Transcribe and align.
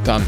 Dann. 0.05 0.23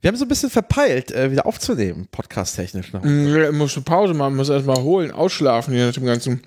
Wir 0.00 0.08
haben 0.08 0.16
so 0.16 0.24
ein 0.24 0.28
bisschen 0.28 0.50
verpeilt, 0.50 1.10
äh, 1.10 1.30
wieder 1.30 1.44
aufzunehmen, 1.44 2.08
podcast-technisch 2.10 2.92
noch. 2.92 3.04
Ich 3.04 3.52
muss 3.52 3.76
eine 3.76 3.84
Pause 3.84 4.14
machen, 4.14 4.36
muss 4.36 4.48
erstmal 4.48 4.82
holen, 4.82 5.10
ausschlafen 5.10 5.74
hier 5.74 5.86
nach 5.86 5.94
dem 5.94 6.06
ganzen 6.06 6.42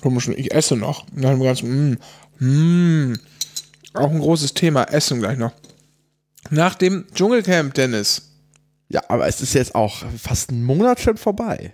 komischen, 0.00 0.36
ich 0.36 0.52
esse 0.52 0.76
noch. 0.76 1.06
Nach 1.12 1.30
dem 1.30 1.42
ganzen, 1.42 1.98
mm, 2.40 3.10
mm, 3.10 3.18
auch 3.94 4.10
ein 4.10 4.18
großes 4.18 4.54
Thema, 4.54 4.84
Essen 4.84 5.20
gleich 5.20 5.38
noch. 5.38 5.52
Nach 6.50 6.74
dem 6.74 7.06
Dschungelcamp, 7.14 7.74
Dennis. 7.74 8.22
Ja, 8.88 9.02
aber 9.08 9.26
es 9.26 9.40
ist 9.40 9.54
jetzt 9.54 9.74
auch 9.74 10.04
fast 10.20 10.50
ein 10.50 10.64
Monat 10.64 11.00
schon 11.00 11.16
vorbei. 11.16 11.72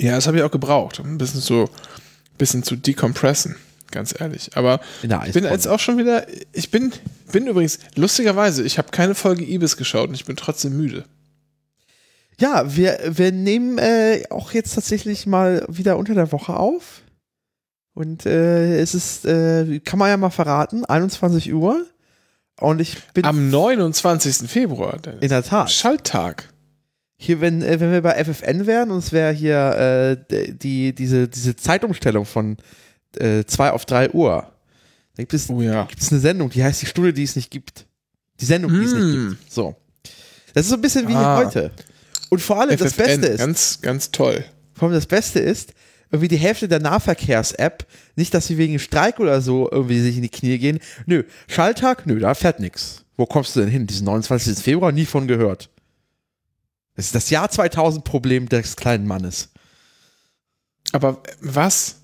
Ja, 0.00 0.16
das 0.16 0.26
habe 0.26 0.38
ich 0.38 0.42
auch 0.42 0.50
gebraucht, 0.50 1.00
um 1.00 1.06
ein 1.06 1.18
bisschen 1.18 1.40
zu, 1.40 1.62
ein 1.64 2.38
bisschen 2.38 2.62
zu 2.62 2.76
decompressen, 2.76 3.56
ganz 3.94 4.14
ehrlich. 4.18 4.50
Aber 4.54 4.80
ich 5.02 5.32
bin 5.32 5.44
jetzt 5.44 5.66
auch 5.66 5.80
schon 5.80 5.96
wieder, 5.96 6.26
ich 6.52 6.70
bin, 6.70 6.92
bin 7.32 7.46
übrigens, 7.46 7.78
lustigerweise, 7.94 8.62
ich 8.64 8.76
habe 8.76 8.90
keine 8.90 9.14
Folge 9.14 9.44
Ibis 9.44 9.78
geschaut 9.78 10.08
und 10.08 10.14
ich 10.14 10.26
bin 10.26 10.36
trotzdem 10.36 10.76
müde. 10.76 11.04
Ja, 12.38 12.76
wir, 12.76 12.98
wir 13.06 13.32
nehmen 13.32 13.78
äh, 13.78 14.24
auch 14.30 14.52
jetzt 14.52 14.74
tatsächlich 14.74 15.26
mal 15.26 15.64
wieder 15.68 15.96
unter 15.96 16.14
der 16.14 16.32
Woche 16.32 16.56
auf. 16.56 17.02
Und 17.94 18.26
äh, 18.26 18.80
es 18.80 18.94
ist, 18.94 19.24
äh, 19.24 19.78
kann 19.80 20.00
man 20.00 20.08
ja 20.08 20.16
mal 20.16 20.30
verraten, 20.30 20.84
21 20.84 21.54
Uhr. 21.54 21.86
Und 22.60 22.80
ich 22.80 23.00
bin 23.14 23.24
Am 23.24 23.50
29. 23.50 24.48
Februar, 24.48 24.98
Dennis. 24.98 25.22
in 25.22 25.28
der 25.28 25.44
Tat. 25.44 25.70
Schalttag. 25.70 26.48
Hier, 27.16 27.40
wenn, 27.40 27.62
äh, 27.62 27.78
wenn 27.78 27.92
wir 27.92 28.02
bei 28.02 28.22
FFN 28.22 28.66
wären 28.66 28.90
und 28.90 28.98
es 28.98 29.12
wäre 29.12 29.32
hier 29.32 30.16
äh, 30.28 30.52
die, 30.54 30.92
diese, 30.92 31.28
diese 31.28 31.54
Zeitumstellung 31.54 32.24
von 32.24 32.56
2 33.16 33.70
auf 33.72 33.84
3 33.86 34.10
Uhr, 34.10 34.50
da 35.16 35.22
gibt 35.22 35.34
es, 35.34 35.48
Oh 35.48 35.60
ja. 35.62 35.84
gibt 35.84 36.02
es 36.02 36.10
eine 36.10 36.20
Sendung, 36.20 36.50
die 36.50 36.62
heißt 36.64 36.82
die 36.82 36.86
Stunde, 36.86 37.12
die 37.12 37.22
es 37.22 37.36
nicht 37.36 37.50
gibt. 37.50 37.86
Die 38.40 38.44
Sendung, 38.44 38.72
die 38.72 38.84
es 38.84 38.92
nicht 38.92 39.04
Mm. 39.04 39.28
gibt. 39.30 39.52
So. 39.52 39.76
Das 40.54 40.64
ist 40.66 40.70
so 40.70 40.76
ein 40.76 40.80
bisschen 40.82 41.06
wie 41.08 41.14
Ah. 41.14 41.36
heute. 41.36 41.70
Und 42.30 42.40
vor 42.42 42.60
allem 42.60 42.76
das 42.76 42.92
FFN, 42.94 43.20
Beste 43.20 43.26
ist, 43.28 43.38
Ganz, 43.38 43.80
ganz 43.80 44.10
toll. 44.10 44.44
vor 44.72 44.88
allem 44.88 44.94
das 44.96 45.06
Beste 45.06 45.38
ist, 45.38 45.72
irgendwie 46.10 46.28
die 46.28 46.36
Hälfte 46.36 46.66
der 46.68 46.80
Nahverkehrs-App, 46.80 47.86
nicht, 48.16 48.34
dass 48.34 48.46
sie 48.46 48.58
wegen 48.58 48.78
Streik 48.78 49.18
oder 49.20 49.40
so 49.40 49.68
irgendwie 49.70 50.00
sich 50.00 50.16
in 50.16 50.22
die 50.22 50.28
Knie 50.28 50.58
gehen. 50.58 50.78
Nö, 51.06 51.24
Schalltag, 51.48 52.06
nö, 52.06 52.18
da 52.18 52.34
fährt 52.34 52.60
nix. 52.60 53.04
Wo 53.16 53.26
kommst 53.26 53.54
du 53.54 53.60
denn 53.60 53.68
hin? 53.68 53.86
Diesen 53.86 54.04
29. 54.06 54.58
Februar 54.58 54.90
nie 54.92 55.06
von 55.06 55.26
gehört. 55.28 55.70
Das 56.96 57.06
ist 57.06 57.14
das 57.14 57.30
Jahr 57.30 57.50
2000 57.50 58.04
Problem 58.04 58.48
des 58.48 58.76
kleinen 58.76 59.06
Mannes. 59.06 59.50
Aber 60.92 61.22
was? 61.40 61.96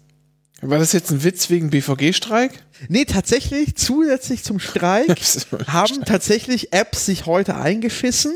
War 0.63 0.79
das 0.79 0.93
jetzt 0.93 1.11
ein 1.11 1.25
Witz 1.25 1.49
wegen 1.49 1.71
BVG-Streik? 1.71 2.53
Nee, 2.89 3.07
tatsächlich, 3.07 3.77
zusätzlich 3.77 4.45
zum 4.45 4.59
Streik 4.61 5.09
haben 5.67 6.05
tatsächlich 6.05 6.73
Apps 6.73 7.07
sich 7.07 7.27
heute 7.27 7.57
eingeschissen. 7.57 8.33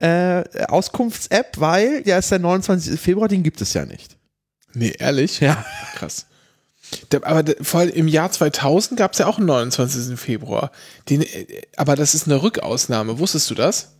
Äh, 0.00 0.42
Auskunfts-App, 0.66 1.60
weil, 1.60 2.02
ja, 2.06 2.18
ist 2.18 2.32
der 2.32 2.40
29. 2.40 2.98
Februar, 3.00 3.28
den 3.28 3.44
gibt 3.44 3.60
es 3.60 3.72
ja 3.72 3.86
nicht. 3.86 4.16
Nee, 4.74 4.94
ehrlich? 4.98 5.38
Ja. 5.38 5.64
Krass. 5.94 6.26
Aber 7.22 7.44
vor 7.62 7.80
allem 7.80 7.90
im 7.90 8.08
Jahr 8.08 8.30
2000 8.30 8.98
gab 8.98 9.12
es 9.12 9.18
ja 9.18 9.26
auch 9.26 9.38
einen 9.38 9.46
29. 9.46 10.18
Februar. 10.18 10.72
Den, 11.08 11.22
äh, 11.22 11.62
aber 11.76 11.94
das 11.94 12.14
ist 12.14 12.26
eine 12.26 12.42
Rückausnahme. 12.42 13.18
Wusstest 13.18 13.48
du 13.50 13.54
das? 13.54 13.92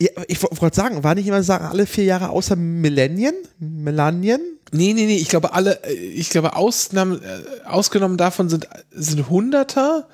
Ja 0.00 0.10
ich 0.28 0.42
wollte 0.42 0.56
gerade 0.56 0.76
sagen, 0.76 1.04
war 1.04 1.14
nicht 1.14 1.26
immer 1.26 1.42
sagen, 1.42 1.64
alle 1.66 1.86
vier 1.86 2.04
Jahre 2.04 2.30
außer 2.30 2.56
Millennium? 2.56 3.34
Millennium? 3.58 4.40
Nee, 4.72 4.92
nee, 4.94 5.06
nee. 5.06 5.16
Ich 5.16 5.28
glaube, 5.28 5.52
alle, 5.52 5.82
äh, 5.84 5.92
ich 5.94 6.30
glaube, 6.30 6.56
Ausnahmen, 6.56 7.22
äh, 7.22 7.66
ausgenommen 7.66 8.16
davon 8.16 8.48
sind, 8.48 8.68
sind 8.90 9.28
Hunderter, 9.28 10.08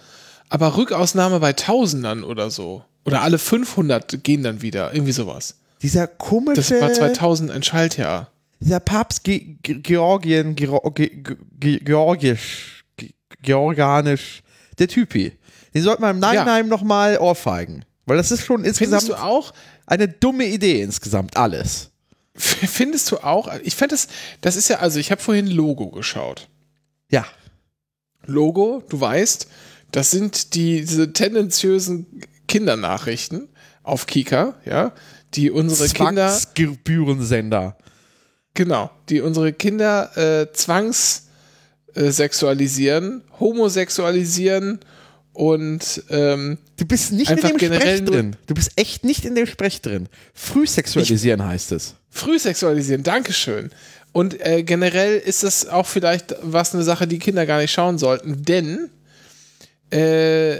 aber 0.48 0.76
Rückausnahme 0.76 1.40
bei 1.40 1.52
Tausendern 1.52 2.24
oder 2.24 2.50
so. 2.50 2.82
Oder 3.04 3.22
alle 3.22 3.38
500 3.38 4.22
gehen 4.24 4.42
dann 4.42 4.60
wieder. 4.62 4.92
Irgendwie 4.92 5.12
sowas. 5.12 5.54
Dieser 5.80 6.06
komische, 6.08 6.56
Das 6.60 6.70
war 6.80 6.92
2000 6.92 7.50
ein 7.52 7.62
Schaltjahr. 7.62 8.32
dieser 8.60 8.80
Papst 8.80 9.22
Ge 9.24 9.56
Ge 9.62 9.76
Georgien, 9.80 10.56
Gero- 10.56 10.90
Ge 10.92 11.22
Ge 11.60 11.78
Georgisch, 11.78 12.84
Ge 12.96 13.10
Georganisch, 13.42 14.42
der 14.78 14.88
Typi. 14.88 15.32
Den 15.74 15.82
sollte 15.82 16.00
man 16.02 16.16
im 16.16 16.20
Nachhinein 16.20 16.66
noch 16.68 16.80
nochmal 16.80 17.18
ohrfeigen. 17.18 17.84
Weil 18.08 18.16
das 18.16 18.30
ist 18.30 18.44
schon 18.44 18.64
insgesamt 18.64 19.02
Findest 19.02 19.20
du 19.20 19.22
auch, 19.22 19.52
eine 19.86 20.08
dumme 20.08 20.46
Idee 20.46 20.82
insgesamt, 20.82 21.36
alles. 21.36 21.90
findest 22.34 23.10
du 23.10 23.18
auch, 23.18 23.52
ich 23.62 23.74
fände 23.74 23.94
das, 23.94 24.08
das 24.40 24.56
ist 24.56 24.68
ja, 24.68 24.78
also 24.78 24.98
ich 24.98 25.10
habe 25.10 25.20
vorhin 25.20 25.46
Logo 25.46 25.90
geschaut. 25.90 26.48
Ja. 27.10 27.26
Logo, 28.26 28.82
du 28.88 29.00
weißt, 29.00 29.48
das 29.90 30.10
sind 30.10 30.54
die, 30.54 30.80
diese 30.80 31.12
tendenziösen 31.12 32.06
Kindernachrichten 32.46 33.48
auf 33.82 34.06
Kika, 34.06 34.54
ja, 34.64 34.92
die 35.34 35.50
unsere 35.50 35.88
Kinder, 35.88 36.28
Zwangsgebührensender. 36.28 37.76
genau, 38.54 38.90
die 39.08 39.20
unsere 39.20 39.52
Kinder 39.52 40.16
äh, 40.16 40.52
zwangs 40.52 41.28
äh, 41.94 42.10
sexualisieren, 42.10 43.24
homosexualisieren 43.40 44.80
und 45.38 46.02
ähm, 46.10 46.58
Du 46.76 46.84
bist 46.84 47.12
nicht 47.12 47.30
in 47.30 47.36
dem 47.36 47.58
Sprech 47.60 48.04
drin. 48.04 48.36
Du 48.48 48.54
bist 48.54 48.72
echt 48.74 49.04
nicht 49.04 49.24
in 49.24 49.36
dem 49.36 49.46
Sprech 49.46 49.80
drin. 49.80 50.08
Frühsexualisieren 50.34 51.46
heißt 51.46 51.70
es. 51.70 51.94
frühsexualisieren, 52.10 53.04
Dankeschön. 53.04 53.70
Und 54.10 54.44
äh, 54.44 54.64
generell 54.64 55.16
ist 55.16 55.44
das 55.44 55.68
auch 55.68 55.86
vielleicht 55.86 56.34
was 56.42 56.74
eine 56.74 56.82
Sache, 56.82 57.06
die 57.06 57.20
Kinder 57.20 57.46
gar 57.46 57.60
nicht 57.60 57.70
schauen 57.70 57.98
sollten, 57.98 58.42
denn 58.42 58.90
äh, 59.90 60.58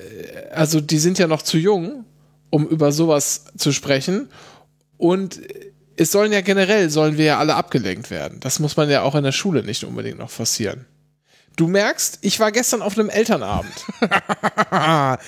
also 0.52 0.80
die 0.80 0.98
sind 0.98 1.18
ja 1.18 1.26
noch 1.26 1.42
zu 1.42 1.58
jung, 1.58 2.04
um 2.50 2.64
über 2.68 2.92
sowas 2.92 3.46
zu 3.56 3.72
sprechen. 3.72 4.28
Und 4.96 5.40
es 5.96 6.12
sollen 6.12 6.30
ja 6.30 6.40
generell, 6.40 6.88
sollen 6.88 7.18
wir 7.18 7.24
ja 7.24 7.38
alle 7.40 7.56
abgelenkt 7.56 8.12
werden. 8.12 8.38
Das 8.38 8.60
muss 8.60 8.76
man 8.76 8.88
ja 8.88 9.02
auch 9.02 9.16
in 9.16 9.24
der 9.24 9.32
Schule 9.32 9.64
nicht 9.64 9.82
unbedingt 9.82 10.18
noch 10.18 10.30
forcieren. 10.30 10.86
Du 11.58 11.66
merkst, 11.66 12.18
ich 12.22 12.38
war 12.40 12.52
gestern 12.52 12.82
auf 12.82 12.96
einem 12.96 13.10
Elternabend. 13.10 13.72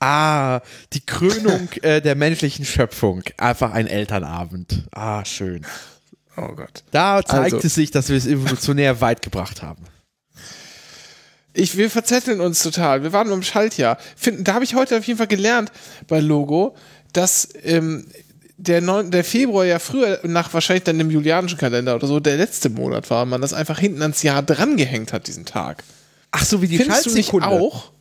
Ah, 0.00 0.60
die 0.92 1.04
Krönung 1.04 1.68
äh, 1.82 2.00
der 2.00 2.14
menschlichen 2.14 2.64
Schöpfung. 2.64 3.24
Einfach 3.36 3.72
ein 3.72 3.88
Elternabend. 3.88 4.84
Ah, 4.92 5.24
schön. 5.24 5.66
Oh 6.36 6.54
Gott. 6.54 6.84
Da 6.92 7.20
zeigt 7.24 7.54
Also- 7.54 7.66
es 7.66 7.74
sich, 7.74 7.90
dass 7.90 8.08
wir 8.08 8.16
es 8.16 8.28
evolutionär 8.28 9.00
weit 9.00 9.22
gebracht 9.22 9.60
haben. 9.60 9.82
Ich, 11.52 11.76
wir 11.76 11.90
verzetteln 11.90 12.40
uns 12.40 12.62
total. 12.62 13.02
Wir 13.02 13.12
waren 13.12 13.28
beim 13.28 13.42
Schaltjahr. 13.42 13.98
Finden, 14.14 14.44
da 14.44 14.54
habe 14.54 14.64
ich 14.64 14.76
heute 14.76 14.96
auf 14.98 15.04
jeden 15.04 15.18
Fall 15.18 15.26
gelernt 15.26 15.72
bei 16.06 16.20
Logo, 16.20 16.76
dass 17.12 17.48
ähm, 17.64 18.06
der, 18.58 18.80
neun, 18.80 19.10
der 19.10 19.24
Februar 19.24 19.64
ja 19.64 19.78
früher 19.78 20.20
nach 20.24 20.52
wahrscheinlich 20.52 20.84
dann 20.84 20.98
dem 20.98 21.10
julianischen 21.10 21.58
Kalender 21.58 21.94
oder 21.94 22.06
so 22.06 22.18
der 22.20 22.36
letzte 22.36 22.68
Monat 22.68 23.08
war, 23.08 23.24
man 23.24 23.40
das 23.40 23.54
einfach 23.54 23.78
hinten 23.78 24.02
ans 24.02 24.22
Jahr 24.22 24.42
drangehängt 24.42 25.12
hat, 25.12 25.28
diesen 25.28 25.44
Tag. 25.44 25.84
Ach 26.32 26.44
so, 26.44 26.60
wie 26.60 26.66
die 26.68 26.76
findest 26.76 27.06
du 27.06 27.14
nicht 27.14 27.30
Schaltsekunde. 27.30 27.64
auch? 27.64 27.92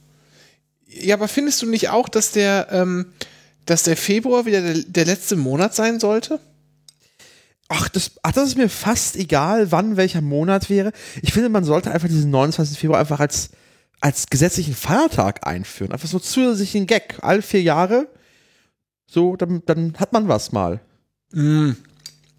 Ja, 0.87 1.15
aber 1.15 1.27
findest 1.27 1.61
du 1.61 1.67
nicht 1.67 1.89
auch, 1.89 2.09
dass 2.09 2.31
der, 2.31 2.67
ähm, 2.71 3.13
dass 3.65 3.83
der 3.83 3.95
Februar 3.95 4.45
wieder 4.45 4.61
der, 4.61 4.83
der 4.83 5.05
letzte 5.05 5.35
Monat 5.35 5.75
sein 5.75 5.99
sollte? 5.99 6.39
Ach 7.69 7.87
das, 7.89 8.11
ach, 8.23 8.31
das 8.31 8.49
ist 8.49 8.57
mir 8.57 8.69
fast 8.69 9.15
egal, 9.15 9.71
wann 9.71 9.95
welcher 9.95 10.21
Monat 10.21 10.69
wäre. 10.69 10.91
Ich 11.21 11.33
finde, 11.33 11.49
man 11.49 11.65
sollte 11.65 11.91
einfach 11.91 12.07
diesen 12.07 12.31
29. 12.31 12.79
Februar 12.79 12.99
einfach 12.99 13.19
als, 13.19 13.49
als 13.99 14.27
gesetzlichen 14.27 14.73
Feiertag 14.73 15.45
einführen. 15.45 15.91
Einfach 15.91 16.07
so 16.07 16.17
zusätzlichen 16.17 16.87
Gag. 16.87 17.19
Alle 17.21 17.43
vier 17.43 17.61
Jahre. 17.61 18.07
So, 19.09 19.35
dann, 19.35 19.63
dann 19.65 19.93
hat 19.97 20.13
man 20.13 20.27
was 20.27 20.51
mal. 20.51 20.81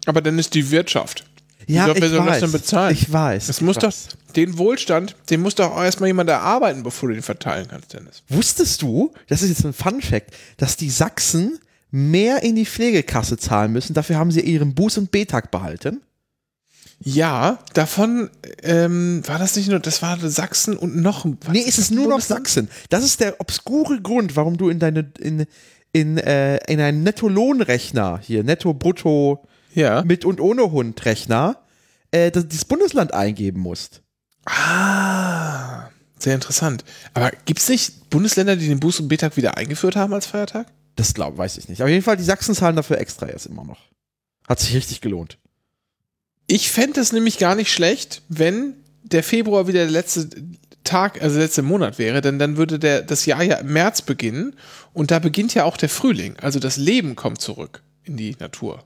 Aber 0.05 0.21
dann 0.21 0.39
ist 0.39 0.53
die 0.53 0.71
Wirtschaft. 0.71 1.25
Ja, 1.67 1.85
glaub, 1.85 1.97
wer 1.97 2.05
ich 2.05 2.09
soll 2.09 2.25
das 2.25 2.27
weiß. 2.27 2.39
denn 2.39 2.51
bezahlen? 2.51 2.93
Ich 2.93 3.13
weiß. 3.13 3.49
Es 3.49 3.61
muss 3.61 3.75
ich 3.75 3.81
doch, 3.81 3.87
weiß. 3.89 4.07
den 4.35 4.57
Wohlstand, 4.57 5.15
den 5.29 5.41
muss 5.41 5.53
doch 5.53 5.77
erstmal 5.77 6.07
jemand 6.07 6.29
erarbeiten, 6.29 6.81
bevor 6.81 7.09
du 7.09 7.15
den 7.15 7.21
verteilen 7.21 7.67
kannst, 7.69 7.93
Dennis. 7.93 8.23
Wusstest 8.27 8.81
du, 8.81 9.13
das 9.27 9.43
ist 9.43 9.49
jetzt 9.49 9.65
ein 9.65 9.73
Fun 9.73 10.01
Fact, 10.01 10.33
dass 10.57 10.77
die 10.77 10.89
Sachsen 10.89 11.59
mehr 11.91 12.41
in 12.41 12.55
die 12.55 12.65
Pflegekasse 12.65 13.37
zahlen 13.37 13.71
müssen? 13.71 13.93
Dafür 13.93 14.17
haben 14.17 14.31
sie 14.31 14.41
ihren 14.41 14.73
Buß- 14.73 14.97
und 14.97 15.11
B-Tag 15.11 15.51
behalten. 15.51 16.01
Ja, 17.01 17.59
davon 17.73 18.29
ähm, 18.61 19.21
war 19.25 19.39
das 19.39 19.55
nicht 19.55 19.69
nur, 19.69 19.79
das 19.79 20.01
war 20.01 20.17
Sachsen 20.19 20.75
und 20.75 20.97
noch 20.97 21.23
ein. 21.23 21.37
Nee, 21.51 21.63
es 21.65 21.77
ist 21.77 21.91
nur 21.91 22.07
noch? 22.07 22.19
Sachsen. 22.19 22.67
Das 22.89 23.05
ist 23.05 23.21
der 23.21 23.39
obskure 23.39 24.01
Grund, 24.01 24.35
warum 24.35 24.57
du 24.57 24.69
in 24.69 24.79
deine 24.79 25.09
in, 25.19 25.45
in, 25.91 26.17
äh, 26.17 26.57
in 26.71 26.79
einen 26.79 27.03
Netto-Lohnrechner, 27.03 28.19
hier, 28.23 28.43
Netto-Brutto 28.43 29.45
Ja. 29.73 30.03
mit 30.03 30.25
und 30.25 30.39
ohne 30.39 30.71
Hund-Rechner, 30.71 31.57
äh, 32.11 32.31
das, 32.31 32.47
das 32.47 32.65
Bundesland 32.65 33.13
eingeben 33.13 33.59
musst. 33.61 34.01
Ah, 34.45 35.89
sehr 36.17 36.35
interessant. 36.35 36.83
Aber 37.13 37.31
gibt 37.45 37.59
es 37.59 37.69
nicht 37.69 38.09
Bundesländer, 38.09 38.55
die 38.55 38.67
den 38.67 38.79
Buß- 38.79 39.01
und 39.01 39.07
B-Tag 39.07 39.37
wieder 39.37 39.57
eingeführt 39.57 39.95
haben 39.95 40.13
als 40.13 40.25
Feiertag? 40.25 40.67
Das 40.95 41.13
glaube 41.13 41.37
weiß 41.37 41.57
ich 41.57 41.69
nicht. 41.69 41.81
Auf 41.81 41.89
jeden 41.89 42.03
Fall, 42.03 42.17
die 42.17 42.23
Sachsen 42.23 42.55
zahlen 42.55 42.75
dafür 42.75 42.97
extra 42.97 43.27
jetzt 43.27 43.45
immer 43.45 43.63
noch. 43.63 43.79
Hat 44.47 44.59
sich 44.59 44.75
richtig 44.75 45.01
gelohnt. 45.01 45.37
Ich 46.47 46.71
fände 46.71 46.99
es 46.99 47.11
nämlich 47.13 47.37
gar 47.37 47.55
nicht 47.55 47.71
schlecht, 47.71 48.23
wenn 48.27 48.73
der 49.03 49.23
Februar 49.23 49.67
wieder 49.67 49.81
der 49.83 49.91
letzte 49.91 50.29
Tag, 50.89 51.21
also 51.21 51.35
der 51.35 51.45
letzte 51.45 51.61
Monat 51.61 51.99
wäre, 51.99 52.21
denn 52.21 52.39
dann 52.39 52.57
würde 52.57 52.79
der, 52.79 53.03
das 53.03 53.25
Jahr 53.25 53.43
ja 53.43 53.57
im 53.57 53.71
März 53.71 54.01
beginnen 54.01 54.55
und 54.93 55.11
da 55.11 55.19
beginnt 55.19 55.53
ja 55.53 55.63
auch 55.65 55.77
der 55.77 55.89
Frühling. 55.89 56.35
Also 56.41 56.59
das 56.59 56.77
Leben 56.77 57.15
kommt 57.15 57.39
zurück 57.41 57.81
in 58.03 58.17
die 58.17 58.35
Natur. 58.39 58.83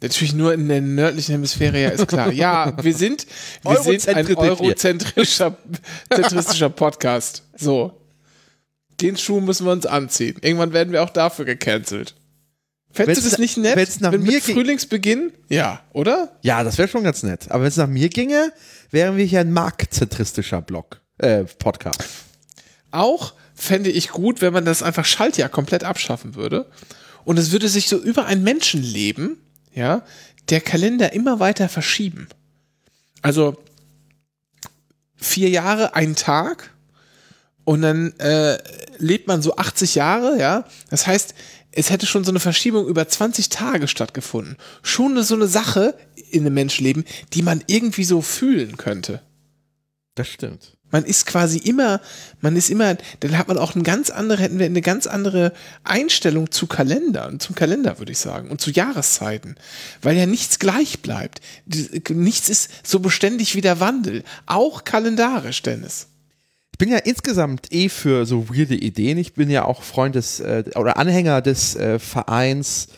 Natürlich 0.00 0.34
nur 0.34 0.52
in 0.52 0.68
der 0.68 0.80
nördlichen 0.80 1.32
Hemisphäre, 1.32 1.80
ja, 1.80 1.90
ist 1.90 2.08
klar. 2.08 2.32
Ja, 2.32 2.72
wir 2.82 2.94
sind, 2.94 3.26
wir 3.62 3.78
sind 3.78 4.08
ein 4.08 4.36
eurozentrischer 4.36 5.56
zentristischer 6.10 6.70
Podcast. 6.70 7.44
So. 7.56 8.00
Den 9.00 9.16
Schuh 9.16 9.40
müssen 9.40 9.66
wir 9.66 9.72
uns 9.72 9.86
anziehen. 9.86 10.36
Irgendwann 10.40 10.72
werden 10.72 10.92
wir 10.92 11.02
auch 11.02 11.10
dafür 11.10 11.44
gecancelt. 11.44 12.14
Fändest 12.90 13.24
du 13.24 13.30
das 13.30 13.38
nicht 13.38 13.56
nett? 13.56 13.76
wenn's 13.76 14.00
nach 14.00 14.12
wenn 14.12 14.22
mir 14.22 14.32
mit 14.32 14.42
Frühlingsbeginn? 14.42 15.32
Ja, 15.48 15.82
oder? 15.92 16.36
Ja, 16.42 16.64
das 16.64 16.78
wäre 16.78 16.88
schon 16.88 17.04
ganz 17.04 17.22
nett. 17.22 17.50
Aber 17.50 17.62
wenn 17.62 17.68
es 17.68 17.76
nach 17.76 17.86
mir 17.86 18.08
ginge, 18.08 18.52
wären 18.90 19.16
wir 19.16 19.24
hier 19.24 19.40
ein 19.40 19.52
marktzentristischer 19.52 20.62
Blog, 20.62 21.01
äh, 21.22 21.44
Podcast. 21.44 22.02
Auch 22.90 23.34
fände 23.54 23.90
ich 23.90 24.10
gut, 24.10 24.40
wenn 24.40 24.52
man 24.52 24.64
das 24.64 24.82
einfach 24.82 25.04
Schaltjahr 25.04 25.48
komplett 25.48 25.84
abschaffen 25.84 26.34
würde. 26.34 26.66
Und 27.24 27.38
es 27.38 27.52
würde 27.52 27.68
sich 27.68 27.88
so 27.88 27.96
über 27.96 28.26
ein 28.26 28.42
Menschenleben, 28.42 29.38
ja, 29.72 30.04
der 30.48 30.60
Kalender 30.60 31.12
immer 31.12 31.40
weiter 31.40 31.68
verschieben. 31.68 32.28
Also 33.22 33.56
vier 35.16 35.48
Jahre, 35.48 35.94
ein 35.94 36.16
Tag 36.16 36.70
und 37.64 37.82
dann 37.82 38.12
äh, 38.18 38.58
lebt 38.98 39.28
man 39.28 39.40
so 39.40 39.56
80 39.56 39.94
Jahre, 39.94 40.38
ja. 40.38 40.64
Das 40.90 41.06
heißt, 41.06 41.34
es 41.70 41.90
hätte 41.90 42.06
schon 42.06 42.24
so 42.24 42.32
eine 42.32 42.40
Verschiebung 42.40 42.86
über 42.86 43.06
20 43.06 43.48
Tage 43.48 43.88
stattgefunden. 43.88 44.56
Schon 44.82 45.22
so 45.22 45.34
eine 45.34 45.46
Sache 45.46 45.94
in 46.30 46.42
einem 46.42 46.54
Menschenleben, 46.54 47.04
die 47.32 47.42
man 47.42 47.62
irgendwie 47.66 48.04
so 48.04 48.20
fühlen 48.20 48.76
könnte. 48.76 49.22
Das 50.14 50.28
stimmt. 50.28 50.76
Man 50.92 51.04
ist 51.04 51.26
quasi 51.26 51.58
immer, 51.58 52.00
man 52.40 52.54
ist 52.54 52.70
immer, 52.70 52.96
dann 53.20 53.38
hat 53.38 53.48
man 53.48 53.58
auch 53.58 53.74
eine 53.74 53.82
ganz 53.82 54.10
andere, 54.10 54.40
hätten 54.40 54.58
wir 54.58 54.66
eine 54.66 54.82
ganz 54.82 55.06
andere 55.08 55.52
Einstellung 55.82 56.50
zu 56.50 56.66
Kalendern, 56.66 57.40
zum 57.40 57.56
Kalender, 57.56 57.98
würde 57.98 58.12
ich 58.12 58.18
sagen, 58.18 58.50
und 58.50 58.60
zu 58.60 58.70
Jahreszeiten. 58.70 59.56
Weil 60.02 60.16
ja 60.16 60.26
nichts 60.26 60.58
gleich 60.58 61.00
bleibt. 61.00 61.40
Nichts 62.10 62.48
ist 62.48 62.70
so 62.84 63.00
beständig 63.00 63.56
wie 63.56 63.62
der 63.62 63.80
Wandel. 63.80 64.22
Auch 64.46 64.84
kalendarisch, 64.84 65.62
Dennis. 65.62 66.08
Ich 66.72 66.78
bin 66.78 66.90
ja 66.90 66.98
insgesamt 66.98 67.72
eh 67.72 67.88
für 67.88 68.26
so 68.26 68.48
weirde 68.48 68.74
Ideen. 68.74 69.16
Ich 69.16 69.34
bin 69.34 69.50
ja 69.50 69.64
auch 69.64 69.82
Freund 69.82 70.14
des 70.14 70.40
äh, 70.40 70.64
oder 70.74 70.98
Anhänger 70.98 71.40
des 71.40 71.74
äh, 71.76 71.98
Vereins. 71.98 72.88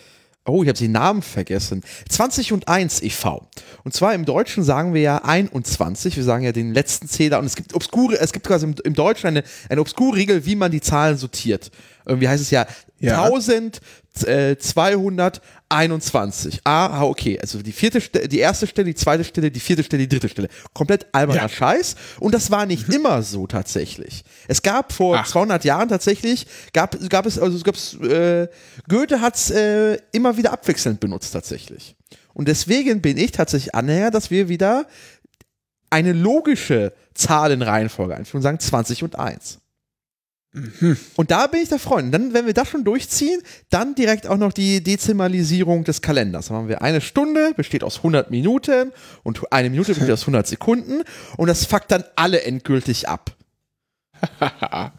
Oh, 0.46 0.62
ich 0.62 0.68
habe 0.68 0.78
den 0.78 0.92
Namen 0.92 1.22
vergessen. 1.22 1.82
20 2.08 2.52
und 2.52 2.68
1 2.68 3.02
e.V. 3.02 3.48
Und 3.82 3.94
zwar 3.94 4.14
im 4.14 4.26
Deutschen 4.26 4.62
sagen 4.62 4.92
wir 4.92 5.00
ja 5.00 5.24
21. 5.24 6.16
Wir 6.16 6.24
sagen 6.24 6.44
ja 6.44 6.52
den 6.52 6.74
letzten 6.74 7.08
Zähler. 7.08 7.38
Und 7.38 7.46
es 7.46 7.56
gibt 7.56 7.74
obskure, 7.74 8.20
es 8.20 8.32
gibt 8.32 8.46
quasi 8.46 8.66
im, 8.66 8.74
im 8.84 8.94
Deutschen 8.94 9.28
eine, 9.28 9.44
eine 9.70 9.80
obskure 9.80 10.16
Regel, 10.16 10.44
wie 10.44 10.54
man 10.54 10.70
die 10.70 10.82
Zahlen 10.82 11.16
sortiert. 11.16 11.70
Irgendwie 12.04 12.28
heißt 12.28 12.42
es 12.42 12.50
ja, 12.50 12.66
Ja. 13.00 13.24
1000, 13.24 13.80
äh, 14.22 14.56
221. 14.56 16.60
Ah, 16.64 16.86
ah, 16.86 17.02
okay. 17.04 17.38
Also 17.40 17.62
die 17.62 17.72
vierte 17.72 18.00
Stelle, 18.00 18.28
die 18.28 18.38
erste 18.38 18.66
Stelle, 18.66 18.86
die 18.86 18.94
zweite 18.94 19.24
Stelle, 19.24 19.50
die 19.50 19.60
vierte 19.60 19.82
Stelle, 19.82 20.06
die 20.06 20.08
dritte 20.08 20.28
Stelle. 20.28 20.48
Komplett 20.72 21.06
alberner 21.12 21.42
Ja. 21.42 21.48
Scheiß. 21.48 21.96
Und 22.20 22.34
das 22.34 22.50
war 22.50 22.66
nicht 22.66 22.88
immer 22.88 23.22
so 23.22 23.46
tatsächlich. 23.46 24.22
Es 24.46 24.62
gab 24.62 24.92
vor 24.92 25.18
Ach. 25.18 25.26
200 25.26 25.64
Jahren 25.64 25.88
tatsächlich, 25.88 26.46
gab, 26.72 26.96
gab 27.08 27.26
es, 27.26 27.38
also 27.38 27.56
es 27.56 27.64
gab's, 27.64 27.94
äh, 27.94 28.48
Goethe 28.88 29.20
hat 29.20 29.36
es 29.36 29.50
äh, 29.50 29.98
immer 30.12 30.36
wieder 30.36 30.52
abwechselnd 30.52 31.00
benutzt 31.00 31.32
tatsächlich. 31.32 31.96
Und 32.34 32.48
deswegen 32.48 33.00
bin 33.00 33.16
ich 33.16 33.32
tatsächlich 33.32 33.74
Anhänger, 33.74 34.10
dass 34.10 34.30
wir 34.30 34.48
wieder 34.48 34.86
eine 35.90 36.12
logische 36.12 36.92
Zahlenreihenfolge 37.14 38.16
einführen 38.16 38.38
und 38.38 38.42
sagen 38.42 38.58
20 38.58 39.04
und 39.04 39.16
1. 39.18 39.58
Und 41.16 41.30
da 41.30 41.48
bin 41.48 41.62
ich 41.62 41.68
der 41.68 41.80
Freund. 41.80 42.06
Und 42.06 42.12
dann, 42.12 42.32
wenn 42.32 42.46
wir 42.46 42.54
das 42.54 42.68
schon 42.68 42.84
durchziehen, 42.84 43.42
dann 43.70 43.94
direkt 43.94 44.28
auch 44.28 44.36
noch 44.36 44.52
die 44.52 44.82
Dezimalisierung 44.82 45.82
des 45.82 46.00
Kalenders. 46.00 46.46
Dann 46.46 46.58
haben 46.58 46.68
wir 46.68 46.80
eine 46.80 47.00
Stunde, 47.00 47.52
besteht 47.56 47.82
aus 47.82 47.98
100 47.98 48.30
Minuten 48.30 48.92
und 49.24 49.52
eine 49.52 49.68
Minute 49.70 49.94
besteht 49.94 50.12
aus 50.12 50.22
100 50.22 50.46
Sekunden 50.46 51.02
und 51.36 51.48
das 51.48 51.64
fuckt 51.64 51.90
dann 51.90 52.04
alle 52.14 52.42
endgültig 52.42 53.08
ab. 53.08 53.32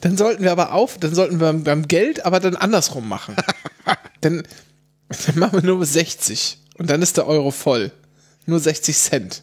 Dann 0.00 0.16
sollten 0.16 0.42
wir 0.42 0.50
aber 0.50 0.72
auf, 0.72 0.98
dann 0.98 1.14
sollten 1.14 1.38
wir 1.38 1.46
beim, 1.46 1.62
beim 1.62 1.86
Geld 1.86 2.24
aber 2.26 2.40
dann 2.40 2.56
andersrum 2.56 3.08
machen. 3.08 3.36
dann, 4.20 4.42
dann 5.26 5.38
machen 5.38 5.60
wir 5.60 5.66
nur 5.66 5.78
bis 5.78 5.92
60 5.92 6.58
und 6.78 6.90
dann 6.90 7.02
ist 7.02 7.18
der 7.18 7.28
Euro 7.28 7.52
voll. 7.52 7.92
Nur 8.46 8.58
60 8.58 8.96
Cent. 8.96 9.42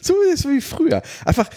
So, 0.00 0.14
so 0.34 0.50
wie 0.50 0.60
früher. 0.60 1.02
Einfach, 1.24 1.48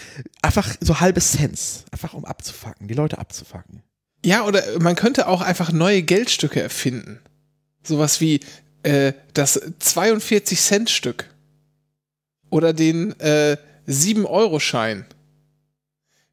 einfach 0.42 0.68
so 0.80 1.00
halbe 1.00 1.20
Cents. 1.20 1.84
Einfach 1.90 2.14
um 2.14 2.24
abzufacken, 2.24 2.88
die 2.88 2.94
Leute 2.94 3.18
abzufacken. 3.18 3.82
Ja, 4.24 4.44
oder 4.44 4.62
man 4.80 4.96
könnte 4.96 5.28
auch 5.28 5.40
einfach 5.40 5.72
neue 5.72 6.02
Geldstücke 6.02 6.60
erfinden. 6.60 7.20
Sowas 7.82 8.20
wie 8.20 8.40
äh, 8.82 9.14
das 9.32 9.60
42-Cent-Stück. 9.60 11.26
Oder 12.50 12.72
den 12.72 13.18
äh, 13.20 13.56
7-Euro-Schein. 13.88 15.06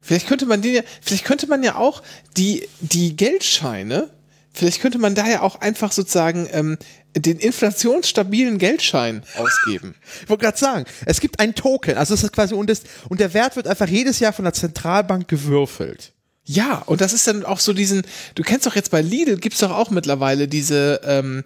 Vielleicht 0.00 0.28
könnte 0.28 0.46
man 0.46 0.62
den 0.62 0.74
ja, 0.74 0.82
vielleicht 1.02 1.24
könnte 1.24 1.46
man 1.48 1.62
ja 1.62 1.74
auch 1.74 2.02
die, 2.36 2.68
die 2.80 3.16
Geldscheine, 3.16 4.10
vielleicht 4.52 4.80
könnte 4.80 4.98
man 4.98 5.14
da 5.14 5.28
ja 5.28 5.42
auch 5.42 5.60
einfach 5.60 5.92
sozusagen 5.92 6.48
ähm, 6.52 6.78
den 7.16 7.38
inflationsstabilen 7.38 8.58
Geldschein 8.58 9.22
ausgeben. 9.36 9.94
Ich 10.22 10.28
wollte 10.28 10.44
gerade 10.44 10.58
sagen, 10.58 10.84
es 11.06 11.20
gibt 11.20 11.40
einen 11.40 11.54
Token, 11.54 11.96
also 11.96 12.14
es 12.14 12.22
ist 12.22 12.32
quasi, 12.32 12.54
und, 12.54 12.68
das, 12.68 12.82
und 13.08 13.20
der 13.20 13.34
Wert 13.34 13.56
wird 13.56 13.66
einfach 13.66 13.88
jedes 13.88 14.18
Jahr 14.18 14.32
von 14.32 14.44
der 14.44 14.52
Zentralbank 14.54 15.28
gewürfelt. 15.28 16.12
Ja, 16.44 16.82
und 16.86 17.00
das 17.00 17.12
ist 17.12 17.26
dann 17.26 17.44
auch 17.44 17.60
so 17.60 17.72
diesen, 17.72 18.02
du 18.34 18.42
kennst 18.42 18.66
doch 18.66 18.74
jetzt 18.74 18.90
bei 18.90 19.02
Lidl, 19.02 19.36
gibt's 19.36 19.58
doch 19.58 19.70
auch 19.70 19.90
mittlerweile 19.90 20.48
diese, 20.48 21.00
ähm, 21.04 21.44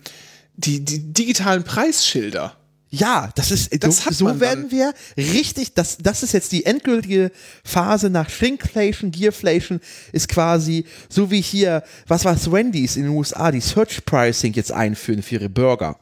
die, 0.55 0.85
die 0.85 1.13
digitalen 1.13 1.65
Preisschilder. 1.65 2.57
Ja, 2.95 3.31
das 3.37 3.51
ist, 3.51 3.73
Das 3.83 4.05
so, 4.05 4.11
so 4.13 4.41
werden 4.41 4.71
wir 4.71 4.93
richtig, 5.17 5.73
das, 5.73 5.97
das 5.97 6.23
ist 6.23 6.33
jetzt 6.33 6.53
die 6.53 6.67
endgültige 6.67 7.33
Phase 7.65 8.11
nach 8.11 8.29
Shrinkflation, 8.29 9.11
Gearflation, 9.11 9.81
ist 10.13 10.29
quasi 10.29 10.85
so 11.09 11.31
wie 11.31 11.41
hier, 11.41 11.83
was 12.07 12.27
war 12.27 12.35
es, 12.35 12.53
Wendy's 12.53 12.97
in 12.97 13.05
den 13.05 13.13
USA, 13.13 13.51
die 13.51 13.63
Search 13.63 14.05
Pricing 14.05 14.53
jetzt 14.53 14.73
einführen 14.73 15.23
für 15.23 15.37
ihre 15.37 15.49
Burger. 15.49 15.99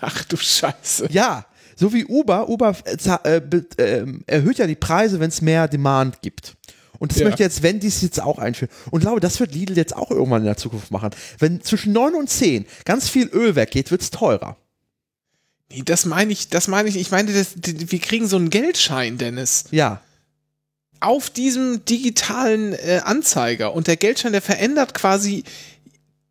Ach 0.00 0.22
du 0.24 0.36
Scheiße. 0.36 1.08
Ja, 1.10 1.46
so 1.74 1.92
wie 1.92 2.04
Uber, 2.04 2.48
Uber 2.48 2.76
äh, 2.84 3.36
äh, 3.38 3.62
ähm, 3.78 4.22
erhöht 4.28 4.58
ja 4.58 4.68
die 4.68 4.76
Preise, 4.76 5.18
wenn 5.18 5.30
es 5.30 5.42
mehr 5.42 5.66
Demand 5.66 6.22
gibt. 6.22 6.54
Und 7.00 7.10
das 7.10 7.18
Ja. 7.18 7.24
möchte 7.24 7.42
jetzt 7.42 7.64
Wendy's 7.64 8.02
jetzt 8.02 8.22
auch 8.22 8.38
einführen. 8.38 8.70
Und 8.92 9.00
ich 9.00 9.04
glaube, 9.04 9.18
das 9.18 9.40
wird 9.40 9.52
Lidl 9.52 9.76
jetzt 9.76 9.96
auch 9.96 10.12
irgendwann 10.12 10.42
in 10.42 10.46
der 10.46 10.56
Zukunft 10.58 10.92
machen. 10.92 11.10
Wenn 11.40 11.60
zwischen 11.60 11.92
9 11.92 12.14
und 12.14 12.30
10 12.30 12.66
ganz 12.84 13.08
viel 13.08 13.26
Öl 13.32 13.56
weggeht, 13.56 13.90
wird 13.90 14.02
es 14.02 14.10
teurer. 14.10 14.56
Das 15.84 16.04
meine 16.04 16.32
ich, 16.32 16.48
das 16.48 16.68
meine 16.68 16.88
ich, 16.88 16.96
ich 16.96 17.10
meine, 17.10 17.32
das, 17.32 17.54
wir 17.56 17.98
kriegen 18.00 18.26
so 18.26 18.36
einen 18.36 18.50
Geldschein, 18.50 19.18
Dennis, 19.18 19.64
Ja. 19.70 20.00
auf 21.00 21.30
diesem 21.30 21.84
digitalen 21.84 22.72
äh, 22.72 23.00
Anzeiger 23.04 23.72
und 23.74 23.86
der 23.86 23.96
Geldschein, 23.96 24.32
der 24.32 24.42
verändert 24.42 24.94
quasi 24.94 25.44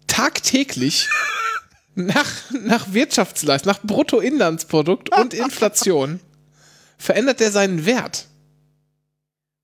tagtäglich 0.07 1.07
nach, 1.95 2.29
nach 2.51 2.93
Wirtschaftsleistung, 2.93 3.71
nach 3.71 3.81
Bruttoinlandsprodukt 3.81 5.09
und 5.17 5.33
Inflation, 5.33 6.19
verändert 6.97 7.39
der 7.39 7.51
seinen 7.51 7.85
Wert. 7.85 8.25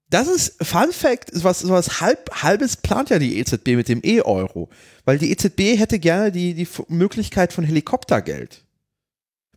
Das 0.10 0.27
ist, 0.27 0.63
Fun 0.63 0.91
Fact, 0.91 1.32
ist 1.32 1.44
was, 1.44 1.60
sowas 1.60 2.00
halb, 2.00 2.29
halbes 2.44 2.77
plant 2.77 3.10
ja 3.10 3.20
die 3.20 3.38
EZB 3.39 3.70
mit 3.70 3.89
dem 3.89 4.01
E-Euro. 4.03 4.70
Weil 5.03 5.17
die 5.17 5.32
EZB 5.32 5.77
hätte 5.77 6.00
gerne 6.00 6.32
die, 6.32 6.53
die 6.53 6.67
Möglichkeit 6.88 7.51
von 7.51 7.63
Helikoptergeld. 7.65 8.63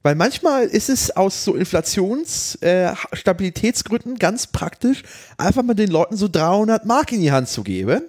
Weil 0.09 0.15
manchmal 0.15 0.65
ist 0.65 0.88
es 0.88 1.15
aus 1.15 1.45
so 1.45 1.55
Inflationsstabilitätsgründen 1.55 4.19
ganz 4.19 4.47
praktisch, 4.47 5.03
einfach 5.37 5.62
mal 5.62 5.75
den 5.75 5.91
Leuten 5.91 6.17
so 6.17 6.29
300 6.29 6.87
Mark 6.87 7.12
in 7.12 7.21
die 7.21 7.31
Hand 7.31 7.50
zu 7.50 7.62
geben. 7.62 8.00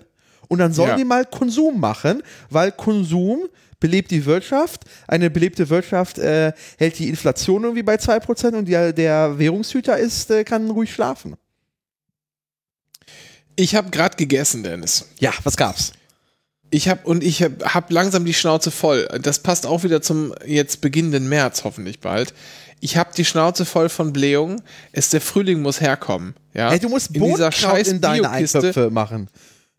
Und 0.47 0.59
dann 0.59 0.71
sollen 0.71 0.91
Ja. 0.91 0.95
die 0.95 1.03
mal 1.03 1.25
Konsum 1.25 1.77
machen, 1.77 2.23
weil 2.49 2.71
Konsum 2.71 3.49
belebt 3.81 4.11
die 4.11 4.25
Wirtschaft. 4.25 4.85
Eine 5.09 5.29
belebte 5.29 5.69
Wirtschaft 5.69 6.19
äh, 6.19 6.53
hält 6.77 6.99
die 6.99 7.09
Inflation 7.09 7.63
irgendwie 7.63 7.83
bei 7.83 7.95
2% 7.95 8.55
und 8.55 8.69
der, 8.69 8.93
der 8.93 9.37
Währungshüter 9.37 9.97
ist, 9.97 10.31
äh, 10.31 10.45
kann 10.45 10.71
ruhig 10.71 10.93
schlafen. 10.93 11.35
Ich 13.57 13.75
habe 13.75 13.89
gerade 13.89 14.15
gegessen, 14.15 14.63
Dennis. 14.63 15.03
Ja, 15.19 15.33
was 15.43 15.57
gab's? 15.57 15.91
Ich 16.71 16.87
habe 16.87 17.01
und 17.07 17.23
ich 17.23 17.41
habe 17.41 17.55
hab 17.73 17.91
langsam 17.91 18.25
die 18.25 18.33
Schnauze 18.33 18.69
voll. 18.71 19.07
Das 19.21 19.39
passt 19.39 19.65
auch 19.65 19.83
wieder 19.83 20.01
zum 20.01 20.33
jetzt 20.45 20.81
beginnenden 20.81 21.27
März 21.29 21.63
hoffentlich 21.63 21.99
bald. 21.99 22.33
Ich 22.79 22.95
habe 22.95 23.09
die 23.17 23.25
Schnauze 23.25 23.65
voll 23.65 23.89
von 23.89 24.13
Blähungen. 24.13 24.61
Es 24.91 25.09
der 25.09 25.19
Frühling 25.21 25.61
muss 25.61 25.81
herkommen. 25.81 26.35
Ja, 26.53 26.71
Ey, 26.71 26.79
du 26.79 26.89
musst 26.89 27.15
in 27.15 27.23
dieser 27.23 27.51
scheiß 27.51 27.87
in 27.87 28.01
deine. 28.01 28.29
Eintöpfe 28.29 28.89
machen. 28.91 29.29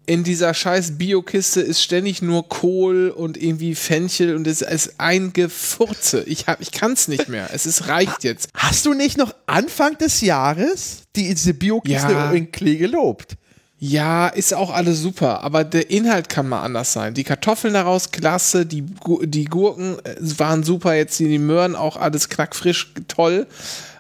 In 0.07 0.25
dieser 0.25 0.53
scheiß 0.55 0.99
Biokiste 0.99 1.61
ist 1.61 1.83
ständig 1.83 2.21
nur 2.21 2.49
Kohl 2.49 3.11
und 3.11 3.41
irgendwie 3.41 3.77
Fenchel 3.77 4.35
und 4.35 4.47
es 4.49 4.61
ist 4.61 4.95
ein 4.99 5.33
Gefurze. 5.33 6.25
Ich 6.27 6.49
hab, 6.49 6.61
ich 6.61 6.73
kann's 6.73 7.07
nicht 7.07 7.29
mehr. 7.29 7.51
Es 7.53 7.65
ist 7.65 7.87
reicht 7.87 8.25
jetzt. 8.25 8.49
Hast 8.55 8.87
du 8.87 8.95
nicht 8.95 9.17
noch 9.17 9.33
Anfang 9.47 9.97
des 9.99 10.21
Jahres 10.23 11.03
die, 11.15 11.29
diese 11.33 11.55
Biokiste 11.55 12.13
Ja. 12.13 12.33
in 12.33 12.51
Klee 12.51 12.77
gelobt? 12.77 13.37
Ja, 13.83 14.29
ist 14.29 14.53
auch 14.53 14.71
alles 14.71 15.01
super, 15.01 15.43
aber 15.43 15.65
der 15.65 15.89
Inhalt 15.89 16.29
kann 16.29 16.47
mal 16.47 16.61
anders 16.61 16.93
sein. 16.93 17.15
Die 17.15 17.25
Kartoffeln 17.25 17.73
daraus 17.73 18.11
klasse, 18.11 18.67
die, 18.67 18.85
die 19.23 19.47
Gurken 19.47 19.99
äh, 20.05 20.17
waren 20.21 20.63
super, 20.63 20.95
jetzt 20.95 21.19
die 21.19 21.39
Möhren 21.39 21.75
auch 21.75 21.97
alles 21.97 22.29
knackfrisch, 22.29 22.93
toll. 23.09 23.47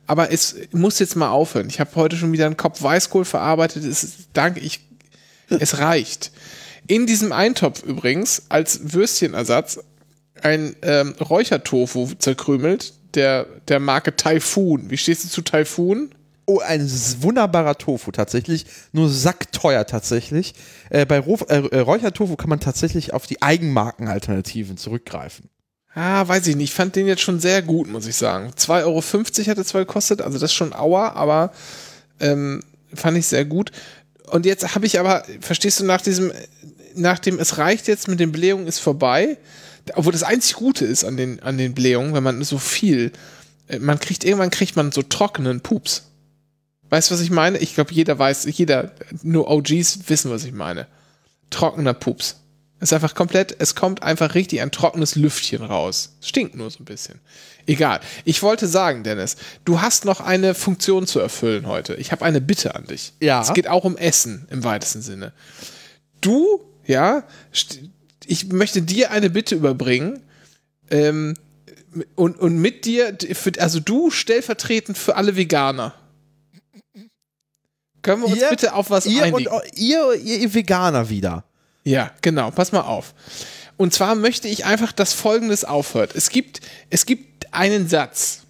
Aber 0.07 0.31
es 0.31 0.57
muss 0.73 0.99
jetzt 0.99 1.17
mal 1.17 1.31
aufhören. 1.31 1.69
Ich 1.71 1.81
habe 1.81 1.95
heute 1.95 2.17
schon 2.17 2.33
wieder 2.33 2.45
einen 2.45 2.59
Kopf 2.59 2.83
Weißkohl 2.83 3.25
verarbeitet. 3.25 3.85
Es 3.85 4.29
danke, 4.35 4.61
ich, 4.61 4.81
es 5.49 5.79
reicht. 5.79 6.31
In 6.87 7.07
diesem 7.07 7.33
Eintopf 7.33 7.83
übrigens 7.83 8.43
als 8.51 8.93
Würstchenersatz 8.93 9.81
ein 10.43 10.77
ähm, 10.83 11.15
Räuchertofu 11.19 12.11
zerkrümelt, 12.19 12.93
der, 13.15 13.47
der 13.69 13.81
Marke 13.81 14.15
Typhoon. 14.15 14.91
Wie 14.91 14.99
stehst 14.99 15.25
du 15.25 15.29
zu 15.29 15.41
Typhoon? 15.41 16.11
Oh, 16.51 16.59
ein 16.59 16.91
wunderbarer 17.21 17.79
Tofu 17.79 18.11
tatsächlich, 18.11 18.67
nur 18.91 19.09
sackteuer 19.09 19.87
tatsächlich. 19.87 20.55
Äh, 20.89 21.07
bei 21.07 21.21
Rof, 21.21 21.47
äh, 21.49 21.59
äh, 21.59 21.79
Räuchertofu 21.79 22.35
kann 22.35 22.51
man 22.51 22.59
tatsächlich 22.59 23.15
auf 23.15 23.29
die 23.29 23.41
Eigenmarkenalternativen 23.41 24.77
zurückgreifen. 24.77 25.49
Ah, 25.95 26.27
weiß 26.27 26.49
ich 26.49 26.57
nicht. 26.57 26.71
Ich 26.71 26.75
fand 26.75 26.97
den 26.97 27.07
jetzt 27.07 27.23
schon 27.23 27.39
sehr 27.39 27.63
gut, 27.63 27.89
muss 27.89 28.09
ich 28.09 28.17
sagen. 28.17 28.51
2,50 28.57 28.83
Euro 28.83 29.01
hat 29.51 29.59
er 29.59 29.65
zwar 29.65 29.83
gekostet, 29.83 30.23
also 30.23 30.41
das 30.41 30.51
ist 30.51 30.57
schon 30.57 30.73
Auer, 30.73 31.15
aber 31.15 31.53
ähm, 32.19 32.65
fand 32.93 33.17
ich 33.17 33.29
sehr 33.29 33.45
gut. 33.45 33.71
Und 34.29 34.45
jetzt 34.45 34.75
habe 34.75 34.87
ich 34.87 34.99
aber, 34.99 35.23
verstehst 35.41 35.79
du, 35.79 35.85
nach 35.85 36.01
diesem, 36.01 36.33
nach 36.97 37.21
dem 37.21 37.39
es 37.39 37.59
reicht 37.59 37.87
jetzt 37.87 38.09
mit 38.09 38.19
den 38.19 38.33
Blähungen 38.33 38.67
ist 38.67 38.81
vorbei, 38.81 39.39
obwohl 39.95 40.11
das 40.13 40.25
einzig 40.25 40.57
Gute 40.57 40.85
ist 40.85 41.05
an 41.05 41.17
den, 41.17 41.41
an 41.45 41.59
den 41.59 41.75
Blähungen, 41.75 42.13
wenn 42.13 42.25
man 42.25 42.43
so 42.43 42.59
viel, 42.59 43.13
äh, 43.69 43.79
man 43.79 44.01
kriegt, 44.01 44.25
irgendwann 44.25 44.51
kriegt 44.51 44.75
man 44.75 44.91
so 44.91 45.03
trockenen 45.03 45.61
Pups. 45.61 46.10
Weißt 46.91 47.11
du, 47.11 47.15
was 47.15 47.21
ich 47.21 47.31
meine? 47.31 47.59
Ich 47.59 47.75
glaube, 47.75 47.93
jeder 47.93 48.19
weiß, 48.19 48.47
jeder, 48.51 48.93
nur 49.23 49.49
OGs 49.51 50.09
wissen, 50.09 50.31
was 50.31 50.45
ich 50.45 50.53
meine. 50.53 50.87
Trockener 51.51 51.95
Pups. 51.95 52.37
Ist 52.81 52.95
einfach 52.95 53.15
komplett, 53.15 53.55
es 53.59 53.75
kommt 53.75 54.03
einfach 54.03 54.35
richtig 54.35 54.63
ein 54.63 54.73
trockenes 54.73 55.15
Lüftchen 55.15 55.63
raus. 55.63 56.17
Stinkt 56.23 56.57
nur 56.57 56.71
so 56.71 56.81
ein 56.81 56.87
bisschen. 56.87 57.21
Egal. 57.67 58.01
Ich 58.25 58.43
wollte 58.43 58.67
sagen, 58.67 59.05
Dennis, 59.05 59.37
du 59.67 59.83
hast 59.83 60.07
noch 60.07 60.21
eine 60.21 60.55
Funktion 60.55 61.07
zu 61.07 61.21
erfüllen 61.21 61.67
heute. 61.67 61.95
Ich 61.95 62.11
habe 62.11 62.25
eine 62.25 62.41
Bitte 62.41 62.75
an 62.75 62.87
dich. 62.87 63.13
Ja. 63.21 63.43
Es 63.43 63.53
geht 63.53 63.69
auch 63.69 63.85
um 63.85 63.99
Essen 63.99 64.47
im 64.51 64.65
weitesten 64.65 65.03
Sinne. 65.03 65.33
Du, 66.23 66.65
ja, 66.87 67.25
ich 68.27 68.49
möchte 68.49 68.81
dir 68.81 69.11
eine 69.11 69.29
Bitte 69.29 69.57
überbringen. 69.57 70.21
Ähm, 70.91 71.35
und, 72.15 72.39
und 72.39 72.57
mit 72.57 72.87
dir, 72.87 73.17
für, 73.33 73.53
also 73.59 73.79
du 73.79 74.11
stellvertretend 74.11 74.97
für 74.97 75.17
alle 75.17 75.37
Veganer. 75.37 75.95
Können 78.03 78.23
wir 78.23 78.29
uns 78.29 78.39
Ihr- 78.41 78.49
bitte 78.51 78.75
auf 78.75 78.91
was 78.91 79.07
Ihr 79.07 79.23
einigen? 79.25 79.49
und 79.51 79.63
ihr, 79.77 80.13
ihr, 80.15 80.39
ihr 80.41 80.55
Veganer 80.55 81.09
wieder. 81.09 81.45
Ja, 81.85 82.11
genau. 82.23 82.51
Pass 82.51 82.73
mal 82.73 82.81
auf. 82.83 83.15
Und 83.77 83.95
zwar 83.95 84.15
möchte 84.15 84.49
ich 84.49 84.65
einfach, 84.65 84.93
dass 84.93 85.13
Folgendes 85.15 85.65
aufhört. 85.65 86.13
Es 86.15 86.29
gibt, 86.31 86.61
es 86.91 87.07
gibt 87.07 87.53
einen 87.55 87.89
Satz, 87.89 88.41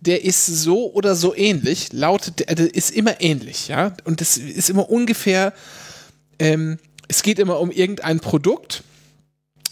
der 0.00 0.24
ist 0.24 0.44
so 0.46 0.92
oder 0.92 1.16
so 1.16 1.34
ähnlich, 1.34 1.92
lautet, 1.92 2.40
der 2.40 2.54
der 2.54 2.74
ist 2.74 2.90
immer 2.90 3.20
ähnlich, 3.20 3.68
ja. 3.68 3.92
Und 4.04 4.20
das 4.20 4.36
ist 4.36 4.68
immer 4.70 4.90
ungefähr, 4.90 5.52
ähm, 6.38 6.78
es 7.08 7.22
geht 7.22 7.38
immer 7.38 7.58
um 7.60 7.70
irgendein 7.70 8.20
Produkt. 8.20 8.82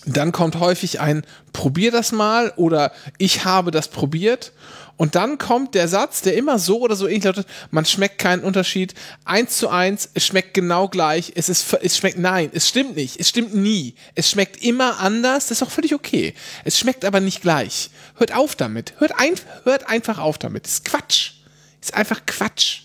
Dann 0.07 0.33
kommt 0.33 0.59
häufig 0.59 1.00
ein 1.00 1.25
Probier 1.52 1.90
das 1.90 2.12
mal 2.12 2.52
oder 2.57 2.93
ich 3.19 3.45
habe 3.45 3.71
das 3.71 3.88
probiert. 3.88 4.52
Und 4.97 5.17
dann 5.17 5.39
kommt 5.39 5.75
der 5.75 5.89
Satz, 5.89 6.23
der 6.23 6.37
immer 6.37 6.59
so 6.59 6.81
oder 6.81 6.95
so 6.95 7.07
ähnlich 7.07 7.25
lautet, 7.25 7.49
man 7.71 7.85
schmeckt 7.85 8.19
keinen 8.19 8.45
Unterschied. 8.45 8.95
Eins 9.25 9.57
zu 9.57 9.69
eins, 9.69 10.09
es 10.15 10.25
schmeckt 10.25 10.55
genau 10.55 10.89
gleich. 10.89 11.33
Es 11.35 11.49
ist, 11.49 11.73
es 11.83 11.97
schmeckt, 11.97 12.19
nein, 12.19 12.51
es 12.53 12.69
stimmt 12.69 12.95
nicht. 12.95 13.19
Es 13.19 13.29
stimmt 13.29 13.55
nie. 13.55 13.97
Es 14.15 14.31
schmeckt 14.31 14.63
immer 14.63 15.01
anders. 15.01 15.49
Das 15.49 15.59
ist 15.59 15.63
auch 15.63 15.71
völlig 15.71 15.95
okay. 15.95 16.35
Es 16.65 16.79
schmeckt 16.79 17.05
aber 17.05 17.21
nicht 17.21 17.43
gleich. 17.43 17.91
Hört 18.17 18.35
auf 18.35 18.55
damit. 18.55 18.95
Hört, 18.99 19.19
ein, 19.19 19.35
hört 19.65 19.89
einfach 19.89 20.19
auf 20.19 20.39
damit. 20.39 20.65
Das 20.65 20.75
ist 20.75 20.85
Quatsch. 20.85 21.33
Ist 21.81 21.95
einfach 21.95 22.25
Quatsch. 22.27 22.83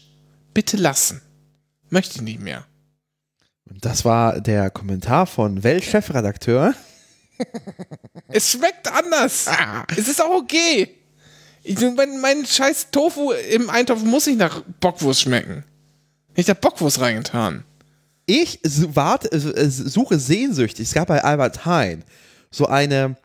Bitte 0.54 0.78
lassen. 0.78 1.22
Möchte 1.90 2.16
ich 2.16 2.22
nicht 2.22 2.40
mehr. 2.40 2.66
Und 3.70 3.86
das 3.86 4.04
war 4.04 4.42
der 4.42 4.72
Kommentar 4.72 5.28
von 5.28 5.64
Welt-Chefredakteur. 5.64 6.74
Es 8.28 8.52
schmeckt 8.52 8.92
anders. 8.92 9.48
Es 9.96 10.08
ist 10.08 10.22
auch 10.22 10.42
okay. 10.42 10.99
Ich, 11.70 11.80
mein, 11.96 12.20
mein 12.20 12.46
scheiß 12.48 12.88
Tofu 12.92 13.32
im 13.32 13.70
Eintopf 13.70 14.02
muss 14.04 14.26
nicht 14.26 14.40
nach 14.40 14.64
Bockwurst 14.80 15.22
schmecken. 15.22 15.64
Ich 16.34 16.50
hab 16.50 16.62
Bockwurst 16.62 17.00
reingetan. 17.00 17.64
Ich 18.26 18.60
warte, 18.64 19.32
äh, 19.32 19.36
äh, 19.36 19.70
suche 19.70 20.18
sehnsüchtig, 20.18 20.88
es 20.88 20.94
gab 20.96 21.10
bei 21.10 21.24
Albert 21.24 21.66
Hein 21.66 22.04
so 22.50 22.66
eine 22.66 23.16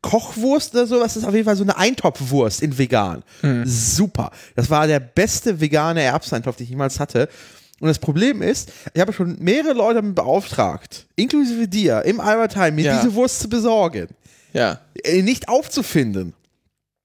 Kochwurst 0.00 0.72
oder 0.74 0.86
so, 0.86 0.98
das 0.98 1.16
ist 1.18 1.24
auf 1.24 1.34
jeden 1.34 1.44
Fall 1.44 1.56
so 1.56 1.62
eine 1.62 1.76
Eintopfwurst 1.76 2.62
in 2.62 2.78
vegan. 2.78 3.22
Super. 3.64 4.30
Das 4.56 4.70
war 4.70 4.86
der 4.86 5.00
beste 5.00 5.60
vegane 5.60 6.00
Erbseintopf, 6.00 6.56
den 6.56 6.64
ich 6.64 6.70
jemals 6.70 6.98
hatte. 7.00 7.28
Und 7.80 7.88
das 7.88 7.98
Problem 7.98 8.40
ist, 8.40 8.70
ich 8.94 9.00
habe 9.02 9.12
schon 9.12 9.36
mehrere 9.40 9.74
Leute 9.74 10.02
beauftragt, 10.02 11.06
inklusive 11.16 11.68
dir, 11.68 12.02
im 12.06 12.18
Albert 12.20 12.56
Hein, 12.56 12.76
mir 12.76 12.84
Ja. 12.84 12.96
diese 13.02 13.14
Wurst 13.14 13.40
zu 13.40 13.48
besorgen. 13.50 14.08
Ja. 14.54 14.80
Äh, 15.04 15.20
Nicht 15.20 15.48
aufzufinden. 15.50 16.32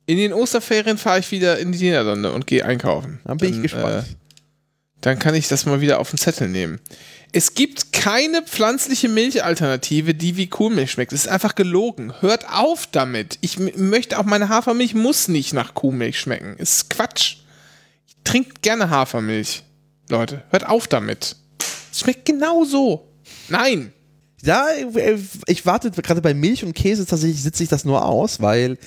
In 0.05 0.17
den 0.17 0.33
Osterferien 0.33 0.97
fahre 0.97 1.19
ich 1.19 1.31
wieder 1.31 1.57
in 1.57 1.71
die 1.71 1.79
Niederlande 1.79 2.31
und 2.31 2.45
gehe 2.47 2.65
einkaufen. 2.65 3.19
Dann 3.25 3.37
bin 3.37 3.49
ich 3.49 3.55
Dann, 3.55 3.63
gespannt. 3.63 4.05
Äh, 4.07 4.15
dann 5.01 5.19
kann 5.19 5.35
ich 5.35 5.47
das 5.47 5.65
mal 5.65 5.81
wieder 5.81 5.99
auf 5.99 6.09
den 6.09 6.17
Zettel 6.17 6.47
nehmen. 6.47 6.79
Es 7.31 7.53
gibt 7.53 7.91
keine 7.91 8.41
pflanzliche 8.43 9.09
Milchalternative, 9.09 10.15
die 10.15 10.37
wie 10.37 10.47
Kuhmilch 10.47 10.91
schmeckt. 10.91 11.11
Es 11.11 11.25
ist 11.25 11.27
einfach 11.27 11.55
gelogen. 11.55 12.13
Hört 12.21 12.49
auf 12.49 12.87
damit. 12.87 13.37
Ich 13.41 13.59
möchte 13.59 14.17
auch 14.17 14.23
meine 14.23 14.49
Hafermilch 14.49 14.95
muss 14.95 15.27
nicht 15.27 15.53
nach 15.53 15.73
Kuhmilch 15.73 16.19
schmecken. 16.19 16.55
Ist 16.57 16.89
Quatsch. 16.89 17.37
Ich 18.07 18.15
trinke 18.23 18.53
gerne 18.61 18.89
Hafermilch. 18.89 19.63
Leute, 20.09 20.43
hört 20.49 20.65
auf 20.65 20.87
damit. 20.87 21.35
Es 21.91 21.99
schmeckt 21.99 22.25
genau 22.25 22.63
so. 22.63 23.11
Nein. 23.49 23.91
Ja, 24.43 24.67
äh, 24.69 25.17
ich 25.47 25.65
warte 25.65 25.91
gerade 25.91 26.21
bei 26.21 26.33
Milch 26.33 26.63
und 26.63 26.73
Käse 26.73 27.05
tatsächlich 27.05 27.41
sitze 27.41 27.63
ich 27.63 27.69
das 27.69 27.83
nur 27.83 28.05
aus, 28.05 28.41
weil 28.41 28.77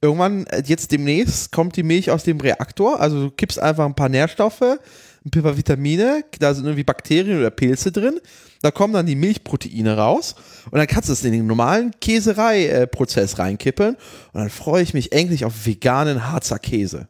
irgendwann 0.00 0.46
äh, 0.46 0.62
jetzt 0.66 0.92
demnächst 0.92 1.52
kommt 1.52 1.76
die 1.76 1.82
Milch 1.82 2.10
aus 2.10 2.24
dem 2.24 2.40
Reaktor, 2.40 3.00
also 3.00 3.24
du 3.24 3.30
kippst 3.30 3.58
einfach 3.58 3.84
ein 3.84 3.94
paar 3.94 4.08
Nährstoffe, 4.08 4.62
ein 4.62 5.30
paar 5.42 5.56
Vitamine, 5.56 6.24
da 6.38 6.54
sind 6.54 6.64
irgendwie 6.64 6.84
Bakterien 6.84 7.38
oder 7.38 7.50
Pilze 7.50 7.90
drin, 7.92 8.20
da 8.62 8.70
kommen 8.70 8.94
dann 8.94 9.06
die 9.06 9.16
Milchproteine 9.16 9.96
raus 9.96 10.34
und 10.70 10.78
dann 10.78 10.86
kannst 10.86 11.08
du 11.08 11.12
es 11.12 11.24
in 11.24 11.32
den 11.32 11.46
normalen 11.46 11.92
Käserei-Prozess 12.00 13.38
reinkippeln 13.38 13.94
und 14.32 14.40
dann 14.40 14.50
freue 14.50 14.82
ich 14.82 14.94
mich 14.94 15.12
endlich 15.12 15.44
auf 15.44 15.66
veganen 15.66 16.30
Harzer 16.30 16.58
Käse. 16.58 17.08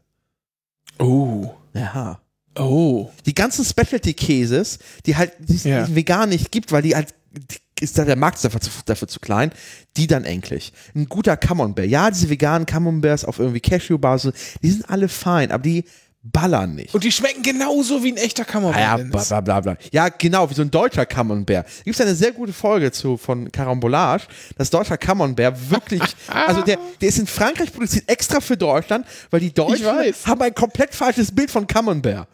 Oh. 0.98 1.50
Ja. 1.74 2.20
Oh. 2.58 3.10
Die 3.26 3.34
ganzen 3.34 3.64
Specialty-Käses, 3.64 4.78
die 5.06 5.16
halt 5.16 5.32
die 5.38 5.54
es 5.54 5.64
Ja. 5.64 5.86
vegan 5.94 6.30
nicht 6.30 6.50
gibt, 6.50 6.72
weil 6.72 6.82
die 6.82 6.96
halt 6.96 7.14
die- 7.30 7.58
ist 7.80 7.98
da 7.98 8.04
der 8.04 8.16
Markt 8.16 8.42
dafür 8.44 8.60
zu, 8.60 8.70
dafür 8.84 9.08
zu 9.08 9.20
klein, 9.20 9.50
die 9.96 10.06
dann 10.06 10.24
endlich. 10.24 10.72
Ein 10.94 11.06
guter 11.06 11.36
Camembert. 11.36 11.86
Ja, 11.86 12.10
diese 12.10 12.28
veganen 12.28 12.66
Camemberts 12.66 13.24
auf 13.24 13.38
irgendwie 13.38 13.60
Cashew-Basis, 13.60 14.32
die 14.62 14.70
sind 14.70 14.88
alle 14.88 15.08
fein, 15.08 15.50
aber 15.50 15.62
die 15.62 15.84
ballern 16.22 16.74
nicht. 16.74 16.94
Und 16.94 17.04
die 17.04 17.12
schmecken 17.12 17.42
genauso 17.42 18.02
wie 18.02 18.12
ein 18.12 18.16
echter 18.16 18.44
Camembert. 18.44 18.76
Ah 18.76 18.98
ja, 18.98 19.04
bla, 19.04 19.40
bla, 19.40 19.60
bla. 19.60 19.76
Ja, 19.92 20.08
genau, 20.08 20.50
wie 20.50 20.54
so 20.54 20.62
ein 20.62 20.70
deutscher 20.70 21.06
Camembert. 21.06 21.66
Gibt 21.84 21.98
es 21.98 22.00
eine 22.00 22.14
sehr 22.14 22.32
gute 22.32 22.52
Folge 22.52 22.90
zu 22.92 23.16
von 23.16 23.50
Carambolage, 23.50 24.24
dass 24.56 24.70
deutscher 24.70 24.98
Camembert 24.98 25.70
wirklich, 25.70 26.02
also 26.26 26.62
der, 26.62 26.78
der 27.00 27.08
ist 27.08 27.18
in 27.18 27.26
Frankreich 27.26 27.72
produziert 27.72 28.08
extra 28.08 28.40
für 28.40 28.56
Deutschland, 28.56 29.06
weil 29.30 29.40
die 29.40 29.52
Deutschen 29.52 29.86
haben 29.86 30.42
ein 30.42 30.54
komplett 30.54 30.94
falsches 30.94 31.34
Bild 31.34 31.50
von 31.50 31.66
Camembert. 31.66 32.28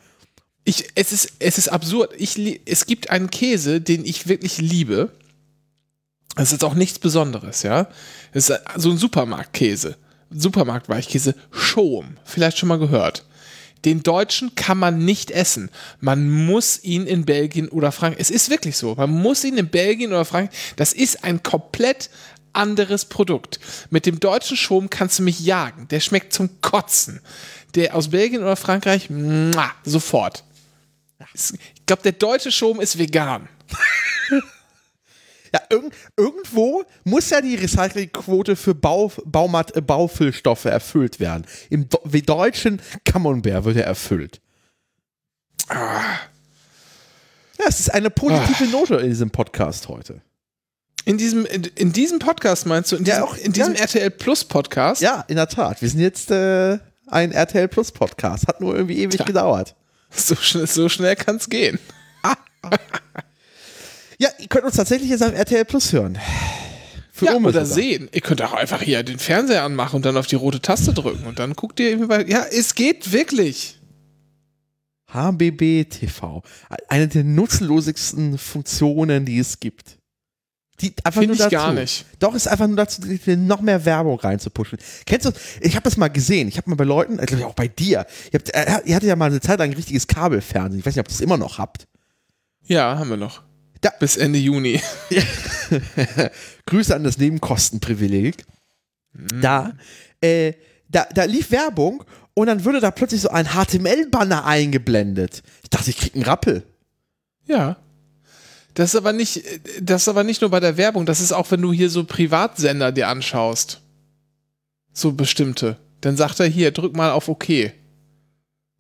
Ich, 0.65 0.89
es, 0.95 1.13
ist, 1.13 1.33
es 1.41 1.59
ist 1.59 1.69
absurd. 1.69 2.13
Ich, 2.17 2.61
es 2.65 2.87
gibt 2.87 3.11
einen 3.11 3.31
Käse, 3.31 3.83
den 3.83 4.05
ich 4.07 4.29
wirklich 4.29 4.59
liebe. 4.59 5.13
Das 6.37 6.49
ist 6.49 6.53
jetzt 6.53 6.65
auch 6.65 6.75
nichts 6.75 6.99
Besonderes, 6.99 7.63
ja. 7.63 7.89
Das 8.33 8.51
ist 8.51 8.61
so 8.77 8.91
ein 8.91 8.99
Supermarktkäse. 8.99 9.97
Supermarktweichkäse. 10.31 11.35
Schom. 11.51 12.17
Vielleicht 12.25 12.59
schon 12.59 12.69
mal 12.69 12.79
gehört. 12.79 13.25
Den 13.85 14.03
Deutschen 14.03 14.55
kann 14.55 14.79
man 14.79 15.05
nicht 15.05 15.31
essen. 15.31 15.71
Man 16.01 16.31
muss 16.31 16.83
ihn 16.83 17.07
in 17.07 17.25
Belgien 17.25 17.69
oder 17.69 17.93
Frankreich. 17.93 18.21
Es 18.21 18.31
ist 18.31 18.51
wirklich 18.51 18.77
so. 18.77 18.95
Man 18.95 19.11
muss 19.11 19.45
ihn 19.45 19.59
in 19.59 19.69
Belgien 19.69 20.11
oder 20.11 20.25
Frankreich. 20.25 20.57
Das 20.77 20.93
ist 20.93 21.23
ein 21.23 21.43
komplett 21.43 22.11
anderes 22.55 23.05
Produkt. 23.05 23.61
Mit 23.91 24.07
dem 24.07 24.21
deutschen 24.21 24.57
Schom 24.57 24.89
kannst 24.89 25.19
du 25.19 25.23
mich 25.23 25.41
jagen. 25.41 25.87
Der 25.89 26.01
schmeckt 26.01 26.33
zum 26.33 26.61
Kotzen. 26.61 27.21
Der 27.75 27.95
aus 27.95 28.09
Belgien 28.09 28.43
oder 28.43 28.57
Frankreich, 28.57 29.11
muah, 29.11 29.73
sofort. 29.85 30.45
Ich 31.35 31.87
glaube, 31.87 32.03
der 32.03 32.13
deutsche 32.13 32.53
Schom 32.53 32.81
ist 32.81 32.99
vegan. 32.99 33.49
Ja, 35.55 35.61
irg 35.71 35.93
irgendwo 36.17 36.83
muss 37.05 37.31
ja 37.31 37.41
die 37.41 37.55
Recyclingquote 37.55 38.57
für 38.57 38.75
Bau, 38.75 39.13
Baumat, 39.25 39.77
äh, 39.77 39.81
Baufüllstoffe 39.81 40.65
erfüllt 40.65 41.21
werden. 41.21 41.47
Im 41.71 41.89
Do 41.89 42.01
deutschen 42.09 42.83
Camembert 43.05 43.65
wird 43.65 43.77
er 43.77 43.85
erfüllt. 43.85 44.41
Ah. 45.69 46.03
Ja, 47.61 47.67
es 47.69 47.79
ist 47.79 47.95
eine 47.95 48.11
positive 48.11 48.65
ah. 48.65 48.73
Note 48.73 48.97
in 48.97 49.11
diesem 49.11 49.31
Podcast 49.31 49.87
heute. 49.87 50.23
In 51.05 51.19
diesem, 51.19 51.47
in, 51.47 51.63
in, 51.77 51.93
diesem 51.93 52.19
Podcast 52.19 52.67
meinst 52.67 52.91
du? 52.91 52.97
In 52.97 53.05
diesem, 53.05 53.21
ja, 53.21 53.25
auch, 53.25 53.37
in 53.37 53.53
diesem 53.53 53.75
ja. 53.75 53.83
RTL 53.83 54.11
Plus 54.11 54.45
Podcast? 54.45 55.03
Ja, 55.03 55.25
in 55.29 55.37
der 55.37 55.49
Tat. 55.49 55.81
Wir 55.81 55.89
sind 55.89 56.01
jetzt 56.01 56.33
äh, 56.33 56.79
ein 57.07 57.31
RTL 57.31 57.69
Plus 57.69 57.93
Podcast. 57.93 58.49
Hat 58.49 58.61
nur 58.61 58.75
irgendwie 58.75 58.99
ewig 58.99 59.19
Tja. 59.19 59.25
gedauert. 59.25 59.77
So, 60.11 60.35
schnell, 60.35 60.67
so 60.67 60.89
schnell 60.89 61.15
kann 61.15 61.37
es 61.37 61.49
gehen. 61.49 61.79
Ja, 64.19 64.29
ihr 64.39 64.49
könnt 64.49 64.65
uns 64.65 64.77
tatsächlich 64.77 65.11
jetzt 65.11 65.23
auf 65.23 65.33
RTL 65.33 65.65
Plus 65.65 65.93
hören. 65.93 66.19
Für 67.13 67.27
ja, 67.27 67.35
oder 67.37 67.65
sehen. 67.65 68.09
Ihr 68.13 68.21
könnt 68.21 68.43
auch 68.43 68.53
einfach 68.53 68.83
hier 68.83 69.03
den 69.05 69.21
Fernseher 69.21 69.63
anmachen 69.63 69.97
und 69.97 70.05
dann 70.05 70.17
auf 70.17 70.27
die 70.27 70.35
rote 70.35 70.61
Taste 70.61 70.93
drücken 70.93 71.27
und 71.27 71.39
dann 71.39 71.55
guckt 71.55 71.79
ihr 71.79 71.91
irgendwie 71.91 72.09
bei. 72.09 72.25
Ja, 72.27 72.45
es 72.51 72.75
geht 72.75 73.13
wirklich. 73.13 73.79
HBB 75.13 75.85
TV. 75.85 76.43
Eine 76.89 77.07
der 77.07 77.23
nutzlosigsten 77.23 78.37
Funktionen, 78.37 79.25
die 79.25 79.39
es 79.39 79.61
gibt. 79.61 79.99
Die 80.81 80.93
einfach 81.05 81.21
Find 81.21 81.29
nur 81.29 81.37
dazu. 81.37 81.47
ich 81.47 81.53
gar 81.53 81.73
nicht. 81.73 82.05
Doch, 82.19 82.35
ist 82.35 82.49
einfach 82.49 82.67
nur 82.67 82.77
dazu, 82.77 83.01
noch 83.37 83.61
mehr 83.61 83.85
Werbung 83.85 84.19
reinzupuschen. 84.19 84.79
Kennst 85.07 85.27
du, 85.27 85.31
ich 85.61 85.77
habe 85.77 85.85
das 85.85 85.97
mal 85.97 86.09
gesehen. 86.09 86.49
Ich 86.49 86.57
habe 86.57 86.69
mal 86.69 86.77
bei 86.77 86.85
Leuten, 86.85 87.21
ich 87.21 87.27
glaube 87.27 87.47
auch 87.47 87.55
bei 87.55 87.69
dir, 87.69 88.07
ihr, 88.33 88.41
habt, 88.41 88.51
ihr 88.87 88.97
hattet 88.97 89.09
ja 89.09 89.15
mal 89.15 89.27
eine 89.27 89.41
Zeit 89.41 89.61
lang 89.61 89.71
ein 89.71 89.77
richtiges 89.77 90.09
Kabelfernsehen. 90.09 90.81
Ich 90.81 90.87
weiß 90.87 90.97
nicht, 90.97 91.01
ob 91.01 91.07
ihr 91.07 91.15
das 91.15 91.21
immer 91.21 91.37
noch 91.37 91.59
habt. 91.59 91.87
Ja, 92.67 92.99
haben 92.99 93.11
wir 93.11 93.17
noch. 93.17 93.43
Da. 93.85 93.91
Bis 94.01 94.17
Ende 94.17 94.39
Juni. 94.39 94.81
Grüße 96.67 96.95
an 96.95 97.05
das 97.05 97.19
Nebenkostenprivileg. 97.19 98.43
Mhm. 99.13 99.41
Da, 99.43 99.73
äh, 100.23 100.55
da, 100.89 101.07
da 101.15 101.25
lief 101.25 101.51
Werbung 101.51 102.03
und 102.33 102.47
dann 102.47 102.65
würde 102.65 102.81
da 102.81 102.91
plötzlich 102.91 103.21
so 103.21 103.29
ein 103.29 103.49
HTML-Banner 103.49 104.47
eingeblendet. 104.47 105.43
Ich 105.63 105.69
dachte, 105.69 105.91
ich 105.91 105.99
krieg 105.99 106.15
einen 106.15 106.25
Rappel. 106.25 106.63
Ja. 107.47 107.77
Das 108.73 108.95
ist 108.95 108.97
aber 108.97 109.13
nicht, 109.13 109.43
das 109.83 110.03
ist 110.03 110.09
aber 110.09 110.25
nicht 110.25 110.41
nur 110.41 110.51
bei 110.51 110.61
der 110.61 110.79
Werbung, 110.79 111.05
das 111.05 111.21
ist 111.21 111.33
auch, 111.33 111.51
wenn 111.51 111.61
du 111.61 111.71
hier 111.71 111.91
so 111.91 112.05
Privatsender 112.05 112.91
dir 112.91 113.09
anschaust. 113.09 113.83
So 114.95 115.13
bestimmte. 115.13 115.77
Dann 116.01 116.17
sagt 116.17 116.41
er 116.41 116.47
hier, 116.47 116.71
drück 116.71 116.97
mal 116.97 117.11
auf 117.11 117.29
OK 117.29 117.75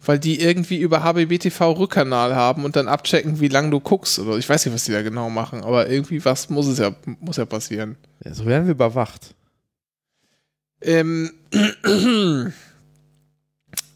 weil 0.06 0.18
die 0.18 0.40
irgendwie 0.40 0.78
über 0.78 1.02
HBBTV 1.02 1.78
Rückkanal 1.78 2.34
haben 2.34 2.64
und 2.64 2.76
dann 2.76 2.88
abchecken, 2.88 3.40
wie 3.40 3.48
lange 3.48 3.70
du 3.70 3.80
guckst. 3.80 4.18
Oder 4.18 4.36
ich 4.36 4.48
weiß 4.48 4.64
nicht, 4.64 4.74
was 4.74 4.84
die 4.84 4.92
da 4.92 5.02
genau 5.02 5.30
machen, 5.30 5.62
aber 5.62 5.88
irgendwie 5.88 6.24
was 6.24 6.50
muss 6.50 6.66
es 6.66 6.78
ja, 6.78 6.94
muss 7.20 7.36
ja 7.36 7.44
passieren. 7.44 7.96
Ja, 8.24 8.34
so 8.34 8.46
werden 8.46 8.66
wir 8.66 8.72
überwacht. 8.72 9.34
Ähm, 10.80 11.32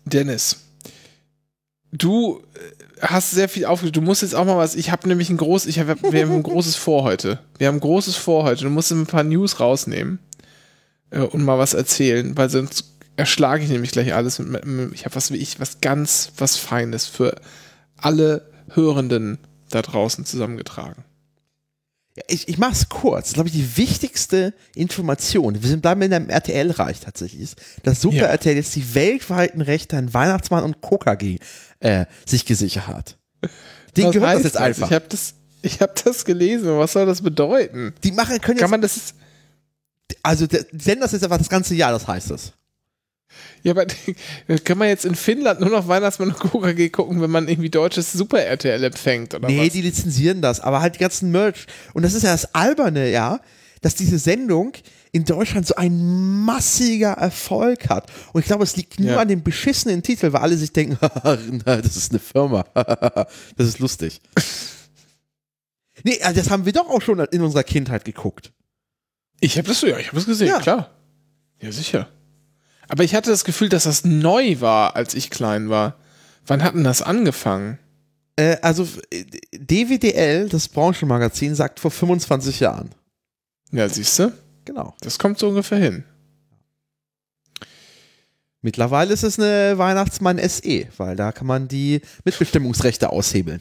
Dennis, 0.04 0.56
du 1.92 2.42
äh, 2.54 3.04
hast 3.06 3.30
sehr 3.32 3.48
viel 3.48 3.66
aufgeschrieben. 3.66 4.02
Du 4.02 4.06
musst 4.06 4.22
jetzt 4.22 4.34
auch 4.34 4.44
mal 4.44 4.56
was. 4.56 4.74
Ich 4.74 4.90
habe 4.90 5.06
nämlich 5.08 5.30
ein 5.30 5.36
großes, 5.36 5.68
ich 5.68 5.78
hab, 5.78 6.02
wir 6.02 6.22
haben 6.22 6.32
ein 6.32 6.42
großes 6.42 6.76
Vor 6.76 7.02
heute. 7.04 7.40
Wir 7.58 7.68
haben 7.68 7.76
ein 7.76 7.80
großes 7.80 8.16
Vor 8.16 8.44
heute. 8.44 8.64
Du 8.64 8.70
musst 8.70 8.90
ein 8.90 9.06
paar 9.06 9.24
News 9.24 9.60
rausnehmen 9.60 10.18
äh, 11.10 11.20
und 11.20 11.44
mal 11.44 11.58
was 11.58 11.74
erzählen, 11.74 12.36
weil 12.36 12.48
sonst 12.48 12.97
erschlage 13.18 13.64
ich 13.64 13.68
nämlich 13.68 13.90
gleich 13.90 14.14
alles. 14.14 14.38
Mit, 14.38 14.64
mit, 14.64 14.94
ich 14.94 15.04
habe 15.04 15.16
was 15.16 15.32
wie 15.32 15.36
ich, 15.36 15.58
was 15.60 15.80
ganz, 15.80 16.32
was 16.38 16.56
Feines 16.56 17.06
für 17.06 17.34
alle 17.96 18.48
Hörenden 18.70 19.38
da 19.70 19.82
draußen 19.82 20.24
zusammengetragen. 20.24 21.04
Ja, 22.16 22.22
ich, 22.28 22.48
ich 22.48 22.58
mache 22.58 22.72
es 22.72 22.88
kurz. 22.88 23.32
glaube 23.32 23.48
ich, 23.48 23.54
die 23.54 23.76
wichtigste 23.76 24.54
Information, 24.74 25.60
wir 25.60 25.68
sind 25.68 25.82
bleiben 25.82 26.00
in 26.02 26.14
einem 26.14 26.30
RTL-Reich 26.30 27.00
tatsächlich, 27.00 27.42
ist, 27.42 27.56
dass 27.82 28.00
Super 28.00 28.16
ja. 28.16 28.26
RTL 28.26 28.54
jetzt 28.54 28.74
die 28.76 28.94
weltweiten 28.94 29.62
Rechte 29.62 29.96
an 29.96 30.14
Weihnachtsmann 30.14 30.62
und 30.62 30.80
KKG 30.80 31.38
äh, 31.80 32.06
sich 32.24 32.46
gesichert 32.46 32.86
hat. 32.86 33.18
Den 33.96 34.12
gehört 34.12 34.36
das 34.36 34.42
jetzt 34.44 34.54
das? 34.54 34.62
einfach. 34.62 34.86
Ich 34.86 34.94
habe 34.94 35.06
das, 35.08 35.34
ich 35.62 35.80
hab 35.80 36.04
das 36.04 36.24
gelesen. 36.24 36.78
Was 36.78 36.92
soll 36.92 37.04
das 37.04 37.20
bedeuten? 37.20 37.94
Die 38.04 38.12
machen 38.12 38.40
können 38.40 38.58
jetzt. 38.58 38.62
Kann 38.62 38.70
man 38.70 38.80
das. 38.80 39.14
Also, 40.22 40.46
der 40.46 40.64
senden 40.70 41.00
das 41.00 41.12
jetzt 41.12 41.24
einfach 41.24 41.38
das 41.38 41.48
ganze 41.48 41.74
Jahr, 41.74 41.92
das 41.92 42.06
heißt 42.06 42.30
es. 42.30 42.52
Ja, 43.62 43.72
aber 43.72 43.86
kann 44.64 44.78
man 44.78 44.88
jetzt 44.88 45.04
in 45.04 45.14
Finnland 45.14 45.60
nur 45.60 45.70
noch 45.70 45.88
Weihnachtsmann 45.88 46.30
und 46.30 46.38
KKG 46.38 46.90
gucken, 46.90 47.20
wenn 47.20 47.30
man 47.30 47.48
irgendwie 47.48 47.70
deutsches 47.70 48.12
Super 48.12 48.42
RTL 48.42 48.82
empfängt 48.84 49.34
oder 49.34 49.48
nee, 49.48 49.66
was? 49.66 49.72
die 49.72 49.82
lizenzieren 49.82 50.42
das, 50.42 50.60
aber 50.60 50.80
halt 50.80 50.96
die 50.96 51.00
ganzen 51.00 51.30
Merch. 51.30 51.66
Und 51.94 52.02
das 52.02 52.14
ist 52.14 52.22
ja 52.22 52.32
das 52.32 52.54
Alberne, 52.54 53.10
ja, 53.10 53.40
dass 53.80 53.94
diese 53.94 54.18
Sendung 54.18 54.72
in 55.12 55.24
Deutschland 55.24 55.66
so 55.66 55.74
ein 55.76 56.44
massiger 56.44 57.12
Erfolg 57.12 57.88
hat. 57.88 58.10
Und 58.32 58.40
ich 58.40 58.46
glaube, 58.46 58.64
es 58.64 58.76
liegt 58.76 59.00
nur 59.00 59.12
ja. 59.12 59.20
an 59.20 59.28
dem 59.28 59.42
beschissenen 59.42 60.02
Titel, 60.02 60.32
weil 60.32 60.42
alle 60.42 60.56
sich 60.56 60.72
denken, 60.72 60.98
das 61.64 61.96
ist 61.96 62.10
eine 62.10 62.18
Firma. 62.18 62.64
das 62.74 63.68
ist 63.68 63.78
lustig. 63.78 64.20
nee, 66.02 66.20
also 66.22 66.40
das 66.40 66.50
haben 66.50 66.64
wir 66.66 66.72
doch 66.72 66.88
auch 66.88 67.02
schon 67.02 67.18
in 67.20 67.42
unserer 67.42 67.64
Kindheit 67.64 68.04
geguckt. 68.04 68.52
Ich 69.40 69.56
habe 69.56 69.68
das 69.68 69.80
so, 69.80 69.86
ja, 69.86 69.98
ich 69.98 70.08
habe 70.08 70.18
es 70.18 70.26
gesehen, 70.26 70.48
ja. 70.48 70.58
klar. 70.58 70.90
Ja, 71.60 71.72
sicher. 71.72 72.08
Aber 72.88 73.04
ich 73.04 73.14
hatte 73.14 73.30
das 73.30 73.44
Gefühl, 73.44 73.68
dass 73.68 73.84
das 73.84 74.04
neu 74.04 74.60
war, 74.60 74.96
als 74.96 75.14
ich 75.14 75.30
klein 75.30 75.68
war. 75.68 75.96
Wann 76.46 76.62
hat 76.62 76.74
denn 76.74 76.84
das 76.84 77.02
angefangen? 77.02 77.78
Äh, 78.36 78.56
also 78.62 78.88
DWDL, 79.52 80.48
das 80.48 80.68
Branchenmagazin, 80.68 81.54
sagt 81.54 81.80
vor 81.80 81.90
25 81.90 82.60
Jahren. 82.60 82.90
Ja, 83.70 83.88
siehst 83.88 84.18
du? 84.18 84.32
Genau. 84.64 84.94
Das 85.00 85.18
kommt 85.18 85.38
so 85.38 85.48
ungefähr 85.48 85.78
hin. 85.78 86.04
Mittlerweile 88.60 89.12
ist 89.12 89.22
es 89.22 89.38
eine 89.38 89.78
Weihnachtsmann 89.78 90.38
SE, 90.48 90.86
weil 90.96 91.16
da 91.16 91.32
kann 91.32 91.46
man 91.46 91.68
die 91.68 92.00
Mitbestimmungsrechte 92.24 93.10
aushebeln. 93.10 93.60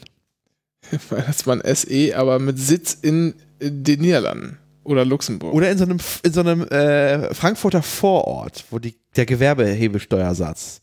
Weihnachtsmann 1.10 1.62
SE, 1.74 2.16
aber 2.16 2.38
mit 2.38 2.58
Sitz 2.58 2.96
in 3.00 3.34
den 3.60 4.00
Niederlanden. 4.00 4.58
Oder 4.84 5.04
Luxemburg. 5.04 5.52
Oder 5.52 5.70
in 5.70 5.78
so 5.78 5.84
einem, 5.84 5.98
in 6.22 6.32
so 6.32 6.40
einem 6.40 6.62
äh, 6.68 7.34
Frankfurter 7.34 7.82
Vorort, 7.82 8.64
wo 8.70 8.78
die, 8.78 8.94
der 9.18 9.26
Gewerbehebesteuersatz 9.26 10.80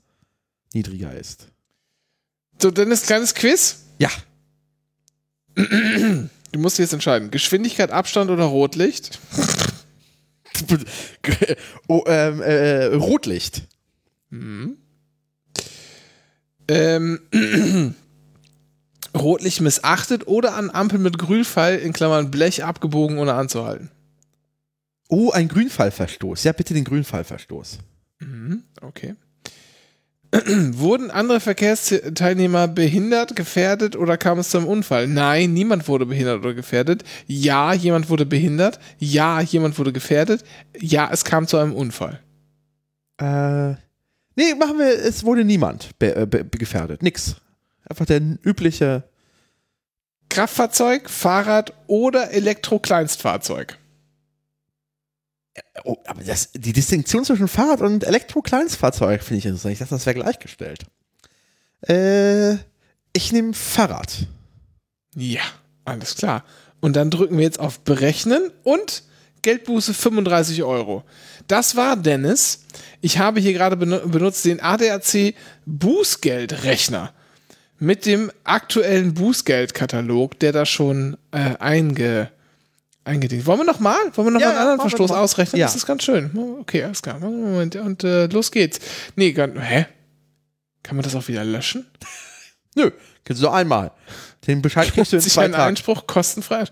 niedriger 0.73 1.13
ist. 1.13 1.47
So, 2.61 2.69
dann 2.69 2.91
ist 2.91 3.07
kleines 3.07 3.33
Quiz. 3.33 3.85
Ja. 3.97 4.09
Du 5.55 6.59
musst 6.59 6.77
jetzt 6.79 6.93
entscheiden. 6.93 7.31
Geschwindigkeit, 7.31 7.91
Abstand 7.91 8.29
oder 8.29 8.43
Rotlicht? 8.43 9.19
oh, 11.87 12.03
ähm, 12.07 12.41
äh, 12.41 12.85
Rotlicht. 12.85 13.63
Mhm. 14.29 14.77
Ähm, 16.67 17.21
Rotlicht 19.15 19.61
missachtet 19.61 20.27
oder 20.27 20.55
an 20.55 20.69
Ampel 20.69 20.99
mit 20.99 21.17
Grünpfeil 21.17 21.79
in 21.79 21.93
Klammern 21.93 22.31
Blech 22.31 22.65
abgebogen 22.65 23.17
ohne 23.17 23.33
anzuhalten. 23.33 23.91
Oh, 25.07 25.31
ein 25.31 25.47
Grünfallverstoß. 25.47 26.43
Ja, 26.43 26.51
bitte 26.51 26.73
den 26.73 26.83
Grünfallverstoß. 26.83 27.79
Mhm, 28.19 28.63
okay. 28.81 29.15
Wurden 30.73 31.11
andere 31.11 31.39
Verkehrsteilnehmer 31.39 32.67
behindert, 32.67 33.35
gefährdet 33.35 33.95
oder 33.95 34.17
kam 34.17 34.39
es 34.39 34.49
zu 34.49 34.57
einem 34.57 34.67
Unfall? 34.67 35.07
Nein, 35.07 35.53
niemand 35.53 35.87
wurde 35.87 36.05
behindert 36.05 36.39
oder 36.39 36.53
gefährdet. 36.53 37.03
Ja, 37.27 37.73
jemand 37.73 38.09
wurde 38.09 38.25
behindert. 38.25 38.79
Ja, 38.97 39.39
jemand 39.39 39.77
wurde 39.77 39.93
gefährdet. 39.93 40.43
Ja, 40.77 41.09
es 41.11 41.23
kam 41.23 41.47
zu 41.47 41.57
einem 41.57 41.73
Unfall. 41.73 42.19
Äh, 43.17 43.75
nee, 44.35 44.55
machen 44.57 44.79
wir, 44.79 44.87
es 44.87 45.23
wurde 45.23 45.45
niemand 45.45 45.97
be, 45.99 46.15
äh, 46.15 46.25
be, 46.25 46.43
gefährdet. 46.45 47.01
Nix. 47.01 47.35
Einfach 47.87 48.05
der 48.05 48.21
übliche. 48.43 49.03
Kraftfahrzeug, 50.29 51.09
Fahrrad 51.09 51.73
oder 51.87 52.31
Elektro-Kleinstfahrzeug. 52.31 53.77
Oh, 55.83 55.97
aber 56.05 56.23
das, 56.23 56.51
die 56.53 56.73
Distinktion 56.73 57.23
zwischen 57.23 57.47
Fahrrad 57.47 57.81
und 57.81 58.03
Elektro-Kleinstfahrzeug 58.03 59.23
finde 59.23 59.39
ich 59.39 59.45
interessant. 59.45 59.73
Ich 59.73 59.79
dachte, 59.79 59.95
das 59.95 60.05
wäre 60.05 60.15
gleichgestellt. 60.15 60.83
Äh, 61.87 62.53
ich 63.13 63.31
nehme 63.31 63.53
Fahrrad. 63.53 64.27
Ja, 65.15 65.41
alles 65.85 66.15
klar. 66.15 66.43
Und 66.81 66.95
dann 66.95 67.09
drücken 67.09 67.37
wir 67.37 67.45
jetzt 67.45 67.59
auf 67.59 67.79
Berechnen 67.79 68.51
und 68.63 69.03
Geldbuße 69.43 69.93
35 69.93 70.63
Euro. 70.63 71.03
Das 71.47 71.75
war, 71.75 71.95
Dennis, 71.95 72.63
ich 73.01 73.19
habe 73.19 73.39
hier 73.39 73.53
gerade 73.53 73.75
benu- 73.75 74.05
benutzt 74.07 74.43
den 74.45 74.59
ADAC 74.59 75.35
Bußgeldrechner 75.65 77.13
mit 77.77 78.05
dem 78.05 78.31
aktuellen 78.43 79.13
Bußgeldkatalog, 79.13 80.39
der 80.39 80.51
da 80.51 80.65
schon 80.65 81.17
äh, 81.31 81.55
einge, 81.59 82.31
eingedient. 83.05 83.45
Wollen 83.45 83.59
wir 83.59 83.65
noch 83.65 83.79
mal? 83.79 83.97
Wollen 84.13 84.27
wir 84.27 84.31
noch 84.31 84.41
Ja, 84.41 84.49
einen 84.49 84.59
anderen 84.59 84.79
Verstoß 84.81 85.11
ausrechnen? 85.11 85.59
Ja. 85.59 85.67
Das 85.67 85.75
ist 85.75 85.85
ganz 85.85 86.03
schön. 86.03 86.31
Okay, 86.61 86.83
alles 86.83 87.01
klar. 87.01 87.19
Moment. 87.19 87.75
Und 87.75 88.03
äh, 88.03 88.25
los 88.27 88.51
geht's. 88.51 88.79
Nee, 89.15 89.31
ganz, 89.31 89.57
hä? 89.59 89.85
Kann 90.83 90.95
man 90.97 91.03
das 91.03 91.15
auch 91.15 91.27
wieder 91.27 91.43
löschen? 91.43 91.85
Nö, 92.75 92.91
kannst 93.23 93.41
du 93.41 93.49
einmal. 93.49 93.91
Den 94.47 94.61
Bescheid 94.61 94.91
kriegst 94.93 95.11
du 95.13 95.17
in 95.17 95.21
zwei 95.21 95.47
Tagen. 95.47 95.63
Einspruch 95.63 96.05
kostenfrei. 96.07 96.65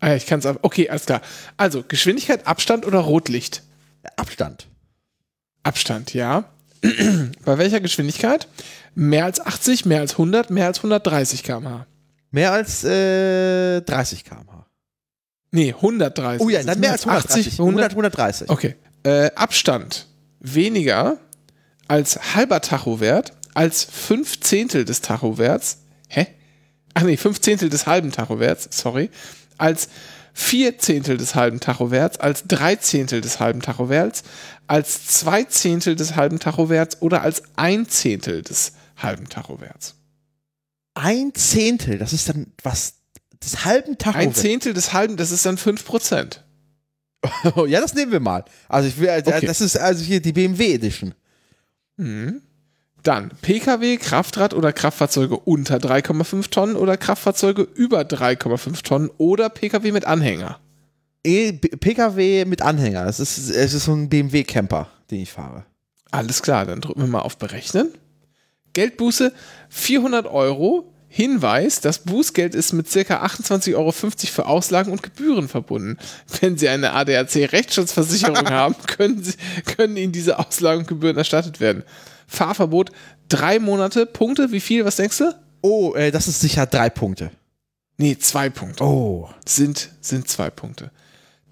Ah 0.00 0.08
ja, 0.08 0.16
ich 0.16 0.26
kann 0.26 0.40
es 0.40 0.46
ab. 0.46 0.58
Okay, 0.62 0.88
alles 0.88 1.06
klar. 1.06 1.20
Also, 1.56 1.84
Geschwindigkeit, 1.86 2.46
Abstand 2.46 2.86
oder 2.86 2.98
Rotlicht? 2.98 3.62
Abstand. 4.16 4.66
Abstand, 5.62 6.12
ja. 6.14 6.44
Bei 7.44 7.58
welcher 7.58 7.80
Geschwindigkeit? 7.80 8.48
Mehr 8.96 9.24
als 9.26 9.38
80, 9.40 9.84
mehr 9.86 10.00
als 10.00 10.12
100, 10.12 10.50
mehr 10.50 10.66
als 10.66 10.78
130 10.78 11.44
km/h. 11.44 11.86
Mehr 12.32 12.52
als 12.52 12.82
äh, 12.82 13.80
30 13.82 14.24
km/h. 14.24 14.61
Nee, 15.52 15.74
130. 15.74 16.44
Oh 16.44 16.48
ja, 16.48 16.62
dann 16.62 16.80
mehr 16.80 16.92
als 16.92 17.06
130. 17.06 17.46
80, 17.46 17.60
100. 17.60 17.92
100, 17.92 17.92
130. 17.92 18.50
Okay. 18.50 18.74
Äh, 19.04 19.30
Abstand 19.34 20.08
weniger 20.40 21.18
als 21.88 22.34
halber 22.34 22.60
Tachowert, 22.62 23.34
als 23.54 23.84
fünf 23.84 24.40
Zehntel 24.40 24.84
des 24.84 25.02
Tachowerts. 25.02 25.78
Hä? 26.08 26.26
Ach 26.94 27.02
nee, 27.02 27.16
fünf 27.16 27.40
Zehntel 27.40 27.68
des 27.68 27.86
halben 27.86 28.12
Tachowerts, 28.12 28.68
sorry. 28.70 29.10
Als 29.58 29.88
vier 30.32 30.78
Zehntel 30.78 31.18
des 31.18 31.34
halben 31.34 31.60
Tachowerts, 31.60 32.18
als 32.18 32.44
drei 32.46 32.76
Zehntel 32.76 33.20
des 33.20 33.38
halben 33.40 33.60
Tachowerts, 33.60 34.22
als 34.66 35.06
zwei 35.06 35.44
Zehntel 35.44 35.96
des 35.96 36.16
halben 36.16 36.38
Tachowerts 36.38 37.02
oder 37.02 37.20
als 37.22 37.42
ein 37.56 37.88
Zehntel 37.88 38.40
des 38.40 38.72
halben 38.96 39.28
Tachowerts. 39.28 39.96
Ein 40.94 41.34
Zehntel, 41.34 41.98
das 41.98 42.12
ist 42.14 42.28
dann 42.28 42.46
was 42.62 43.01
des 43.44 43.64
halben 43.64 43.98
Tacho. 43.98 44.18
Ein 44.18 44.34
Zehntel 44.34 44.74
des 44.74 44.92
halben, 44.92 45.16
das 45.16 45.30
ist 45.30 45.44
dann 45.46 45.58
5 45.58 45.84
Prozent. 45.84 46.44
ja, 47.66 47.80
das 47.80 47.94
nehmen 47.94 48.12
wir 48.12 48.20
mal. 48.20 48.44
Also 48.68 48.88
ich 48.88 48.98
will, 48.98 49.08
Okay. 49.08 49.46
das 49.46 49.60
ist 49.60 49.78
also 49.78 50.02
hier 50.04 50.20
die 50.20 50.32
BMW 50.32 50.74
Edition. 50.74 51.14
Mhm. 51.96 52.42
Dann 53.02 53.30
Pkw, 53.42 53.96
Kraftrad 53.96 54.54
oder 54.54 54.72
Kraftfahrzeuge 54.72 55.36
unter 55.36 55.76
3,5 55.76 56.50
Tonnen 56.50 56.76
oder 56.76 56.96
Kraftfahrzeuge 56.96 57.62
über 57.62 58.02
3,5 58.02 58.82
Tonnen 58.82 59.10
oder 59.18 59.48
Pkw 59.48 59.90
mit 59.92 60.04
Anhänger. 60.04 60.60
E 61.24 61.52
PKW 61.52 62.44
mit 62.44 62.62
Anhänger. 62.62 63.04
Das 63.04 63.20
ist, 63.20 63.50
es 63.50 63.74
ist 63.74 63.84
so 63.84 63.92
ein 63.92 64.08
BMW 64.08 64.44
Camper, 64.44 64.88
den 65.10 65.20
ich 65.20 65.30
fahre. 65.32 65.64
Alles 66.10 66.42
klar, 66.42 66.66
dann 66.66 66.80
drücken 66.80 67.00
wir 67.00 67.08
mal 67.08 67.20
auf 67.20 67.38
Berechnen. 67.38 67.92
Geldbuße 68.72 69.32
400 69.68 70.26
Euro. 70.26 70.91
Hinweis, 71.14 71.82
das 71.82 71.98
Bußgeld 71.98 72.54
ist 72.54 72.72
mit 72.72 72.90
ca. 72.90 73.22
28,50 73.22 73.74
Euro 73.74 73.92
für 73.92 74.46
Auslagen 74.46 74.90
und 74.90 75.02
Gebühren 75.02 75.46
verbunden. 75.46 75.98
Wenn 76.40 76.56
Sie 76.56 76.70
eine 76.70 76.94
ADAC-Rechtsschutzversicherung 76.94 78.48
haben, 78.48 78.74
können, 78.86 79.22
Sie, 79.22 79.34
können 79.76 79.98
Ihnen 79.98 80.12
diese 80.12 80.38
Auslagen 80.38 80.80
und 80.80 80.88
Gebühren 80.88 81.18
erstattet 81.18 81.60
werden. 81.60 81.82
Fahrverbot 82.26 82.92
drei 83.28 83.58
Monate. 83.58 84.06
Punkte, 84.06 84.52
wie 84.52 84.60
viel? 84.60 84.86
Was 84.86 84.96
denkst 84.96 85.18
du? 85.18 85.34
Oh, 85.60 85.92
äh, 85.94 86.12
das 86.12 86.28
ist 86.28 86.40
sicher 86.40 86.64
drei 86.64 86.88
Punkte. 86.88 87.30
Nee, 87.98 88.16
zwei 88.16 88.48
Punkte. 88.48 88.82
Oh. 88.82 89.28
Sind, 89.46 89.90
sind 90.00 90.28
zwei 90.28 90.48
Punkte. 90.48 90.90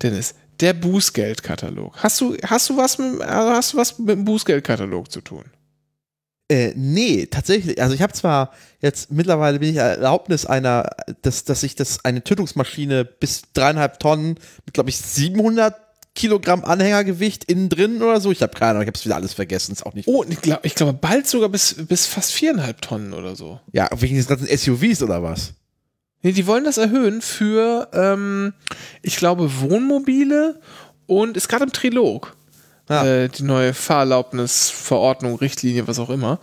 Dennis, 0.00 0.36
der 0.60 0.72
Bußgeldkatalog. 0.72 2.02
Hast 2.02 2.18
du, 2.22 2.34
hast 2.42 2.70
du 2.70 2.78
was 2.78 2.96
mit, 2.96 3.20
äh, 3.20 3.24
hast 3.26 3.74
du 3.74 3.76
was 3.76 3.98
mit 3.98 4.08
dem 4.08 4.24
Bußgeldkatalog 4.24 5.12
zu 5.12 5.20
tun? 5.20 5.44
Äh, 6.50 6.72
nee, 6.74 7.26
tatsächlich. 7.26 7.80
Also 7.80 7.94
ich 7.94 8.02
habe 8.02 8.12
zwar 8.12 8.52
jetzt 8.80 9.12
mittlerweile 9.12 9.60
bin 9.60 9.70
ich 9.70 9.76
Erlaubnis 9.76 10.46
einer, 10.46 10.90
dass, 11.22 11.44
dass 11.44 11.62
ich 11.62 11.76
das 11.76 12.04
eine 12.04 12.24
Tötungsmaschine 12.24 13.04
bis 13.04 13.42
dreieinhalb 13.54 14.00
Tonnen 14.00 14.34
mit, 14.66 14.74
glaube 14.74 14.90
ich, 14.90 14.98
700 14.98 15.76
Kilogramm 16.16 16.64
Anhängergewicht 16.64 17.44
innen 17.44 17.68
drin 17.68 18.02
oder 18.02 18.20
so. 18.20 18.32
Ich 18.32 18.42
habe 18.42 18.52
keine 18.52 18.70
Ahnung, 18.70 18.82
ich 18.82 18.88
habe 18.88 18.98
es 18.98 19.04
wieder 19.04 19.14
alles 19.14 19.32
vergessen. 19.32 19.70
Ist 19.70 19.86
auch 19.86 19.94
nicht. 19.94 20.08
Oh, 20.08 20.24
ich 20.28 20.40
glaube, 20.40 20.60
ich 20.64 20.74
glaube 20.74 20.92
bald 20.92 21.28
sogar 21.28 21.50
bis, 21.50 21.74
bis 21.86 22.06
fast 22.06 22.32
viereinhalb 22.32 22.82
Tonnen 22.82 23.14
oder 23.14 23.36
so. 23.36 23.60
Ja, 23.70 23.88
wegen 23.94 24.16
diesen 24.16 24.28
ganzen 24.28 24.48
SUVs 24.48 25.04
oder 25.04 25.22
was? 25.22 25.52
Nee, 26.22 26.32
die 26.32 26.48
wollen 26.48 26.64
das 26.64 26.78
erhöhen 26.78 27.22
für, 27.22 27.88
ähm, 27.92 28.54
ich 29.02 29.16
glaube, 29.16 29.60
Wohnmobile 29.60 30.60
und 31.06 31.36
ist 31.36 31.48
gerade 31.48 31.64
im 31.64 31.72
Trilog. 31.72 32.36
Ja. 32.90 33.06
Äh, 33.06 33.28
die 33.28 33.44
neue 33.44 33.72
Fahrerlaubnisverordnung, 33.72 35.36
Richtlinie, 35.36 35.86
was 35.86 35.98
auch 35.98 36.10
immer. 36.10 36.40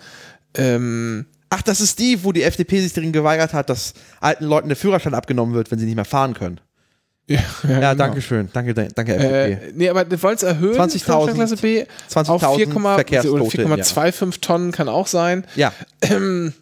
Ähm, 0.56 1.26
Ach, 1.50 1.62
das 1.62 1.80
ist 1.80 2.00
die, 2.00 2.24
wo 2.24 2.32
die 2.32 2.44
FDP 2.44 2.82
sich 2.82 2.94
darin 2.94 3.12
geweigert 3.14 3.54
hat, 3.54 3.70
dass 3.70 3.94
alten 4.20 4.46
Leuten 4.46 4.68
der 4.68 4.76
Führerschein 4.76 5.14
abgenommen 5.14 5.54
wird, 5.56 5.72
wenn 5.72 5.80
sie 5.80 5.86
nicht 5.86 5.96
mehr 5.96 6.06
fahren 6.06 6.34
können. 6.34 6.60
ja, 7.28 7.40
Ja, 7.64 7.80
genau. 7.80 7.96
danke 7.96 8.22
schön. 8.22 8.50
Danke, 8.52 8.74
danke 8.74 9.16
FDP. 9.16 9.52
Äh, 9.52 9.72
nee, 9.76 9.90
aber 9.90 10.06
die 10.06 10.22
wollen 10.22 10.36
es 10.36 10.44
erhöhen. 10.44 10.76
20.000 10.76 11.26
für 11.28 11.34
Klasse 11.34 11.58
B 11.58 11.86
auf 12.16 12.44
20.000 12.44 12.56
4, 12.56 12.76
oder 12.76 12.96
Verkehrstote 12.96 13.62
im 13.62 13.70
Jahr. 13.70 13.80
4,25 13.80 14.42
Tonnen 14.42 14.72
kann 14.72 14.90
auch 14.90 15.08
sein. 15.08 15.46
ja, 15.56 15.74
Für 16.02 16.54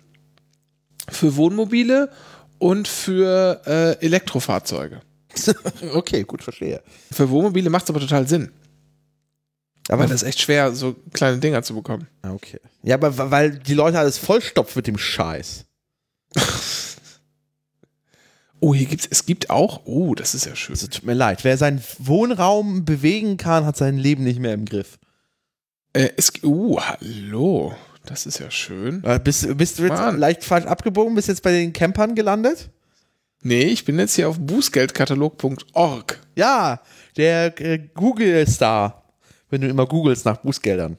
Wohnmobile 1.36 2.10
und 2.58 2.88
für 2.88 3.62
äh, 3.66 4.06
Elektrofahrzeuge. 4.06 5.02
okay, 5.94 6.24
gut, 6.24 6.44
verstehe. 6.44 6.82
Für 7.12 7.30
Wohnmobile 7.30 7.70
macht 7.70 7.84
es 7.84 7.90
aber 7.90 8.00
total 8.00 8.28
Sinn. 8.28 8.52
Aber 9.88 10.04
das 10.08 10.22
ist 10.22 10.28
echt 10.28 10.42
schwer, 10.42 10.74
so 10.74 10.96
kleine 11.14 11.38
Dinger 11.38 11.62
zu 11.64 11.76
bekommen. 11.76 12.08
Ah, 12.24 12.32
Okay. 12.32 12.60
Ja, 12.84 12.96
aber 12.96 13.32
weil 13.32 13.52
die 13.60 13.74
Leute 13.74 14.00
alles 14.00 14.18
vollstopft 14.18 14.76
mit 14.76 14.88
dem 14.88 14.98
Scheiß. 14.98 15.66
Oh, 18.62 18.74
hier 18.74 18.88
gibt's, 18.88 19.08
es 19.12 19.26
gibt 19.28 19.50
auch, 19.52 19.82
oh, 19.86 20.16
das 20.16 20.34
ist 20.34 20.46
ja 20.46 20.56
schön. 20.56 20.74
Also 20.74 20.88
tut 20.88 21.04
mir 21.04 21.14
leid. 21.14 21.44
Wer 21.44 21.58
seinen 21.58 21.84
Wohnraum 22.00 22.84
bewegen 22.86 23.38
kann, 23.38 23.66
hat 23.66 23.78
sein 23.78 23.98
Leben 23.98 24.24
nicht 24.24 24.40
mehr 24.40 24.54
im 24.54 24.66
Griff. 24.66 24.98
Äh, 25.94 26.10
es, 26.18 26.32
uh, 26.42 26.80
hallo. 26.80 27.76
Das 28.06 28.26
ist 28.26 28.40
ja 28.40 28.50
schön. 28.50 29.04
Äh, 29.04 29.20
Bist, 29.20 29.56
bist 29.58 29.78
du 29.78 29.84
jetzt 29.84 30.00
Mann. 30.00 30.18
leicht 30.18 30.44
falsch 30.44 30.66
abgebogen? 30.66 31.14
Bist 31.16 31.28
jetzt 31.28 31.44
bei 31.44 31.52
den 31.52 31.74
Campern 31.74 32.16
gelandet? 32.16 32.70
Nee, 33.44 33.66
ich 33.66 33.86
bin 33.86 34.00
jetzt 34.00 34.16
hier 34.16 34.30
auf 34.30 34.40
bußgeldkatalog.org. 34.40 36.20
Ja, 36.36 36.82
der 37.18 37.62
äh, 37.62 37.78
Google-Star. 37.94 39.05
Wenn 39.50 39.62
du 39.62 39.68
immer 39.68 39.86
googelst 39.86 40.26
nach 40.26 40.38
Bußgeldern. 40.38 40.98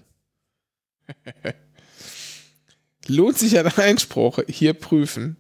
Lohnt 3.09 3.39
sich 3.39 3.59
ein 3.59 3.67
Einspruch? 3.67 4.41
Hier 4.49 4.75
prüfen. 4.75 5.37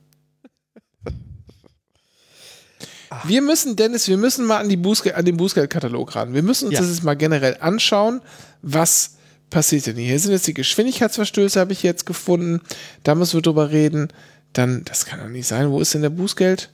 Wir 3.24 3.40
müssen, 3.40 3.76
Dennis, 3.76 4.08
wir 4.08 4.16
müssen 4.16 4.44
mal 4.46 4.58
an, 4.58 4.68
die 4.68 4.76
Bußgeld, 4.76 5.14
an 5.14 5.24
den 5.24 5.36
Bußgeldkatalog 5.36 6.14
ran. 6.16 6.34
Wir 6.34 6.42
müssen 6.42 6.66
uns 6.66 6.74
Ja. 6.74 6.80
das 6.80 6.90
jetzt 6.90 7.04
mal 7.04 7.14
generell 7.14 7.56
anschauen, 7.60 8.20
was 8.62 9.16
passiert 9.48 9.86
denn 9.86 9.96
hier. 9.96 10.06
Hier 10.08 10.18
sind 10.20 10.32
jetzt 10.32 10.46
die 10.46 10.54
Geschwindigkeitsverstöße, 10.54 11.58
habe 11.58 11.72
ich 11.72 11.82
jetzt 11.82 12.04
gefunden. 12.04 12.60
Da 13.04 13.14
müssen 13.14 13.34
wir 13.34 13.42
drüber 13.42 13.70
reden. 13.70 14.08
Dann, 14.52 14.84
das 14.84 15.06
kann 15.06 15.20
doch 15.20 15.28
nicht 15.28 15.46
sein. 15.46 15.70
Wo 15.70 15.80
ist 15.80 15.94
denn 15.94 16.02
der 16.02 16.10
Bußgeld? 16.10 16.70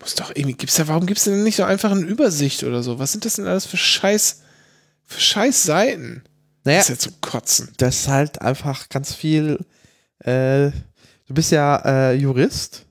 Muss 0.00 0.14
doch 0.16 0.30
irgendwie, 0.34 0.54
gibt's 0.54 0.74
da, 0.76 0.88
warum 0.88 1.06
gibt 1.06 1.18
es 1.18 1.24
denn 1.24 1.44
nicht 1.44 1.56
so 1.56 1.62
einfach 1.64 1.92
eine 1.92 2.04
Übersicht 2.04 2.64
oder 2.64 2.82
so? 2.82 2.98
Was 2.98 3.12
sind 3.12 3.24
das 3.24 3.36
denn 3.36 3.46
alles 3.46 3.66
für 3.66 3.76
Scheiß, 3.76 4.42
für 5.06 5.20
Scheiß 5.20 5.62
Seiten? 5.64 6.22
Naja, 6.64 6.78
Das 6.78 6.90
ist 6.90 7.04
ja 7.06 7.10
zum 7.10 7.20
Kotzen. 7.20 7.72
das 7.76 7.96
ist 8.00 8.08
halt 8.08 8.40
einfach 8.42 8.88
ganz 8.88 9.14
viel. 9.14 9.64
Äh, 10.20 10.70
du 11.26 11.34
bist 11.34 11.50
ja 11.52 11.76
äh, 11.84 12.14
Jurist. 12.14 12.86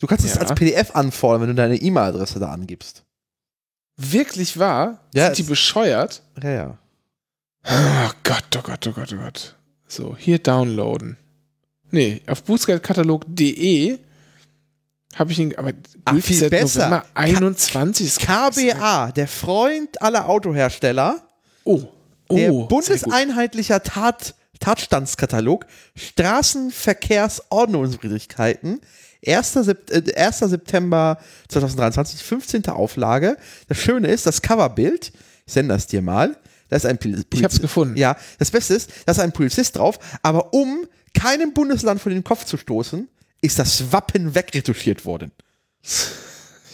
Du 0.00 0.06
kannst 0.06 0.24
es 0.24 0.34
Ja. 0.34 0.40
als 0.40 0.54
PDF 0.54 0.94
anfordern, 0.94 1.42
wenn 1.42 1.48
du 1.48 1.54
deine 1.54 1.76
E-Mail-Adresse 1.76 2.38
da 2.40 2.50
angibst. 2.50 3.04
Wirklich 3.96 4.58
wahr? 4.58 5.00
Ja, 5.14 5.26
Sind 5.26 5.38
die 5.38 5.42
es- 5.42 5.48
bescheuert? 5.48 6.22
Ja, 6.42 6.50
ja. 6.50 6.78
Oh 7.66 8.10
Gott, 8.24 8.44
oh 8.56 8.62
Gott, 8.62 8.86
oh 8.86 8.92
Gott, 8.92 9.12
oh 9.14 9.16
Gott. 9.16 9.56
So, 9.86 10.16
hier 10.16 10.38
downloaden. 10.38 11.16
Nee, 11.90 12.22
auf 12.26 12.42
bußgeldkatalog.de 12.42 13.98
habe 15.14 15.30
ich 15.32 15.38
ihn, 15.38 15.54
aber 15.56 15.72
Ach, 16.06 16.16
viel 16.18 16.48
besser. 16.50 16.88
November 16.88 17.06
21. 17.14 18.06
ist 18.06 18.18
krass. 18.20 18.56
KBA, 18.56 19.12
der 19.12 19.28
Freund 19.28 20.02
aller 20.02 20.28
Autohersteller, 20.28 21.22
Oh, 21.64 21.82
oh, 22.28 22.36
der 22.36 22.52
bundeseinheitlicher 22.52 23.82
Tat, 23.82 24.36
Tatstandskatalog, 24.60 25.66
Straßenverkehrsordnungswidrigkeiten, 25.96 28.80
1. 29.26 29.52
Sep 29.52 29.90
äh, 29.90 30.14
1. 30.14 30.38
September 30.38 31.18
2023, 31.48 32.22
15. 32.22 32.68
Auflage. 32.68 33.36
Das 33.68 33.78
Schöne 33.78 34.08
ist, 34.08 34.26
das 34.26 34.42
Coverbild, 34.42 35.12
ich 35.46 35.52
sende 35.52 35.74
das 35.74 35.86
dir 35.86 36.02
mal, 36.02 36.36
da 36.68 36.76
ist 36.76 36.86
ein 36.86 36.98
Pol 36.98 37.24
Ich 37.32 37.44
hab's 37.44 37.60
gefunden. 37.60 37.96
Ja, 37.96 38.16
das 38.38 38.50
Beste 38.50 38.74
ist, 38.74 38.90
da 39.06 39.12
ist 39.12 39.20
ein 39.20 39.32
Polizist 39.32 39.76
drauf, 39.76 39.98
aber 40.22 40.52
um 40.52 40.86
keinem 41.14 41.54
Bundesland 41.54 42.00
vor 42.00 42.10
den 42.10 42.24
Kopf 42.24 42.44
zu 42.44 42.56
stoßen, 42.56 43.08
ist 43.40 43.58
das 43.58 43.92
Wappen 43.92 44.34
wegretuschiert 44.34 45.04
worden. 45.04 45.32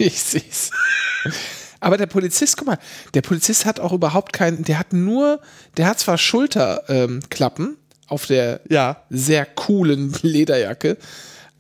Ich 0.03 0.19
seh's. 0.19 0.71
Aber 1.81 1.97
der 1.97 2.07
Polizist, 2.07 2.57
guck 2.57 2.67
mal, 2.67 2.79
der 3.15 3.23
Polizist 3.23 3.65
hat 3.65 3.81
auch 3.81 3.93
überhaupt 3.93 4.33
keinen, 4.33 4.63
der 4.65 4.79
hat 4.79 4.93
nur, 4.93 5.41
der 5.77 5.87
hat 5.87 5.99
zwar 5.99 6.19
Schulterklappen 6.19 7.77
auf 8.07 8.27
der 8.27 8.61
Ja. 8.69 9.03
sehr 9.09 9.47
coolen 9.47 10.15
Lederjacke, 10.23 10.97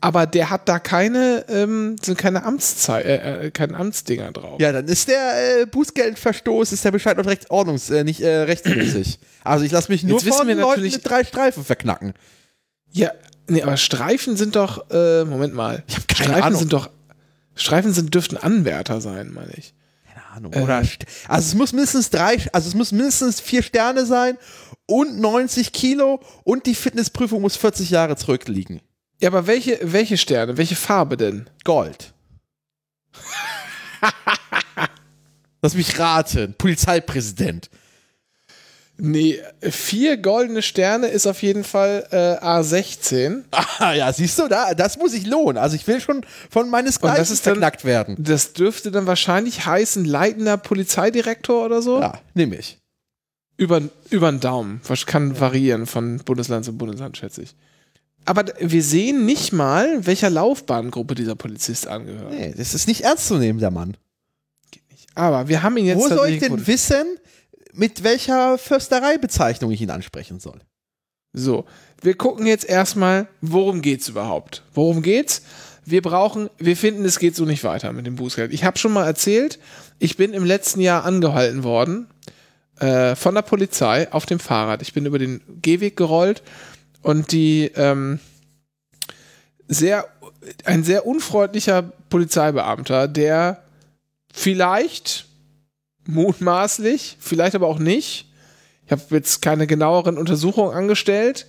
aber 0.03 0.27
der 0.27 0.51
hat 0.51 0.69
da 0.69 0.79
keine, 0.79 1.45
ähm, 1.49 1.97
sind 2.03 2.17
keine 2.19 2.45
Amtszeit, 2.45 3.05
äh, 3.05 3.47
äh, 3.47 3.51
keine 3.51 3.77
Amtsdinger 3.77 4.33
drauf. 4.33 4.61
Ja, 4.61 4.73
dann 4.73 4.87
ist 4.87 5.09
der 5.09 5.61
äh, 5.63 5.67
Bußgeldverstoß, 5.67 6.73
ist 6.73 6.85
der 6.85 6.91
Bescheid 6.91 7.17
noch 7.17 7.27
recht 7.27 7.51
ordnungs-, 7.51 7.91
äh, 7.95 8.05
nicht 8.05 8.21
äh, 8.21 8.41
rechtsmäßig. 8.43 9.19
Also 9.45 9.65
ich 9.65 9.73
lasse 9.73 9.93
mich 9.93 10.03
nur 10.03 10.21
Jetzt 10.21 10.35
von 10.35 10.49
wir 10.49 10.55
Leuten 10.55 10.83
mit 10.83 11.09
drei 11.09 11.23
Streifen 11.25 11.65
verknacken. 11.65 12.15
Ja, 12.91 13.13
nee, 13.49 13.63
aber 13.63 13.77
Streifen 13.77 14.37
sind 14.37 14.57
doch, 14.57 14.91
äh, 14.91 15.25
Moment 15.25 15.55
mal. 15.55 15.83
Ich 15.87 15.97
hab 15.97 16.09
keine 16.09 16.25
Streifen 16.25 16.43
Ahnung. 16.43 16.59
sind 16.61 16.73
doch, 16.73 16.91
Streifen 17.55 17.93
sind, 17.93 18.15
dürften 18.15 18.37
Anwärter 18.39 19.01
sein, 19.01 19.31
meine 19.33 19.53
ich. 19.57 19.75
Ahnung. 20.31 20.53
Oder 20.55 20.81
st- 20.81 21.07
also 21.29 21.47
es 21.49 21.55
muss 21.55 21.73
mindestens 21.73 22.11
drei, 22.11 22.39
also 22.53 22.69
es 22.69 22.75
muss 22.75 22.93
mindestens 22.93 23.41
vier 23.41 23.63
Sterne 23.63 24.07
sein 24.07 24.37
und 24.87 25.19
90 25.21 25.73
Kilo 25.73 26.21
und 26.45 26.67
die 26.67 26.75
Fitnessprüfung 26.75 27.41
muss 27.43 27.57
40 27.57 27.91
Jahre 27.91 28.17
zurückliegen. 28.17 28.81
Ja, 29.21 29.29
aber 29.29 29.47
welche, 29.47 29.79
welche 29.83 30.17
Sterne, 30.17 30.57
welche 30.57 30.77
Farbe 30.77 31.17
denn? 31.17 31.49
Gold. 31.65 32.13
Lass 35.63 35.75
mich 35.75 35.99
raten. 35.99 36.55
Polizeipräsident. 36.57 37.69
Nee, 39.03 39.41
vier 39.63 40.17
goldene 40.17 40.63
Sterne 40.63 41.07
ist 41.09 41.27
auf 41.27 41.43
jeden 41.43 41.65
Fall 41.65 42.07
äh, 42.11 42.45
A16. 42.45 43.45
Ah, 43.79 43.93
ja, 43.95 44.13
siehst 44.13 44.39
du, 44.39 44.47
da, 44.49 44.75
das 44.75 44.99
muss 44.99 45.15
ich 45.15 45.27
lohnen. 45.27 45.57
Also 45.57 45.77
ich 45.77 45.87
will 45.87 46.01
schon 46.01 46.25
von 46.51 46.69
meinesgleichen 46.71 47.23
ist 47.23 47.47
dann- 47.47 47.55
verknackt 47.55 47.85
werden. 47.85 48.17
Das 48.19 48.53
dürfte 48.53 48.91
dann 48.91 49.07
wahrscheinlich 49.07 49.65
heißen 49.65 50.05
leitender 50.05 50.57
Polizeidirektor 50.57 51.65
oder 51.65 51.81
so. 51.83 52.01
Ja, 52.01 52.21
nehme 52.35 52.57
ich. 52.57 52.79
Über, 53.57 53.83
über 54.11 54.31
den 54.31 54.41
Daumen. 54.41 54.81
Was 54.87 55.07
kann 55.07 55.39
variieren 55.39 55.87
von 55.87 56.19
Bundesland 56.19 56.65
zu 56.65 56.73
Bundesland, 56.77 57.17
schätze 57.17 57.43
ich. 57.43 57.55
Aber 58.27 58.45
wir 58.59 58.83
sehen 58.83 59.25
nicht 59.25 59.53
mal, 59.53 60.07
welcher 60.07 60.31
Laufbahngruppe 60.31 61.15
dieser 61.15 61.35
Polizist 61.37 61.87
angehört. 61.87 62.33
Nee, 62.33 62.55
das 62.57 62.75
ist 62.75 62.87
nicht 62.87 63.03
ernst 63.03 63.29
zu 63.29 63.37
nehmen, 63.37 63.59
der 63.59 63.71
Mann. 63.71 63.97
Aber 65.15 65.49
wir 65.49 65.63
haben 65.63 65.77
ihn 65.77 65.87
jetzt 65.87 65.99
Wo 65.99 66.09
soll 66.09 66.29
ich 66.29 66.41
denn 66.41 66.67
wissen, 66.67 67.05
mit 67.73 68.03
welcher 68.03 68.59
Förstereibezeichnung 68.59 69.71
ich 69.71 69.81
ihn 69.81 69.91
ansprechen 69.91 70.41
soll? 70.41 70.61
So, 71.33 71.65
wir 72.03 72.17
gucken 72.17 72.47
jetzt 72.47 72.65
erstmal, 72.65 73.29
worum 73.41 73.83
geht's 73.83 74.09
überhaupt? 74.09 74.63
Worum 74.75 75.03
geht's? 75.03 75.43
Wir 75.85 76.03
brauchen, 76.03 76.51
wir 76.59 76.77
finden, 76.77 77.05
es 77.05 77.19
geht 77.19 77.37
so 77.37 77.45
nicht 77.45 77.65
weiter 77.65 77.93
mit 77.93 78.07
dem 78.07 78.17
Bußgeld. 78.17 78.53
Ich 78.53 78.65
habe 78.65 78.79
schon 78.79 78.93
mal 78.93 79.07
erzählt, 79.07 79.59
ich 79.99 80.17
bin 80.17 80.33
im 80.33 80.45
letzten 80.45 80.81
Jahr 80.81 81.05
angehalten 81.05 81.63
worden 81.63 82.09
äh, 82.79 83.15
von 83.15 83.35
der 83.35 83.43
Polizei 83.43 84.11
auf 84.13 84.27
dem 84.27 84.41
Fahrrad. 84.41 84.83
Ich 84.83 84.93
bin 84.93 85.07
über 85.07 85.19
den 85.19 85.41
Gehweg 85.63 85.97
gerollt 85.97 86.43
und 87.03 87.33
die 87.33 87.71
ähm, 87.77 88.19
sehr, 89.69 90.09
ein 90.65 90.85
sehr 90.85 91.07
unfreundlicher 91.07 91.83
Polizeibeamter, 92.09 93.07
der 93.07 93.63
vielleicht 94.33 95.27
mutmaßlich, 96.11 97.17
vielleicht 97.21 97.55
aber 97.55 97.67
auch 97.67 97.79
nicht, 97.79 98.31
ich 98.87 98.93
habe 98.93 99.03
jetzt 99.11 99.41
keine 99.41 99.67
genaueren 99.67 100.19
Untersuchungen 100.19 100.75
angestellt, 100.75 101.47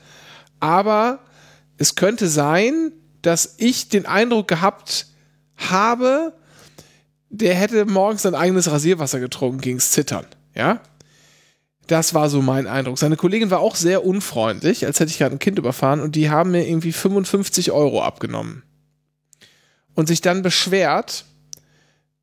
aber 0.60 1.20
es 1.78 1.96
könnte 1.96 2.28
sein, 2.28 2.92
dass 3.22 3.56
ich 3.58 3.90
den 3.90 4.06
Eindruck 4.06 4.48
gehabt 4.48 5.08
habe, 5.58 6.34
der 7.30 7.56
hätte 7.56 7.86
morgens 7.86 8.24
sein 8.24 8.36
eigenes 8.36 8.70
Rasierwasser 8.70 9.20
getrunken 9.20 9.62
gegens 9.62 9.92
Zittern. 9.92 10.26
Ja? 10.54 10.82
Das 11.88 12.14
war 12.14 12.30
so 12.30 12.42
mein 12.42 12.68
Eindruck. 12.68 13.00
Seine 13.00 13.18
Kollegin 13.18 13.50
war 13.50 13.60
auch 13.60 13.76
sehr 13.76 14.06
unfreundlich, 14.06 14.86
als 14.86 15.00
hätte 15.00 15.12
ich 15.12 15.18
gerade 15.18 15.36
ein 15.36 15.40
Kind 15.40 15.58
überfahren 15.58 16.00
und 16.00 16.16
die 16.16 16.30
haben 16.30 16.52
mir 16.52 16.68
irgendwie 16.68 16.92
55 16.92 17.72
Euro 17.72 18.04
abgenommen. 18.04 18.64
Und 19.94 20.08
sich 20.08 20.22
dann 20.22 20.42
beschwert, 20.42 21.26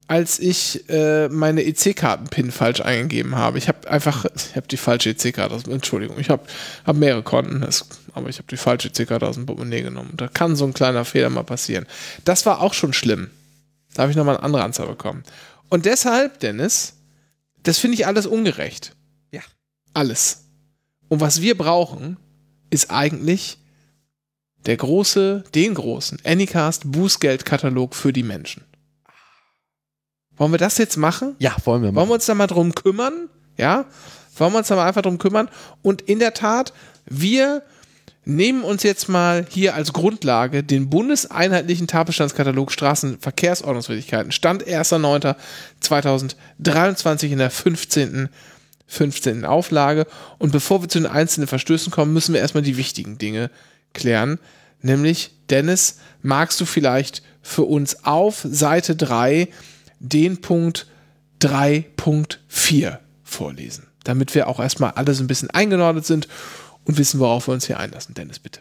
als 0.09 0.39
ich 0.39 0.89
äh, 0.89 1.29
meine 1.29 1.65
EC-Karten-PIN 1.65 2.51
falsch 2.51 2.81
eingegeben 2.81 3.37
habe. 3.37 3.59
Ich 3.59 3.69
habe 3.69 3.89
einfach, 3.91 4.25
ich 4.35 4.57
habe 4.57 4.67
die 4.67 4.79
falsche 4.79 5.11
EC-Karte 5.11 5.55
aus, 5.55 5.65
Entschuldigung, 5.65 6.19
ich 6.19 6.31
habe 6.31 6.43
hab 6.87 6.97
mehrere 6.97 7.23
Konten, 7.23 7.61
das, 7.61 7.87
aber 8.15 8.31
ich 8.31 8.39
habe 8.39 8.49
die 8.49 8.57
falsche 8.57 8.89
EC-Karte 8.89 9.29
aus 9.29 9.35
dem 9.35 9.45
Portemonnaie 9.45 9.83
genommen. 9.83 10.15
Da 10.17 10.27
kann 10.27 10.57
so 10.57 10.65
ein 10.65 10.73
kleiner 10.73 11.05
Fehler 11.05 11.29
mal 11.29 11.45
passieren. 11.45 11.87
Das 12.25 12.47
war 12.47 12.63
auch 12.63 12.73
schon 12.73 12.95
schlimm. 12.95 13.31
Da 13.95 14.03
habe 14.03 14.11
ich 14.11 14.17
nochmal 14.17 14.37
eine 14.37 14.45
andere 14.45 14.65
Anzahl 14.65 14.87
bekommen. 14.87 15.25
Und 15.69 15.85
deshalb, 15.85 16.41
Dennis, 16.41 16.95
das 17.63 17.79
finde 17.79 17.97
ich 17.97 18.07
alles 18.07 18.27
ungerecht. 18.27 18.97
Ja. 19.31 19.43
Alles. 19.93 20.45
Und 21.09 21.21
was 21.21 21.43
wir 21.43 21.57
brauchen, 21.57 22.17
ist 22.71 22.91
eigentlich 22.91 23.59
der 24.65 24.79
große, 24.79 25.45
den 25.55 25.75
großen 25.75 26.19
Anycast 26.25 26.91
Bußgeldkatalog 26.91 27.95
für 27.95 28.13
die 28.13 28.23
Menschen. 28.23 28.65
Wollen 30.39 30.53
wir 30.53 30.59
das 30.59 30.79
jetzt 30.79 30.97
machen? 30.97 31.35
Ja, 31.39 31.55
wollen 31.65 31.83
wir 31.83 31.89
Wollen 31.89 31.95
mal. 31.95 32.09
wir 32.09 32.15
uns 32.15 32.27
da 32.27 32.35
mal 32.35 32.47
drum 32.47 32.75
kümmern? 32.75 33.29
Ja? 33.57 33.85
Wollen 34.37 34.53
wir 34.53 34.59
uns 34.59 34.69
da 34.69 34.77
mal 34.77 34.87
einfach 34.87 35.03
drum 35.03 35.19
kümmern? 35.19 35.49
Und 35.83 36.03
in 36.03 36.21
der 36.21 36.35
Tat, 36.35 36.73
wir 37.07 37.63
nehmen 38.25 38.63
uns 38.63 38.83
jetzt 38.83 39.09
mal 39.09 39.47
hier 39.49 39.75
als 39.75 39.93
Grundlage 39.93 40.63
den 40.63 40.91
bundeseinheitlichen 40.91 41.87
Tatbestandskatalog 41.87 42.71
Straßenverkehrsordnungswidrigkeiten. 42.71 44.33
Stand 44.33 44.65
1.9.2023 44.65 47.31
in 47.31 47.39
der 47.39 47.51
15. 47.51 48.29
15. 48.91 49.45
Auflage. 49.45 50.07
Und 50.39 50.51
bevor 50.51 50.83
wir 50.83 50.89
zu 50.89 50.99
den 50.99 51.07
einzelnen 51.07 51.47
Verstößen 51.47 51.93
kommen, 51.93 52.15
müssen 52.15 52.33
wir 52.33 52.41
erstmal 52.41 52.63
die 52.63 52.79
wichtigen 52.79 53.19
Dinge 53.19 53.51
klären. 53.93 54.39
Nämlich, 54.81 55.31
Dennis, 55.51 55.99
magst 56.23 56.59
du 56.61 56.65
vielleicht 56.65 57.23
für 57.43 57.65
uns 57.65 58.05
auf 58.05 58.47
Seite 58.49 58.97
3 58.97 59.49
den 59.99 60.41
Punkt 60.41 60.87
3.4 61.41 62.99
vorlesen, 63.23 63.87
damit 64.05 64.35
wir 64.35 64.49
auch 64.49 64.61
erstmal 64.61 64.93
alles 64.93 65.21
ein 65.21 65.27
bisschen 65.27 65.51
eingenordet 65.51 66.07
sind 66.07 66.29
und 66.85 66.99
wissen, 66.99 67.21
worauf 67.21 67.49
wir 67.49 67.55
uns 67.55 67.67
hier 67.67 67.79
einlassen. 67.79 68.15
Dennis, 68.15 68.39
bitte. 68.39 68.61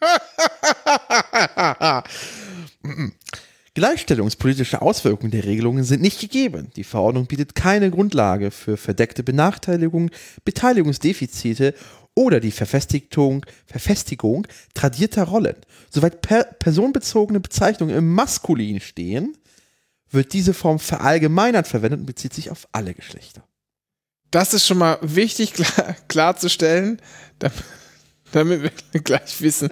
Gleichstellungspolitische 3.74 4.82
Auswirkungen 4.82 5.32
der 5.32 5.44
Regelungen 5.44 5.82
sind 5.82 6.00
nicht 6.00 6.20
gegeben. 6.20 6.70
Die 6.76 6.84
Verordnung 6.84 7.26
bietet 7.26 7.56
keine 7.56 7.90
Grundlage 7.90 8.52
für 8.52 8.76
verdeckte 8.76 9.24
Benachteiligung, 9.24 10.10
Beteiligungsdefizite 10.44 11.74
oder 12.14 12.40
die 12.40 12.52
Verfestigung, 12.52 13.44
Verfestigung 13.66 14.46
tradierter 14.74 15.24
Rollen. 15.24 15.56
Soweit 15.90 16.22
per 16.22 16.44
personenbezogene 16.44 17.40
Bezeichnungen 17.40 17.96
im 17.96 18.12
Maskulin 18.12 18.80
stehen, 18.80 19.36
wird 20.10 20.32
diese 20.32 20.54
Form 20.54 20.78
verallgemeinert 20.78 21.66
verwendet 21.66 22.00
und 22.00 22.06
bezieht 22.06 22.34
sich 22.34 22.50
auf 22.50 22.68
alle 22.72 22.94
Geschlechter. 22.94 23.44
Das 24.30 24.54
ist 24.54 24.66
schon 24.66 24.78
mal 24.78 24.98
wichtig 25.02 25.52
klar, 25.52 25.96
klarzustellen, 26.08 27.00
damit, 28.32 28.72
wir 28.92 29.00
gleich 29.02 29.40
wissen, 29.40 29.70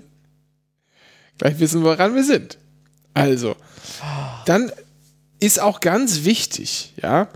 gleich 1.39 1.59
wissen, 1.59 1.83
woran 1.83 2.15
wir 2.15 2.25
sind. 2.25 2.59
Also, 3.15 3.57
dann 4.47 4.73
ist 5.41 5.61
auch 5.61 5.81
ganz 5.81 6.25
wichtig, 6.25 6.95
ja, 7.03 7.29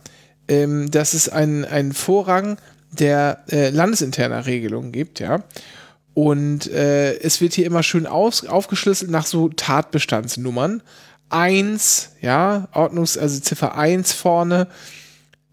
ähm, 0.49 0.91
dass 0.91 1.15
es 1.15 1.29
einen, 1.29 1.65
einen 1.65 1.93
Vorrang 1.93 2.59
der 2.93 3.45
äh, 3.51 3.71
landesinterner 3.71 4.47
Regelungen 4.47 4.93
gibt, 4.93 5.21
ja. 5.21 5.43
Und 6.15 6.71
äh, 6.73 7.19
es 7.19 7.43
wird 7.43 7.53
hier 7.53 7.67
immer 7.67 7.83
schön 7.83 8.07
aus, 8.07 8.47
aufgeschlüsselt 8.47 9.11
nach 9.11 9.27
so 9.27 9.51
Tatbestandsnummern. 9.51 10.83
Eins, 11.29 12.13
ja, 12.23 12.69
Ordnungs-, 12.73 13.19
also 13.19 13.39
Ziffer 13.41 13.77
1 13.77 14.13
vorne 14.13 14.69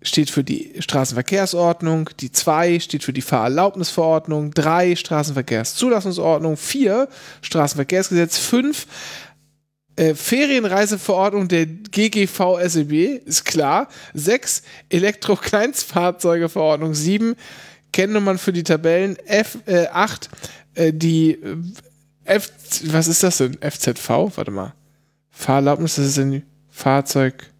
steht 0.01 0.29
für 0.29 0.43
die 0.43 0.73
Straßenverkehrsordnung, 0.79 2.09
die 2.19 2.31
2 2.31 2.79
steht 2.79 3.03
für 3.03 3.13
die 3.13 3.21
Fahrerlaubnisverordnung, 3.21 4.51
3 4.51 4.95
Straßenverkehrszulassungsordnung, 4.95 6.57
4 6.57 7.07
Straßenverkehrsgesetz, 7.41 8.37
5 8.37 8.87
äh, 9.95 10.15
Ferienreiseverordnung 10.15 11.47
der 11.47 11.67
GGV 11.67 12.59
SEB, 12.65 13.21
ist 13.25 13.45
klar. 13.45 13.87
6 14.13 14.63
Elektro-Kleinstfahrzeugeverordnung, 14.89 16.93
7 16.93 17.35
Kennnummern 17.91 18.37
für 18.37 18.53
die 18.53 18.63
Tabellen, 18.63 19.17
F, 19.25 19.57
äh, 19.65 19.87
8 19.87 20.29
äh, 20.75 20.93
die 20.93 21.33
äh, 21.33 21.57
F, 22.25 22.51
was 22.85 23.07
ist 23.07 23.23
das 23.23 23.37
denn? 23.37 23.57
FZV? 23.61 24.09
Warte 24.35 24.51
mal. 24.51 24.73
Fahrerlaubnis, 25.29 25.95
das 25.95 26.07
ist 26.07 26.19
ein 26.19 26.43
Fahrzeug, 26.69 27.51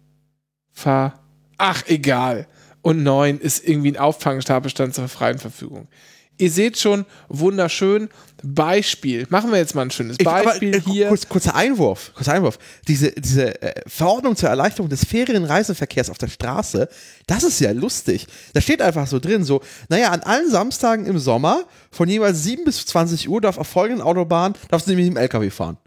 Fahr, 0.72 1.20
ach, 1.58 1.82
egal. 1.86 2.46
Und 2.82 3.02
9 3.02 3.38
ist 3.38 3.66
irgendwie 3.66 3.92
ein 3.92 3.96
Auffangtatbestand 3.96 4.94
zur 4.94 5.08
freien 5.08 5.38
Verfügung. 5.38 5.88
Ihr 6.36 6.50
seht 6.50 6.78
schon, 6.78 7.06
wunderschön. 7.28 8.08
Beispiel. 8.42 9.26
Machen 9.30 9.50
wir 9.52 9.58
jetzt 9.58 9.74
mal 9.74 9.82
ein 9.82 9.90
schönes 9.90 10.16
Ich- 10.20 10.26
aber, 10.26 10.42
Beispiel 10.44 10.74
äh, 10.74 10.80
hier. 10.80 11.08
Kurz, 11.08 11.28
kurzer 11.28 11.54
Einwurf. 11.54 12.12
Kurzer 12.14 12.32
Einwurf. 12.34 12.58
Diese, 12.88 13.12
diese 13.12 13.62
äh, 13.62 13.80
Verordnung 13.86 14.36
zur 14.36 14.48
Erleichterung 14.50 14.88
des 14.90 15.04
Ferienreiseverkehrs 15.06 16.10
auf 16.10 16.18
der 16.18 16.28
Straße, 16.28 16.88
das 17.26 17.42
ist 17.44 17.60
ja 17.60 17.70
lustig. 17.70 18.26
Da 18.52 18.60
steht 18.60 18.82
einfach 18.82 19.06
so 19.06 19.18
drin, 19.20 19.44
so, 19.44 19.62
naja, 19.88 20.10
an 20.10 20.20
allen 20.22 20.50
Samstagen 20.50 21.06
im 21.06 21.18
Sommer 21.18 21.64
von 21.90 22.08
jeweils 22.08 22.42
7 22.42 22.64
bis 22.64 22.84
20 22.84 23.28
Uhr 23.30 23.40
darf 23.40 23.56
auf 23.56 23.68
folgenden 23.68 24.02
Autobahnen, 24.04 24.56
darfst 24.68 24.86
du 24.86 24.90
nämlich 24.90 25.06
im 25.08 25.16
LKW 25.16 25.48
fahren. 25.50 25.78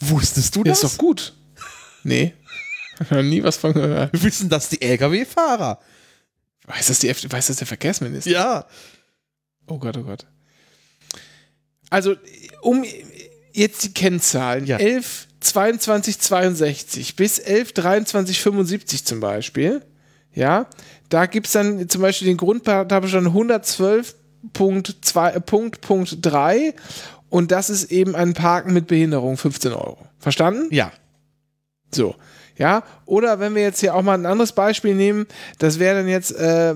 Wusstest 0.00 0.54
du 0.56 0.60
Ja, 0.60 0.64
das? 0.72 0.82
ist 0.82 0.92
doch 0.94 0.98
gut. 0.98 1.32
Nee. 2.02 2.34
Hab 2.98 3.10
noch 3.12 3.22
nie 3.22 3.42
was 3.42 3.56
von 3.56 3.72
gehört. 3.72 4.10
Wissen 4.22 4.48
das 4.48 4.68
die 4.68 4.82
LKW-Fahrer? 4.82 5.78
Weiß 6.66 6.88
das, 6.88 6.98
die, 6.98 7.08
F- 7.08 7.24
weiß 7.30 7.46
das 7.46 7.56
der 7.56 7.66
Verkehrsminister? 7.66 8.30
Ja. 8.30 8.66
Oh 9.66 9.78
Gott, 9.78 9.96
oh 9.96 10.02
Gott. 10.02 10.26
Also, 11.90 12.16
um 12.62 12.84
jetzt 13.52 13.84
die 13.84 13.92
Kennzahlen. 13.92 14.66
Ja. 14.66 14.78
11, 14.78 15.28
22, 15.40 16.18
62 16.18 17.16
bis 17.16 17.38
11, 17.38 17.72
23, 17.72 18.40
75 18.40 19.04
zum 19.04 19.20
Beispiel. 19.20 19.82
Ja, 20.34 20.66
da 21.10 21.26
gibt 21.26 21.46
es 21.46 21.52
dann 21.52 21.88
zum 21.88 22.00
Beispiel 22.00 22.28
den 22.28 22.38
Grundtatbestand 22.38 23.28
112.2, 23.28 25.28
äh, 25.28 25.40
Punkt, 25.40 25.82
Punkt 25.82 26.18
3 26.22 26.74
und 27.28 27.50
das 27.50 27.68
ist 27.68 27.92
eben 27.92 28.16
ein 28.16 28.32
Parken 28.32 28.72
mit 28.72 28.86
Behinderung, 28.86 29.36
15 29.36 29.72
Euro. 29.72 29.98
Verstanden? 30.18 30.68
Ja. 30.70 30.90
So, 31.94 32.14
ja. 32.56 32.82
Oder 33.04 33.40
wenn 33.40 33.54
wir 33.54 33.62
jetzt 33.62 33.80
hier 33.80 33.94
auch 33.94 34.02
mal 34.02 34.14
ein 34.14 34.24
anderes 34.24 34.52
Beispiel 34.52 34.94
nehmen, 34.94 35.26
das 35.58 35.78
wäre 35.78 35.98
dann 35.98 36.08
jetzt 36.08 36.32
äh, 36.32 36.74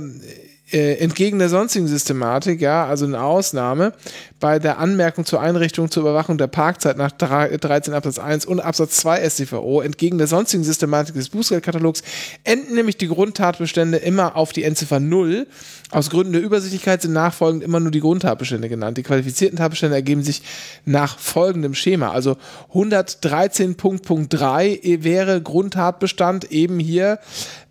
entgegen 0.73 1.39
der 1.39 1.49
sonstigen 1.49 1.87
Systematik, 1.87 2.61
ja, 2.61 2.87
also 2.87 3.07
eine 3.07 3.23
Ausnahme, 3.23 3.93
bei 4.41 4.59
der 4.59 4.79
Anmerkung 4.79 5.25
zur 5.25 5.41
Einrichtung 5.41 5.93
zur 5.93 6.03
Überwachung 6.03 6.39
der 6.39 6.49
Parkzeit 6.49 6.97
nach 6.97 7.13
3 7.13 7.57
13 7.57 7.95
Absatz 7.95 8.19
1 8.19 8.47
und 8.47 8.59
Absatz 8.61 8.97
2 8.97 9.31
StVO, 9.31 9.81
entgegen 9.81 10.19
der 10.19 10.27
sonstigen 10.27 10.65
Systematik 10.65 11.15
des 11.15 11.29
Bußgeldkatalogs, 11.29 12.03
enden 12.43 12.75
nämlich 12.75 12.99
die 12.99 13.07
Grundtatbestände 13.07 13.99
immer 13.99 14.35
auf 14.35 14.53
die 14.53 14.65
Endziffer 14.65 14.99
0. 14.99 15.47
Aus 15.93 16.11
Gründen 16.11 16.33
der 16.33 16.43
Übersichtlichkeit 16.43 17.01
sind 17.01 17.13
nachfolgend 17.13 17.63
immer 17.63 17.79
nur 17.79 17.93
die 17.93 18.01
Grundtatbestände 18.01 18.69
genannt. 18.69 18.99
Die 18.99 19.05
qualifizierten 19.05 19.59
Tatbestände 19.59 19.95
ergeben 19.95 20.25
sich 20.25 20.43
nach 20.85 21.17
folgendem 21.19 21.75
Schema. 21.75 22.11
Also 22.11 22.39
113.3 22.75 25.05
wäre 25.05 25.41
Grundtatbestand 25.41 26.51
eben 26.51 26.81
hier 26.81 27.21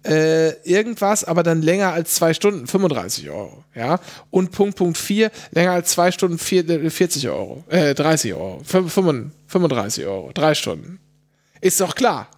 äh, 0.05 0.51
irgendwas, 0.63 1.23
aber 1.23 1.43
dann 1.43 1.61
länger 1.61 1.91
als 1.93 2.15
zwei 2.15 2.33
Stunden, 2.33 2.67
35 2.67 3.29
Euro. 3.29 3.63
Ja? 3.73 3.99
Und 4.29 4.51
Punkt, 4.51 4.75
Punkt 4.77 4.97
4, 4.97 5.31
länger 5.51 5.71
als 5.71 5.91
zwei 5.91 6.11
Stunden, 6.11 6.37
vier, 6.37 6.67
äh, 6.69 6.89
40 6.89 7.27
Euro, 7.29 7.63
äh, 7.69 7.93
30 7.93 8.33
Euro, 8.33 8.61
Fünf- 8.63 8.93
35 8.93 10.05
Euro, 10.05 10.31
drei 10.33 10.53
Stunden. 10.53 10.99
Ist 11.61 11.81
doch 11.81 11.95
klar. 11.95 12.29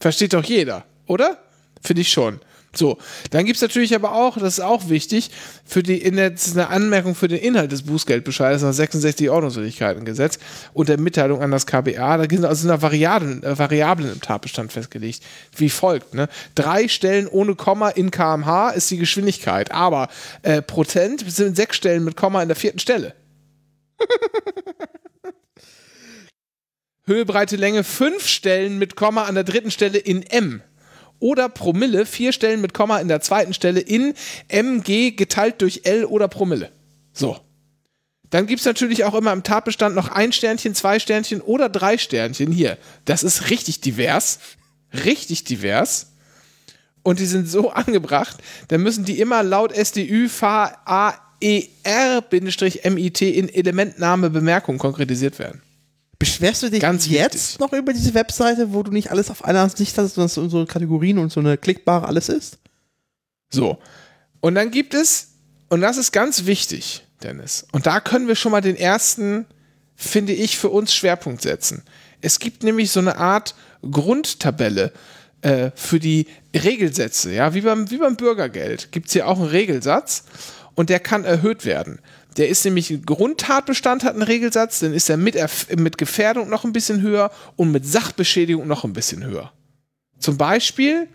Versteht 0.00 0.32
doch 0.34 0.44
jeder, 0.44 0.84
oder? 1.06 1.38
Finde 1.82 2.02
ich 2.02 2.10
schon. 2.10 2.40
So, 2.76 2.98
dann 3.30 3.46
gibt 3.46 3.56
es 3.56 3.62
natürlich 3.62 3.94
aber 3.94 4.12
auch, 4.12 4.36
das 4.36 4.58
ist 4.58 4.64
auch 4.64 4.88
wichtig, 4.88 5.30
für 5.64 5.82
die, 5.82 6.00
in 6.00 6.16
der, 6.16 6.30
das 6.30 6.46
ist 6.46 6.56
eine 6.56 6.68
Anmerkung 6.68 7.14
für 7.14 7.28
den 7.28 7.38
Inhalt 7.38 7.72
des 7.72 7.82
Bußgeldbescheides 7.82 8.62
nach 8.62 8.72
66 8.72 9.30
Ordnungswidrigkeitengesetz 9.30 10.38
und 10.72 10.88
der 10.88 10.98
Mitteilung 10.98 11.42
an 11.42 11.50
das 11.50 11.66
KBA. 11.66 12.18
Da 12.18 12.26
sind 12.28 12.44
also 12.44 12.82
Variablen, 12.82 13.42
äh, 13.42 13.58
Variablen 13.58 14.12
im 14.12 14.20
Tatbestand 14.20 14.72
festgelegt. 14.72 15.22
Wie 15.56 15.70
folgt: 15.70 16.14
ne? 16.14 16.28
Drei 16.54 16.88
Stellen 16.88 17.26
ohne 17.28 17.54
Komma 17.54 17.88
in 17.90 18.10
kmh 18.10 18.70
ist 18.70 18.90
die 18.90 18.98
Geschwindigkeit, 18.98 19.70
aber 19.72 20.08
äh, 20.42 20.62
Prozent 20.62 21.24
sind 21.30 21.56
sechs 21.56 21.76
Stellen 21.76 22.04
mit 22.04 22.16
Komma 22.16 22.42
in 22.42 22.48
der 22.48 22.56
vierten 22.56 22.78
Stelle. 22.78 23.14
Höhe, 27.06 27.24
Breite, 27.24 27.56
Länge 27.56 27.84
fünf 27.84 28.26
Stellen 28.26 28.78
mit 28.78 28.96
Komma 28.96 29.24
an 29.24 29.36
der 29.36 29.44
dritten 29.44 29.70
Stelle 29.70 29.98
in 29.98 30.22
M. 30.24 30.60
Oder 31.18 31.48
Promille, 31.48 32.06
vier 32.06 32.32
Stellen 32.32 32.60
mit 32.60 32.74
Komma 32.74 32.98
in 32.98 33.08
der 33.08 33.20
zweiten 33.20 33.54
Stelle 33.54 33.80
in 33.80 34.14
MG 34.48 35.12
geteilt 35.12 35.62
durch 35.62 35.82
L 35.84 36.04
oder 36.04 36.28
Promille. 36.28 36.70
So. 37.12 37.38
Dann 38.30 38.46
gibt 38.46 38.60
es 38.60 38.66
natürlich 38.66 39.04
auch 39.04 39.14
immer 39.14 39.32
im 39.32 39.42
Tatbestand 39.44 39.94
noch 39.94 40.08
ein 40.08 40.32
Sternchen, 40.32 40.74
zwei 40.74 40.98
Sternchen 40.98 41.40
oder 41.40 41.68
drei 41.68 41.96
Sternchen. 41.96 42.50
Hier, 42.50 42.76
das 43.04 43.22
ist 43.22 43.50
richtig 43.50 43.80
divers. 43.80 44.40
Richtig 45.04 45.44
divers. 45.44 46.08
Und 47.02 47.20
die 47.20 47.26
sind 47.26 47.48
so 47.48 47.70
angebracht, 47.72 48.38
dann 48.68 48.82
müssen 48.82 49.04
die 49.04 49.20
immer 49.20 49.42
laut 49.42 49.72
SDÜ 49.72 50.28
VAER-MIT 50.28 51.22
in 53.22 53.48
Elementname 53.48 54.30
Bemerkung 54.30 54.78
konkretisiert 54.78 55.38
werden. 55.38 55.62
Beschwerst 56.18 56.62
du 56.62 56.70
dich 56.70 56.80
Ganz 56.80 57.06
jetzt 57.08 57.34
wichtig. 57.34 57.58
noch 57.58 57.72
über 57.72 57.92
diese 57.92 58.14
Webseite, 58.14 58.72
wo 58.72 58.82
du 58.82 58.90
nicht 58.90 59.10
alles 59.10 59.30
auf 59.30 59.44
einer 59.44 59.68
Sicht 59.68 59.98
hast, 59.98 60.14
sondern 60.14 60.28
so 60.28 60.48
so 60.48 60.64
Kategorien 60.64 61.18
und 61.18 61.30
so 61.30 61.40
eine 61.40 61.58
klickbare 61.58 62.06
alles 62.06 62.28
ist? 62.28 62.58
So. 63.50 63.78
Und 64.40 64.54
dann 64.54 64.70
gibt 64.70 64.94
es, 64.94 65.32
und 65.68 65.80
das 65.80 65.96
ist 65.96 66.12
ganz 66.12 66.46
wichtig, 66.46 67.04
Dennis, 67.22 67.66
und 67.72 67.86
da 67.86 68.00
können 68.00 68.28
wir 68.28 68.36
schon 68.36 68.52
mal 68.52 68.60
den 68.60 68.76
ersten, 68.76 69.46
finde 69.94 70.32
ich, 70.32 70.56
für 70.56 70.68
uns 70.68 70.94
Schwerpunkt 70.94 71.42
setzen. 71.42 71.82
Es 72.20 72.38
gibt 72.38 72.62
nämlich 72.62 72.90
so 72.90 73.00
eine 73.00 73.18
Art 73.18 73.54
Grundtabelle 73.82 74.92
äh, 75.42 75.70
für 75.74 76.00
die 76.00 76.26
Regelsätze, 76.54 77.32
ja, 77.32 77.54
wie 77.54 77.60
beim, 77.60 77.90
wie 77.90 77.98
beim 77.98 78.16
Bürgergeld 78.16 78.90
gibt 78.90 79.08
es 79.08 79.12
hier 79.12 79.28
auch 79.28 79.38
einen 79.38 79.48
Regelsatz 79.48 80.24
und 80.74 80.90
der 80.90 81.00
kann 81.00 81.24
erhöht 81.24 81.64
werden. 81.64 82.00
Der 82.36 82.48
ist 82.48 82.64
nämlich 82.64 83.00
Grundtatbestand 83.04 84.04
hat 84.04 84.12
einen 84.12 84.22
Regelsatz, 84.22 84.80
dann 84.80 84.92
ist 84.92 85.08
er 85.08 85.16
mit, 85.16 85.36
mit 85.76 85.98
Gefährdung 85.98 86.50
noch 86.50 86.64
ein 86.64 86.72
bisschen 86.72 87.00
höher 87.00 87.30
und 87.56 87.72
mit 87.72 87.86
Sachbeschädigung 87.86 88.66
noch 88.66 88.84
ein 88.84 88.92
bisschen 88.92 89.24
höher. 89.24 89.52
Zum 90.18 90.36
Beispiel 90.36 91.08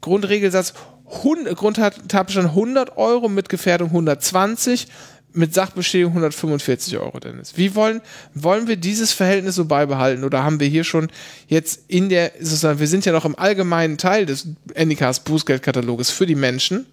Grundregelsatz 0.00 0.74
Grundtatbestand 1.06 2.48
100 2.48 2.96
Euro, 2.96 3.28
mit 3.28 3.48
Gefährdung 3.48 3.88
120, 3.88 4.88
mit 5.32 5.52
Sachbeschädigung 5.52 6.12
145 6.12 6.96
Euro, 6.98 7.18
Dennis. 7.18 7.56
Wie 7.56 7.74
wollen, 7.74 8.00
wollen 8.34 8.68
wir 8.68 8.76
dieses 8.76 9.12
Verhältnis 9.12 9.56
so 9.56 9.64
beibehalten 9.64 10.24
oder 10.24 10.44
haben 10.44 10.60
wir 10.60 10.68
hier 10.68 10.84
schon 10.84 11.10
jetzt 11.48 11.80
in 11.88 12.08
der, 12.08 12.32
sozusagen, 12.38 12.78
wir 12.78 12.86
sind 12.86 13.04
ja 13.04 13.12
noch 13.12 13.24
im 13.24 13.38
allgemeinen 13.38 13.98
Teil 13.98 14.26
des 14.26 14.48
NIKs 14.76 15.20
Bußgeldkataloges 15.20 16.10
für 16.10 16.26
die 16.26 16.36
Menschen, 16.36 16.86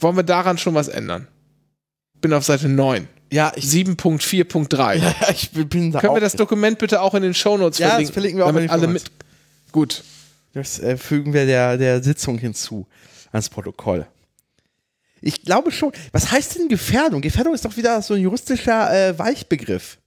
wollen 0.00 0.16
wir 0.16 0.22
daran 0.22 0.58
schon 0.58 0.74
was 0.74 0.88
ändern? 0.88 1.28
Bin 2.20 2.32
auf 2.32 2.44
Seite 2.44 2.68
9. 2.68 3.08
Ja, 3.32 3.52
ich, 3.56 3.64
7.4.3. 3.64 4.94
ja, 4.96 5.14
ich 5.30 5.50
bin 5.50 5.92
da 5.92 6.00
Können 6.00 6.14
wir 6.14 6.20
das 6.20 6.34
Dokument 6.34 6.78
bitte 6.78 7.00
auch 7.00 7.14
in 7.14 7.22
den 7.22 7.34
Shownotes 7.34 7.78
Ja, 7.78 7.98
das 7.98 8.10
verlinken? 8.10 8.12
verlinken 8.12 8.38
wir 8.38 8.46
auch 8.46 8.50
in 8.50 8.56
den 8.56 8.70
alle 8.70 8.86
mit. 8.86 9.10
Gut. 9.72 10.04
Das 10.52 10.78
äh, 10.78 10.96
fügen 10.96 11.32
wir 11.32 11.44
der, 11.44 11.76
der 11.76 12.02
Sitzung 12.02 12.38
hinzu, 12.38 12.86
ans 13.32 13.50
Protokoll. 13.50 14.06
Ich 15.20 15.42
glaube 15.42 15.72
schon. 15.72 15.92
Was 16.12 16.30
heißt 16.30 16.56
denn 16.58 16.68
Gefährdung? 16.68 17.20
Gefährdung 17.20 17.54
ist 17.54 17.64
doch 17.64 17.76
wieder 17.76 18.00
so 18.00 18.14
ein 18.14 18.20
juristischer 18.20 19.08
äh, 19.08 19.18
Weichbegriff. 19.18 19.98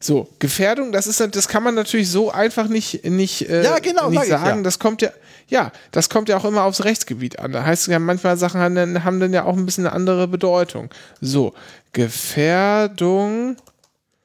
So, 0.00 0.28
Gefährdung, 0.38 0.92
das 0.92 1.06
ist 1.06 1.20
das 1.20 1.48
kann 1.48 1.62
man 1.62 1.74
natürlich 1.74 2.10
so 2.10 2.30
einfach 2.30 2.68
nicht 2.68 3.04
nicht, 3.04 3.48
äh, 3.48 3.62
Ja, 3.64 3.78
genau, 3.78 4.10
nicht 4.10 4.18
sag 4.18 4.24
ich 4.24 4.30
sagen. 4.30 4.56
ja. 4.58 4.62
Das 4.62 4.78
kommt 4.78 5.00
ja 5.02 5.10
ja, 5.48 5.72
das 5.92 6.08
kommt 6.08 6.28
ja 6.28 6.36
auch 6.38 6.44
immer 6.44 6.64
aufs 6.64 6.84
Rechtsgebiet 6.84 7.38
an. 7.38 7.52
Da 7.52 7.64
heißt 7.64 7.86
ja 7.88 7.98
manchmal 7.98 8.36
Sachen 8.36 8.60
haben 8.60 8.74
dann, 8.74 9.04
haben 9.04 9.20
dann 9.20 9.32
ja 9.32 9.44
auch 9.44 9.56
ein 9.56 9.66
bisschen 9.66 9.86
eine 9.86 9.94
andere 9.94 10.26
Bedeutung. 10.28 10.90
So, 11.20 11.52
Gefährdung 11.92 13.56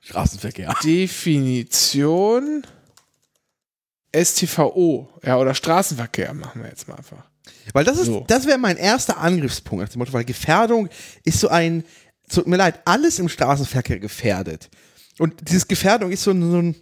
Straßenverkehr. 0.02 0.74
Definition 0.84 2.64
STVO, 4.16 5.08
ja, 5.24 5.38
oder 5.38 5.54
Straßenverkehr 5.54 6.34
machen 6.34 6.64
wir 6.64 6.70
jetzt 6.70 6.88
mal 6.88 6.96
einfach. 6.96 7.24
Weil 7.74 7.84
das 7.84 8.00
ist, 8.00 8.08
So. 8.08 8.26
das 8.28 8.48
wäre 8.48 8.58
mein 8.58 8.78
erster 8.78 9.20
Angriffspunkt 9.20 9.84
nach 9.84 9.90
dem 9.90 10.00
Motto, 10.00 10.13
weil 10.13 10.24
Gefährdung 10.26 10.90
ist 11.24 11.40
so 11.40 11.50
ein, 11.50 11.84
tut 12.34 12.48
mir 12.48 12.58
leid, 12.58 12.80
alles 12.86 13.20
im 13.20 13.30
Straßenverkehr 13.30 14.00
gefährdet. 14.00 14.70
Und 15.20 15.50
dieses 15.50 15.67
Gefährdung 15.67 16.12
ist 16.12 16.24
so 16.24 16.32
ein, 16.32 16.52
so 16.52 16.58
ein, 16.58 16.76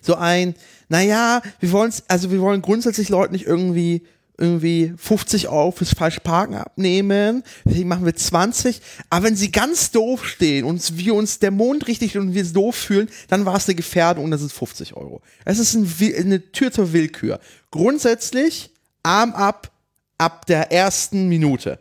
so 0.00 0.14
ein 0.16 0.54
naja, 0.88 1.42
wir 1.60 1.72
wollen 1.72 1.92
also 2.08 2.30
wir 2.30 2.40
wollen 2.40 2.62
grundsätzlich 2.62 3.08
Leuten 3.08 3.32
nicht 3.32 3.46
irgendwie 3.46 4.06
irgendwie 4.38 4.92
50 4.96 5.48
Euro 5.48 5.70
fürs 5.70 5.94
falsche 5.94 6.20
Parken 6.20 6.54
abnehmen, 6.54 7.44
deswegen 7.64 7.88
machen 7.88 8.04
wir 8.04 8.14
20, 8.14 8.80
aber 9.10 9.26
wenn 9.26 9.36
sie 9.36 9.52
ganz 9.52 9.90
doof 9.90 10.26
stehen 10.26 10.64
und 10.64 10.96
wir 10.98 11.14
uns 11.14 11.38
der 11.38 11.50
Mond 11.50 11.86
richtig 11.86 12.16
und 12.16 12.34
wir 12.34 12.42
es 12.42 12.52
doof 12.52 12.74
fühlen, 12.74 13.08
dann 13.28 13.44
war 13.44 13.56
es 13.56 13.68
eine 13.68 13.74
Gefährdung 13.74 14.24
und 14.24 14.30
das 14.30 14.42
ist 14.42 14.52
50 14.52 14.96
Euro. 14.96 15.22
Es 15.44 15.58
ist 15.58 15.74
ein, 15.74 15.88
eine 16.18 16.50
Tür 16.50 16.72
zur 16.72 16.92
Willkür. 16.92 17.40
Grundsätzlich 17.70 18.70
Arm 19.02 19.32
ab 19.32 19.70
ab 20.18 20.46
der 20.46 20.72
ersten 20.72 21.28
Minute. 21.28 21.78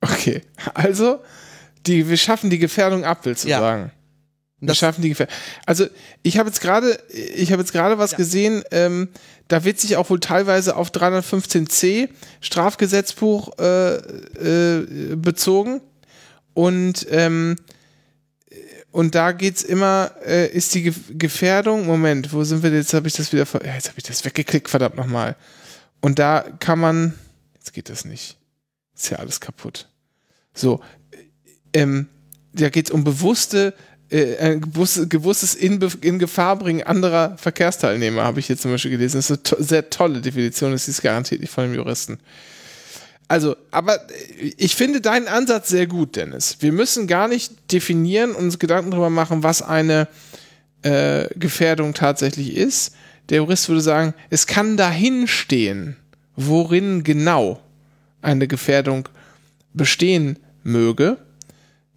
Okay, 0.00 0.42
also 0.74 1.20
die, 1.86 2.08
wir 2.08 2.16
schaffen 2.16 2.50
die 2.50 2.58
Gefährdung 2.58 3.04
ab, 3.04 3.20
willst 3.24 3.44
du 3.44 3.48
Ja. 3.48 3.60
sagen? 3.60 3.92
Das- 4.68 4.78
schaffen 4.78 5.02
die 5.02 5.08
Gefährdung. 5.10 5.34
Also 5.66 5.86
ich 6.22 6.38
habe 6.38 6.48
jetzt 6.48 6.60
gerade, 6.60 6.98
ich 7.10 7.52
habe 7.52 7.62
jetzt 7.62 7.72
gerade 7.72 7.98
was 7.98 8.16
gesehen. 8.16 8.62
Ähm, 8.70 9.08
da 9.48 9.64
wird 9.64 9.80
sich 9.80 9.96
auch 9.96 10.08
wohl 10.08 10.20
teilweise 10.20 10.76
auf 10.76 10.90
315c 10.90 12.08
Strafgesetzbuch 12.40 13.58
äh, 13.58 13.96
äh, 13.96 15.16
bezogen. 15.16 15.80
Und, 16.54 17.06
ähm, 17.10 17.56
und 18.90 19.14
da 19.14 19.32
geht's 19.32 19.62
immer, 19.62 20.12
äh, 20.24 20.48
ist 20.48 20.74
die 20.74 20.82
Ge 20.82 20.94
Gefährdung, 21.10 21.86
Moment, 21.86 22.32
wo 22.32 22.44
sind 22.44 22.62
wir 22.62 22.70
jetzt? 22.70 22.92
Habe 22.94 23.08
ich 23.08 23.14
das 23.14 23.32
wieder, 23.32 23.46
ja, 23.64 23.74
jetzt 23.74 23.88
habe 23.88 23.98
ich 23.98 24.04
das 24.04 24.24
weggeklickt, 24.24 24.68
verdammt 24.68 24.96
nochmal. 24.96 25.36
Und 26.00 26.18
da 26.18 26.44
kann 26.60 26.78
man, 26.78 27.14
jetzt 27.54 27.72
geht 27.72 27.88
das 27.88 28.04
nicht. 28.04 28.36
Ist 28.94 29.10
ja 29.10 29.18
alles 29.18 29.40
kaputt. 29.40 29.88
So, 30.54 30.80
ähm, 31.72 32.08
da 32.52 32.68
geht's 32.68 32.90
um 32.90 33.04
bewusste, 33.04 33.72
äh, 34.12 34.36
ein 34.38 34.60
gewusstes, 34.60 35.08
gewusstes 35.08 35.54
in, 35.54 35.80
in 36.02 36.18
Gefahr 36.18 36.56
bringen 36.58 36.82
anderer 36.82 37.36
Verkehrsteilnehmer, 37.38 38.22
habe 38.22 38.40
ich 38.40 38.46
hier 38.46 38.58
zum 38.58 38.70
Beispiel 38.70 38.90
gelesen. 38.90 39.16
Das 39.16 39.30
ist 39.30 39.30
eine 39.30 39.42
to 39.42 39.56
sehr 39.58 39.88
tolle 39.88 40.20
Definition, 40.20 40.72
das 40.72 40.86
ist 40.86 41.00
garantiert 41.02 41.40
nicht 41.40 41.52
von 41.52 41.64
einem 41.64 41.74
Juristen. 41.74 42.18
Also, 43.26 43.56
aber 43.70 43.98
ich 44.58 44.74
finde 44.76 45.00
deinen 45.00 45.28
Ansatz 45.28 45.70
sehr 45.70 45.86
gut, 45.86 46.16
Dennis. 46.16 46.58
Wir 46.60 46.72
müssen 46.72 47.06
gar 47.06 47.26
nicht 47.26 47.72
definieren 47.72 48.32
und 48.32 48.44
uns 48.44 48.58
Gedanken 48.58 48.90
darüber 48.90 49.08
machen, 49.08 49.42
was 49.42 49.62
eine 49.62 50.08
äh, 50.82 51.28
Gefährdung 51.36 51.94
tatsächlich 51.94 52.54
ist. 52.54 52.94
Der 53.30 53.38
Jurist 53.38 53.70
würde 53.70 53.80
sagen, 53.80 54.12
es 54.28 54.46
kann 54.46 54.76
dahin 54.76 55.26
stehen, 55.26 55.96
worin 56.36 57.04
genau 57.04 57.62
eine 58.20 58.46
Gefährdung 58.46 59.08
bestehen 59.72 60.38
möge 60.62 61.16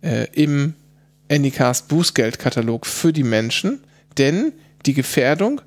äh, 0.02 0.28
im 0.32 0.76
Anycast 1.30 1.88
Bußgeldkatalog 1.88 2.86
für 2.86 3.14
die 3.14 3.24
Menschen, 3.24 3.84
denn 4.18 4.54
die 4.86 4.94
Gefährdung 4.94 5.62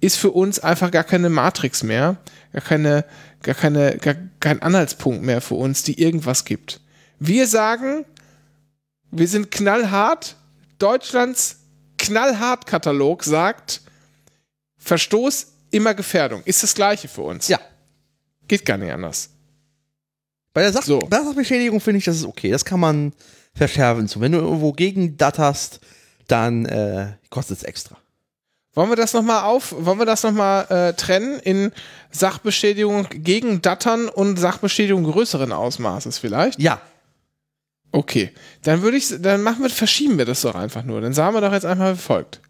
ist 0.00 0.16
für 0.16 0.30
uns 0.30 0.58
einfach 0.58 0.90
gar 0.90 1.04
keine 1.04 1.30
Matrix 1.30 1.82
mehr, 1.82 2.16
gar 2.52 2.62
keine, 2.62 3.04
gar 3.42 3.54
keine, 3.54 3.98
gar 3.98 4.16
kein 4.40 4.60
Anhaltspunkt 4.62 5.22
mehr 5.22 5.40
für 5.40 5.54
uns, 5.54 5.82
die 5.82 6.00
irgendwas 6.00 6.44
gibt. 6.44 6.80
Wir 7.18 7.46
sagen, 7.46 8.04
wir 9.10 9.28
sind 9.28 9.50
knallhart. 9.50 10.36
Deutschlands 10.78 11.60
knallhart 11.96 12.66
Katalog 12.66 13.24
sagt, 13.24 13.80
Verstoß 14.78 15.46
immer 15.70 15.94
Gefährdung. 15.94 16.42
Ist 16.44 16.62
das 16.62 16.74
gleiche 16.74 17.08
für 17.08 17.22
uns. 17.22 17.48
Ja. 17.48 17.58
Geht 18.46 18.64
gar 18.64 18.76
nicht 18.76 18.92
anders. 18.92 19.30
Bei 20.52 20.62
der, 20.62 20.72
Sach 20.72 20.82
So. 20.82 21.00
bei 21.00 21.16
der 21.16 21.24
Sachbeschädigung 21.24 21.80
finde 21.80 21.98
ich, 21.98 22.04
das 22.04 22.16
ist 22.16 22.24
okay. 22.24 22.50
Das 22.50 22.64
kann 22.64 22.80
man 22.80 23.12
verschärfen. 23.56 24.06
So, 24.06 24.20
wenn 24.20 24.32
du 24.32 24.38
irgendwo 24.38 24.72
gegen 24.72 25.16
datterst, 25.16 25.80
dann 26.28 26.66
äh, 26.66 27.08
kostet 27.30 27.58
es 27.58 27.64
extra. 27.64 27.96
Wollen 28.74 28.90
wir 28.90 28.96
das 28.96 29.14
nochmal 29.14 29.44
auf, 29.44 29.74
wollen 29.76 29.98
wir 29.98 30.04
das 30.04 30.22
nochmal 30.22 30.66
äh, 30.68 30.92
trennen 30.92 31.40
in 31.40 31.72
Sachbeschädigung 32.10 33.06
gegen 33.10 33.62
Dattern 33.62 34.08
und 34.08 34.36
Sachbeschädigung 34.36 35.04
größeren 35.04 35.50
Ausmaßes 35.50 36.18
vielleicht? 36.18 36.60
Ja. 36.60 36.80
Okay, 37.90 38.30
dann 38.62 38.82
würde 38.82 38.98
ich, 38.98 39.14
dann 39.20 39.42
machen 39.42 39.62
wir, 39.62 39.70
verschieben 39.70 40.18
wir 40.18 40.26
das 40.26 40.42
doch 40.42 40.54
einfach 40.54 40.84
nur. 40.84 41.00
Dann 41.00 41.14
sagen 41.14 41.34
wir 41.34 41.40
doch 41.40 41.52
jetzt 41.52 41.64
einfach 41.64 41.94
wie 41.94 41.98
folgt. 41.98 42.40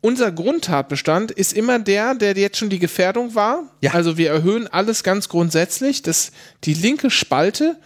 Unser 0.00 0.32
Grundtatbestand 0.32 1.30
ist 1.30 1.52
immer 1.52 1.78
der, 1.78 2.14
der 2.14 2.34
jetzt 2.34 2.56
schon 2.56 2.70
die 2.70 2.78
Gefährdung 2.78 3.34
war. 3.34 3.64
Ja. 3.82 3.92
Also 3.92 4.16
wir 4.16 4.30
erhöhen 4.30 4.66
alles 4.66 5.02
ganz 5.02 5.28
grundsätzlich. 5.28 6.00
Das, 6.00 6.32
die 6.64 6.74
linke 6.74 7.10
Spalte, 7.10 7.78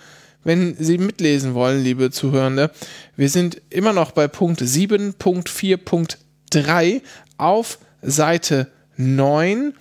wenn 0.49 0.75
Sie 0.79 0.97
mitlesen 0.97 1.53
wollen, 1.53 1.85
liebe 1.85 2.11
Zuhörende, 2.11 2.71
wir 3.17 3.29
sind 3.29 3.61
immer 3.69 3.93
noch 3.93 4.13
bei 4.13 4.29
Punkt 4.29 4.63
7.4.3 4.63 7.03
auf 7.37 7.79
Seite 8.01 8.69
9 8.97 9.75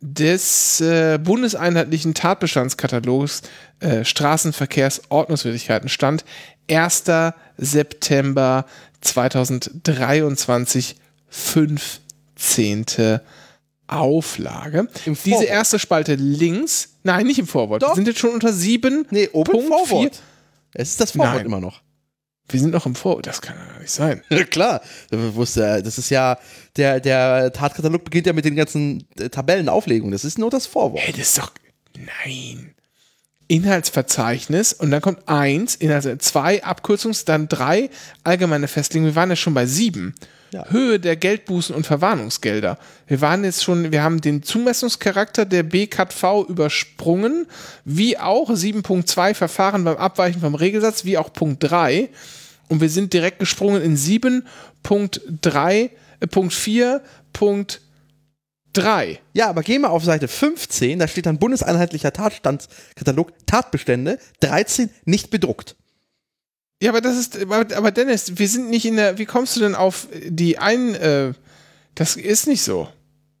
des 0.00 0.80
äh, 0.80 1.20
bundeseinheitlichen 1.22 2.14
Tatbestandskatalogs 2.14 3.42
äh, 3.78 4.04
Straßenverkehrsordnungswidrigkeiten 4.04 5.88
stand 5.88 6.24
1. 6.68 7.04
September 7.56 8.66
2023, 9.00 10.96
15. 11.28 13.20
Auflage. 13.88 14.86
Diese 15.24 15.44
erste 15.44 15.78
Spalte 15.78 16.14
links, 16.14 16.90
nein, 17.02 17.26
nicht 17.26 17.38
im 17.38 17.46
Vorwort. 17.46 17.82
Doch. 17.82 17.90
Wir 17.90 17.94
sind 17.96 18.06
jetzt 18.08 18.20
schon 18.20 18.30
unter 18.30 18.52
7. 18.52 19.06
Nee, 19.10 19.28
oben 19.32 19.50
Punkt 19.52 19.68
Vorwort. 19.68 20.14
vier. 20.16 20.22
Es 20.74 20.90
ist 20.90 21.00
das 21.00 21.12
Vorwort 21.12 21.36
Nein. 21.36 21.46
immer 21.46 21.60
noch. 21.60 21.80
Wir 22.50 22.60
sind 22.60 22.70
noch 22.72 22.86
im 22.86 22.94
Vorwort. 22.94 23.26
Das 23.26 23.40
kann 23.42 23.56
ja 23.56 23.80
nicht 23.80 23.90
sein. 23.90 24.22
Klar. 24.50 24.80
Wusste, 25.10 25.82
Das 25.82 25.98
ist 25.98 26.10
ja, 26.10 26.38
der, 26.76 27.00
der 27.00 27.52
Tatkatalog 27.52 28.04
beginnt 28.04 28.26
ja 28.26 28.32
mit 28.32 28.44
den 28.44 28.56
ganzen 28.56 29.06
äh, 29.18 29.28
Tabellenauflegungen. 29.28 30.12
Das 30.12 30.24
ist 30.24 30.38
nur 30.38 30.50
das 30.50 30.66
Vorwort. 30.66 31.02
Hey, 31.02 31.12
das 31.12 31.28
ist 31.28 31.38
doch. 31.38 31.52
Nein. 32.24 32.74
Inhaltsverzeichnis 33.48 34.74
und 34.74 34.90
dann 34.90 35.00
kommt 35.00 35.26
eins, 35.26 35.74
Inhalt 35.74 36.22
zwei, 36.22 36.62
Abkürzungs, 36.62 37.24
dann 37.24 37.48
drei, 37.48 37.88
allgemeine 38.22 38.68
Festlegungen. 38.68 39.12
Wir 39.14 39.16
waren 39.16 39.30
ja 39.30 39.36
schon 39.36 39.54
bei 39.54 39.64
sieben. 39.66 40.14
Ja. 40.50 40.64
Höhe 40.70 40.98
der 40.98 41.16
Geldbußen 41.16 41.74
und 41.74 41.86
Verwarnungsgelder. 41.86 42.78
Wir 43.06 43.20
waren 43.20 43.44
jetzt 43.44 43.62
schon, 43.62 43.92
wir 43.92 44.02
haben 44.02 44.20
den 44.20 44.42
Zumessungscharakter 44.42 45.44
der 45.44 45.62
BKV 45.62 46.48
übersprungen, 46.48 47.46
wie 47.84 48.18
auch 48.18 48.50
7.2 48.50 49.34
Verfahren 49.34 49.84
beim 49.84 49.96
Abweichen 49.96 50.40
vom 50.40 50.54
Regelsatz, 50.54 51.04
wie 51.04 51.18
auch 51.18 51.32
Punkt 51.32 51.62
3. 51.64 52.08
Und 52.68 52.80
wir 52.80 52.88
sind 52.88 53.12
direkt 53.12 53.38
gesprungen 53.38 53.82
in 53.82 53.96
7.3, 53.96 55.90
äh, 56.20 56.26
Punkt 56.26 56.54
4, 56.54 57.02
Punkt 57.32 57.80
3. 58.72 59.20
Ja, 59.32 59.48
aber 59.48 59.62
gehen 59.62 59.82
wir 59.82 59.90
auf 59.90 60.04
Seite 60.04 60.28
15, 60.28 60.98
da 60.98 61.08
steht 61.08 61.26
dann 61.26 61.38
bundeseinheitlicher 61.38 62.12
Tatstandskatalog, 62.12 63.32
Tatbestände, 63.46 64.18
13 64.40 64.90
nicht 65.04 65.30
bedruckt. 65.30 65.76
Ja, 66.82 66.90
aber 66.90 67.00
das 67.00 67.16
ist, 67.16 67.38
aber, 67.42 67.90
Dennis, 67.90 68.38
wir 68.38 68.48
sind 68.48 68.70
nicht 68.70 68.84
in 68.84 68.96
der, 68.96 69.18
wie 69.18 69.26
kommst 69.26 69.56
du 69.56 69.60
denn 69.60 69.74
auf 69.74 70.06
die 70.24 70.58
ein, 70.58 70.94
äh, 70.94 71.32
das 71.94 72.16
ist 72.16 72.46
nicht 72.46 72.62
so. 72.62 72.88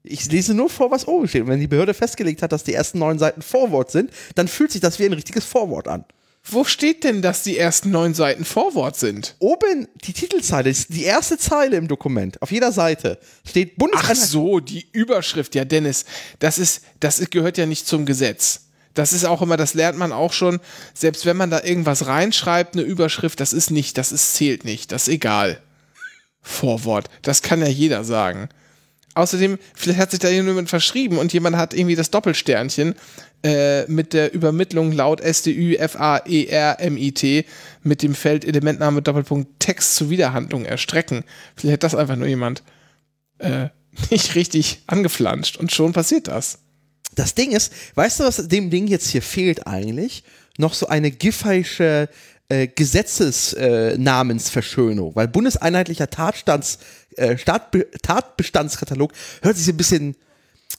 Ich 0.02 0.30
lese 0.30 0.54
nur 0.54 0.70
vor, 0.70 0.90
was 0.90 1.06
oben 1.06 1.28
steht. 1.28 1.42
Und 1.42 1.48
wenn 1.48 1.60
die 1.60 1.66
Behörde 1.68 1.94
festgelegt 1.94 2.42
hat, 2.42 2.50
dass 2.50 2.64
die 2.64 2.74
ersten 2.74 2.98
neun 2.98 3.18
Seiten 3.18 3.42
Vorwort 3.42 3.90
sind, 3.90 4.10
dann 4.34 4.48
fühlt 4.48 4.72
sich 4.72 4.80
das 4.80 4.98
wie 4.98 5.04
ein 5.04 5.12
richtiges 5.12 5.44
Vorwort 5.44 5.86
an. 5.86 6.04
Wo 6.50 6.64
steht 6.64 7.04
denn, 7.04 7.20
dass 7.20 7.42
die 7.42 7.58
ersten 7.58 7.90
neun 7.90 8.14
Seiten 8.14 8.44
Vorwort 8.44 8.96
sind? 8.96 9.36
Oben 9.38 9.86
die 10.04 10.14
Titelzeile 10.14 10.70
ist 10.70 10.88
die 10.88 11.04
erste 11.04 11.36
Zeile 11.36 11.76
im 11.76 11.88
Dokument. 11.88 12.40
Auf 12.40 12.50
jeder 12.50 12.72
Seite 12.72 13.18
steht 13.46 13.72
Ach 13.74 13.78
Bundeseinheit. 13.78 14.16
so, 14.16 14.60
die 14.60 14.86
Überschrift, 14.92 15.54
ja, 15.54 15.64
Dennis, 15.64 16.06
das 16.38 16.58
ist, 16.58 16.82
das 17.00 17.20
gehört 17.30 17.58
ja 17.58 17.66
nicht 17.66 17.86
zum 17.86 18.06
Gesetz. 18.06 18.67
Das 18.98 19.12
ist 19.12 19.24
auch 19.24 19.42
immer, 19.42 19.56
das 19.56 19.74
lernt 19.74 19.96
man 19.96 20.10
auch 20.10 20.32
schon, 20.32 20.58
selbst 20.92 21.24
wenn 21.24 21.36
man 21.36 21.50
da 21.50 21.62
irgendwas 21.62 22.06
reinschreibt, 22.06 22.74
eine 22.74 22.82
Überschrift, 22.84 23.38
das 23.38 23.52
ist 23.52 23.70
nicht, 23.70 23.96
das 23.96 24.10
ist, 24.10 24.34
zählt 24.34 24.64
nicht, 24.64 24.90
das 24.90 25.06
ist 25.06 25.14
egal. 25.14 25.62
Vorwort, 26.42 27.08
das 27.22 27.42
kann 27.42 27.60
ja 27.60 27.68
jeder 27.68 28.02
sagen. 28.02 28.48
Außerdem, 29.14 29.58
vielleicht 29.74 30.00
hat 30.00 30.10
sich 30.10 30.18
da 30.18 30.28
jemand 30.28 30.68
verschrieben 30.68 31.18
und 31.18 31.32
jemand 31.32 31.56
hat 31.56 31.74
irgendwie 31.74 31.94
das 31.94 32.10
Doppelsternchen 32.10 32.96
äh, 33.44 33.84
mit 33.86 34.14
der 34.14 34.34
Übermittlung 34.34 34.90
laut 34.90 35.20
SDÜ 35.20 35.76
FAERMIT 35.78 37.46
mit 37.84 38.02
dem 38.02 38.16
Feld 38.16 38.44
Elementname 38.44 39.00
Doppelpunkt 39.00 39.60
Text 39.60 39.94
zur 39.94 40.10
Wiederhandlung 40.10 40.64
erstrecken. 40.64 41.22
Vielleicht 41.54 41.74
hat 41.74 41.84
das 41.84 41.94
einfach 41.94 42.16
nur 42.16 42.26
jemand 42.26 42.64
äh, 43.38 43.68
nicht 44.10 44.34
richtig 44.34 44.82
angeflanscht 44.88 45.56
und 45.56 45.70
schon 45.70 45.92
passiert 45.92 46.26
das. 46.26 46.58
Das 47.18 47.34
Ding 47.34 47.50
ist, 47.50 47.72
weißt 47.94 48.20
du, 48.20 48.24
was 48.24 48.48
dem 48.48 48.70
Ding 48.70 48.86
jetzt 48.86 49.08
hier 49.08 49.20
fehlt 49.22 49.66
eigentlich? 49.66 50.22
Noch 50.56 50.72
so 50.74 50.86
eine 50.86 51.10
giffeische 51.10 52.08
äh, 52.48 52.68
Gesetzesnamensverschönung, 52.68 55.16
weil 55.16 55.26
bundeseinheitlicher 55.28 56.08
Tatstands, 56.10 56.78
äh, 57.16 57.36
Tatbestandskatalog 57.36 59.12
hört 59.42 59.56
sich 59.56 59.66
so 59.66 59.72
ein 59.72 59.76
bisschen, 59.76 60.16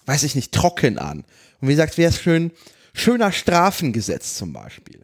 weiß 0.05 0.23
ich 0.23 0.35
nicht, 0.35 0.53
trocken 0.53 0.97
an. 0.97 1.25
Und 1.59 1.67
wie 1.67 1.73
gesagt, 1.73 1.97
wäre 1.97 2.09
es 2.09 2.21
schön, 2.21 2.51
schöner 2.93 3.33
Strafengesetz 3.33 4.35
zum 4.35 4.53
Beispiel. 4.53 5.03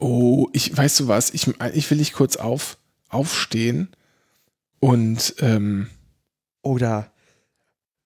Oh, 0.00 0.48
ich, 0.52 0.76
weißt 0.76 1.00
du 1.00 1.08
was, 1.08 1.30
ich, 1.30 1.48
ich 1.72 1.90
will 1.90 1.98
dich 1.98 2.12
kurz 2.12 2.36
auf, 2.36 2.78
aufstehen 3.08 3.88
und, 4.80 5.34
ähm, 5.40 5.88
Oder 6.62 7.12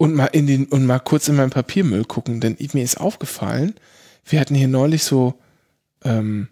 und 0.02 0.16
mal 0.16 0.26
in 0.32 0.48
den, 0.48 0.64
und 0.64 0.84
mal 0.84 0.98
kurz 0.98 1.28
in 1.28 1.36
meinen 1.36 1.50
Papiermüll 1.50 2.04
gucken, 2.04 2.40
denn 2.40 2.56
mir 2.72 2.82
ist 2.82 2.98
aufgefallen, 3.00 3.76
wir 4.26 4.40
hatten 4.40 4.56
hier 4.56 4.66
neulich 4.66 5.04
so, 5.04 5.34
ähm, 6.04 6.48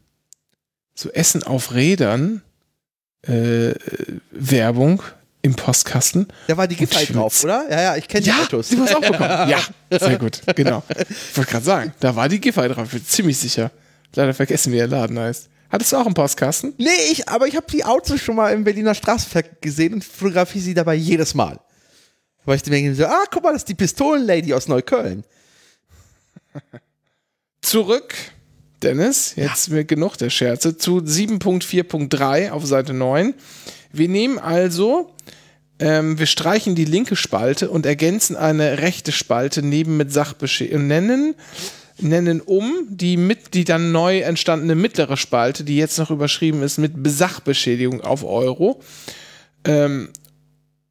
so 0.94 1.10
Essen 1.10 1.42
auf 1.42 1.74
Rädern, 1.74 2.42
äh, 3.22 3.72
Werbung 4.30 5.02
im 5.42 5.56
Postkasten. 5.56 6.28
da 6.46 6.56
war 6.58 6.68
die 6.68 6.80
ich 6.80 7.08
drauf, 7.08 7.42
oder? 7.42 7.68
Ja, 7.68 7.82
ja, 7.82 7.96
ich 7.96 8.06
kenne 8.06 8.22
die 8.22 8.28
Ja, 8.28 8.40
Autos. 8.40 8.68
du 8.68 8.82
hast 8.82 8.94
auch 8.94 9.00
bekommen. 9.00 9.18
Ja, 9.50 9.58
sehr 9.98 10.18
gut, 10.20 10.42
genau. 10.54 10.84
Ich 11.08 11.36
wollte 11.36 11.50
gerade 11.50 11.64
sagen, 11.64 11.94
da 11.98 12.14
war 12.14 12.28
die 12.28 12.40
Giffey 12.40 12.68
drauf, 12.68 12.84
ich 12.84 12.92
bin 12.92 13.04
ziemlich 13.04 13.36
sicher. 13.36 13.72
Leider 14.14 14.32
vergessen, 14.32 14.72
wie 14.72 14.76
der 14.76 14.86
Laden 14.86 15.18
heißt. 15.18 15.48
Hattest 15.70 15.90
du 15.90 15.96
auch 15.96 16.06
einen 16.06 16.14
Postkasten? 16.14 16.72
Nee, 16.78 16.88
ich, 17.10 17.28
aber 17.28 17.48
ich 17.48 17.56
habe 17.56 17.66
die 17.68 17.84
Autos 17.84 18.20
schon 18.20 18.36
mal 18.36 18.52
im 18.52 18.62
Berliner 18.62 18.94
Straßenverkehr 18.94 19.56
gesehen 19.60 19.94
und 19.94 20.04
fotografiere 20.04 20.62
sie 20.62 20.74
dabei 20.74 20.94
jedes 20.94 21.34
Mal. 21.34 21.58
Weil 22.44 22.56
ich 22.56 22.62
denke 22.62 22.94
so, 22.94 23.04
ah, 23.06 23.24
guck 23.30 23.42
mal, 23.42 23.52
das 23.52 23.62
ist 23.62 23.68
die 23.68 23.74
Pistolenlady 23.74 24.54
aus 24.54 24.68
Neukölln. 24.68 25.24
Zurück 27.60 28.14
Dennis, 28.82 29.34
jetzt 29.36 29.68
ja. 29.68 29.82
genug 29.82 30.16
der 30.16 30.30
Scherze, 30.30 30.76
zu 30.76 30.98
7.4.3 30.98 32.50
auf 32.50 32.64
Seite 32.66 32.94
9. 32.94 33.34
Wir 33.92 34.08
nehmen 34.08 34.38
also, 34.38 35.12
ähm, 35.78 36.18
wir 36.18 36.26
streichen 36.26 36.74
die 36.74 36.84
linke 36.84 37.16
Spalte 37.16 37.70
und 37.70 37.84
ergänzen 37.84 38.36
eine 38.36 38.78
rechte 38.78 39.12
Spalte 39.12 39.62
neben 39.62 39.96
mit 39.96 40.12
Sachbeschädigung, 40.12 40.86
nennen, 40.86 41.34
nennen 41.98 42.40
um 42.40 42.86
die, 42.88 43.16
mit, 43.16 43.52
die 43.54 43.64
dann 43.64 43.92
neu 43.92 44.20
entstandene 44.20 44.74
mittlere 44.74 45.16
Spalte, 45.16 45.64
die 45.64 45.76
jetzt 45.76 45.98
noch 45.98 46.10
überschrieben 46.10 46.62
ist 46.62 46.78
mit 46.78 46.92
Sachbeschädigung 47.04 48.00
auf 48.00 48.24
Euro. 48.24 48.80
Ähm, 49.64 50.08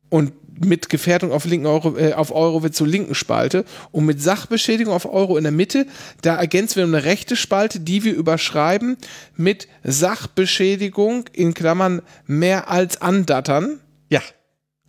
und 0.10 0.34
mit 0.64 0.90
Gefährdung 0.90 1.32
auf, 1.32 1.46
linken 1.46 1.68
Euro, 1.68 1.98
äh, 1.98 2.14
auf 2.14 2.34
Euro 2.34 2.64
wird 2.64 2.76
zur 2.76 2.88
linken 2.88 3.16
Spalte 3.16 3.66
und 3.92 4.06
mit 4.06 4.22
Sachbeschädigung 4.22 4.94
auf 4.94 5.06
Euro 5.12 5.38
in 5.38 5.44
der 5.44 5.52
Mitte, 5.52 5.86
da 6.22 6.36
ergänzen 6.36 6.78
wir 6.78 6.84
eine 6.84 7.04
rechte 7.04 7.36
Spalte, 7.36 7.80
die 7.80 8.04
wir 8.04 8.14
überschreiben 8.14 8.98
mit 9.36 9.68
Sachbeschädigung 9.84 11.26
in 11.34 11.54
Klammern 11.54 12.02
mehr 12.26 12.70
als 12.70 13.02
andattern. 13.02 13.80
Ja. 14.10 14.22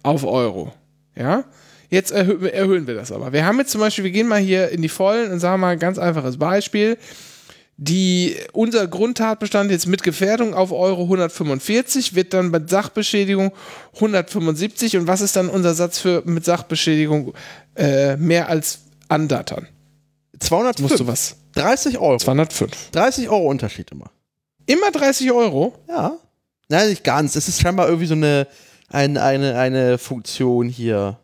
Auf 0.02 0.24
Euro. 0.24 0.72
Ja. 1.14 1.44
Jetzt 1.90 2.12
erhö 2.12 2.46
erhöhen 2.46 2.86
wir 2.86 2.94
das 2.94 3.10
aber. 3.10 3.32
Wir 3.32 3.44
haben 3.44 3.58
jetzt 3.58 3.72
zum 3.72 3.80
Beispiel, 3.80 4.04
wir 4.04 4.12
gehen 4.12 4.28
mal 4.28 4.38
hier 4.38 4.68
in 4.68 4.80
die 4.80 4.88
Vollen 4.88 5.32
und 5.32 5.40
sagen 5.40 5.60
mal 5.60 5.70
ein 5.70 5.78
ganz 5.78 5.98
einfaches 5.98 6.38
Beispiel 6.38 6.96
die, 7.82 8.36
unser 8.52 8.86
Grundtatbestand 8.86 9.70
jetzt 9.70 9.86
mit 9.86 10.02
Gefährdung 10.02 10.52
auf 10.52 10.70
Euro 10.70 11.04
145 11.04 12.14
wird 12.14 12.34
dann 12.34 12.50
mit 12.50 12.68
Sachbeschädigung 12.68 13.52
175 13.94 14.98
und 14.98 15.06
was 15.06 15.22
ist 15.22 15.34
dann 15.34 15.48
unser 15.48 15.72
Satz 15.72 15.98
für 15.98 16.22
mit 16.26 16.44
Sachbeschädigung 16.44 17.32
äh, 17.76 18.18
mehr 18.18 18.50
als 18.50 18.80
andattern? 19.08 19.66
205. 20.40 20.90
Musst 20.90 21.00
du 21.00 21.06
was? 21.06 21.36
30 21.54 21.98
Euro. 21.98 22.18
205. 22.18 22.90
30 22.92 23.30
Euro 23.30 23.48
Unterschied 23.48 23.90
immer. 23.92 24.10
Immer 24.66 24.90
30 24.90 25.32
Euro? 25.32 25.72
Ja. 25.88 26.18
Nein, 26.68 26.90
nicht 26.90 27.02
ganz. 27.02 27.34
Es 27.34 27.48
ist 27.48 27.62
scheinbar 27.62 27.86
irgendwie 27.86 28.06
so 28.06 28.14
eine, 28.14 28.46
eine, 28.88 29.22
eine, 29.22 29.58
eine 29.58 29.96
Funktion 29.96 30.68
hier. 30.68 31.18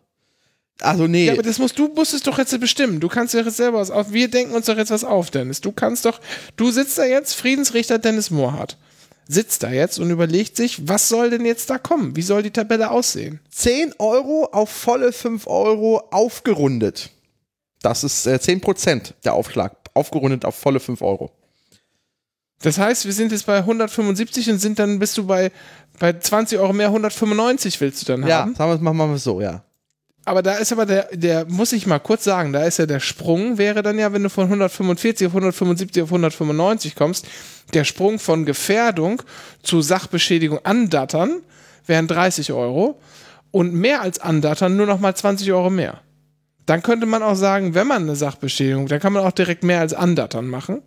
Also 0.80 1.06
nee. 1.06 1.26
Ja, 1.26 1.32
aber 1.32 1.42
das 1.42 1.58
musst 1.58 1.78
du 1.78 1.88
musst 1.88 2.12
es 2.12 2.22
doch 2.22 2.38
jetzt 2.38 2.58
bestimmen. 2.60 3.00
Du 3.00 3.08
kannst 3.08 3.32
dir 3.32 3.42
jetzt 3.42 3.56
selber 3.56 3.78
was 3.78 3.90
auf. 3.90 4.12
Wir 4.12 4.28
denken 4.28 4.54
uns 4.54 4.66
doch 4.66 4.76
jetzt 4.76 4.90
was 4.90 5.04
auf, 5.04 5.30
Dennis. 5.30 5.60
Du 5.60 5.72
kannst 5.72 6.04
doch, 6.04 6.20
du 6.56 6.70
sitzt 6.70 6.98
da 6.98 7.04
jetzt, 7.04 7.34
Friedensrichter 7.34 7.98
Dennis 7.98 8.30
Mohrhardt. 8.30 8.76
Sitzt 9.28 9.62
da 9.62 9.70
jetzt 9.70 9.98
und 9.98 10.10
überlegt 10.10 10.56
sich, 10.56 10.86
was 10.86 11.08
soll 11.08 11.30
denn 11.30 11.44
jetzt 11.44 11.70
da 11.70 11.78
kommen? 11.78 12.14
Wie 12.14 12.22
soll 12.22 12.42
die 12.42 12.52
Tabelle 12.52 12.90
aussehen? 12.90 13.40
10 13.50 13.94
Euro 13.98 14.48
auf 14.52 14.70
volle 14.70 15.12
5 15.12 15.46
Euro 15.48 16.02
aufgerundet. 16.10 17.10
Das 17.82 18.04
ist 18.04 18.26
äh, 18.26 18.38
10% 18.40 19.14
der 19.24 19.34
Aufschlag. 19.34 19.76
Aufgerundet 19.94 20.44
auf 20.44 20.54
volle 20.54 20.78
5 20.78 21.00
Euro. 21.02 21.32
Das 22.60 22.78
heißt, 22.78 23.04
wir 23.04 23.12
sind 23.12 23.32
jetzt 23.32 23.46
bei 23.46 23.58
175 23.58 24.50
und 24.50 24.58
sind 24.58 24.78
dann, 24.78 24.98
bist 24.98 25.18
du 25.18 25.26
bei, 25.26 25.50
bei 25.98 26.12
20 26.12 26.58
Euro 26.58 26.72
mehr, 26.72 26.88
195 26.88 27.80
willst 27.80 28.02
du 28.02 28.06
dann 28.06 28.22
haben? 28.22 28.28
Ja, 28.28 28.56
sagen 28.56 28.84
wir, 28.84 28.92
machen 28.92 29.10
wir 29.10 29.18
so, 29.18 29.40
ja 29.40 29.64
aber 30.26 30.42
da 30.42 30.54
ist 30.54 30.72
aber 30.72 30.86
der, 30.86 31.08
der, 31.12 31.46
muss 31.46 31.72
ich 31.72 31.86
mal 31.86 32.00
kurz 32.00 32.24
sagen, 32.24 32.52
da 32.52 32.64
ist 32.64 32.78
ja 32.78 32.86
der 32.86 32.98
Sprung, 32.98 33.58
wäre 33.58 33.82
dann 33.82 33.96
ja, 33.96 34.12
wenn 34.12 34.24
du 34.24 34.28
von 34.28 34.44
145 34.44 35.28
auf 35.28 35.32
175 35.32 36.02
auf 36.02 36.08
195 36.08 36.96
kommst, 36.96 37.26
der 37.74 37.84
Sprung 37.84 38.18
von 38.18 38.44
Gefährdung 38.44 39.22
zu 39.62 39.80
Sachbeschädigung 39.82 40.58
andattern 40.64 41.42
wären 41.86 42.08
30 42.08 42.52
Euro 42.52 43.00
und 43.52 43.72
mehr 43.72 44.02
als 44.02 44.18
andattern 44.18 44.76
nur 44.76 44.86
noch 44.86 44.98
mal 44.98 45.14
20 45.14 45.52
Euro 45.52 45.70
mehr. 45.70 46.00
Dann 46.66 46.82
könnte 46.82 47.06
man 47.06 47.22
auch 47.22 47.36
sagen, 47.36 47.76
wenn 47.76 47.86
man 47.86 48.02
eine 48.02 48.16
Sachbeschädigung, 48.16 48.88
dann 48.88 48.98
kann 48.98 49.12
man 49.12 49.24
auch 49.24 49.30
direkt 49.30 49.62
mehr 49.62 49.78
als 49.78 49.94
andattern 49.94 50.48
machen 50.48 50.82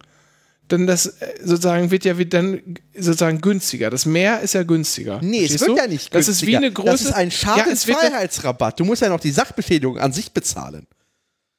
denn 0.72 0.88
das 0.88 1.06
äh, 1.08 1.36
sozusagen 1.44 1.92
wird 1.92 2.06
ja 2.06 2.14
dann 2.14 2.62
sozusagen 2.96 3.42
günstiger. 3.42 3.90
Das 3.90 4.06
Meer 4.06 4.42
ist 4.42 4.54
ja 4.54 4.64
günstiger. 4.64 5.20
Nee, 5.22 5.46
es 5.46 5.60
wird 5.60 5.70
du? 5.70 5.76
ja 5.76 5.88
nicht 5.88 6.12
günstiger. 6.12 6.20
Das 6.20 6.28
ist 6.28 6.46
wie 6.46 6.58
eine 6.58 6.72
große. 6.72 6.90
Das 6.90 7.02
ist 7.02 7.14
ein 7.14 7.32
Schadensfreiheitsrabatt. 7.32 8.80
Du 8.80 8.86
musst 8.86 9.02
ja 9.02 9.10
noch 9.10 9.20
die 9.20 9.32
Sachbeschädigung 9.32 9.98
an 9.98 10.14
sich 10.14 10.32
bezahlen. 10.32 10.88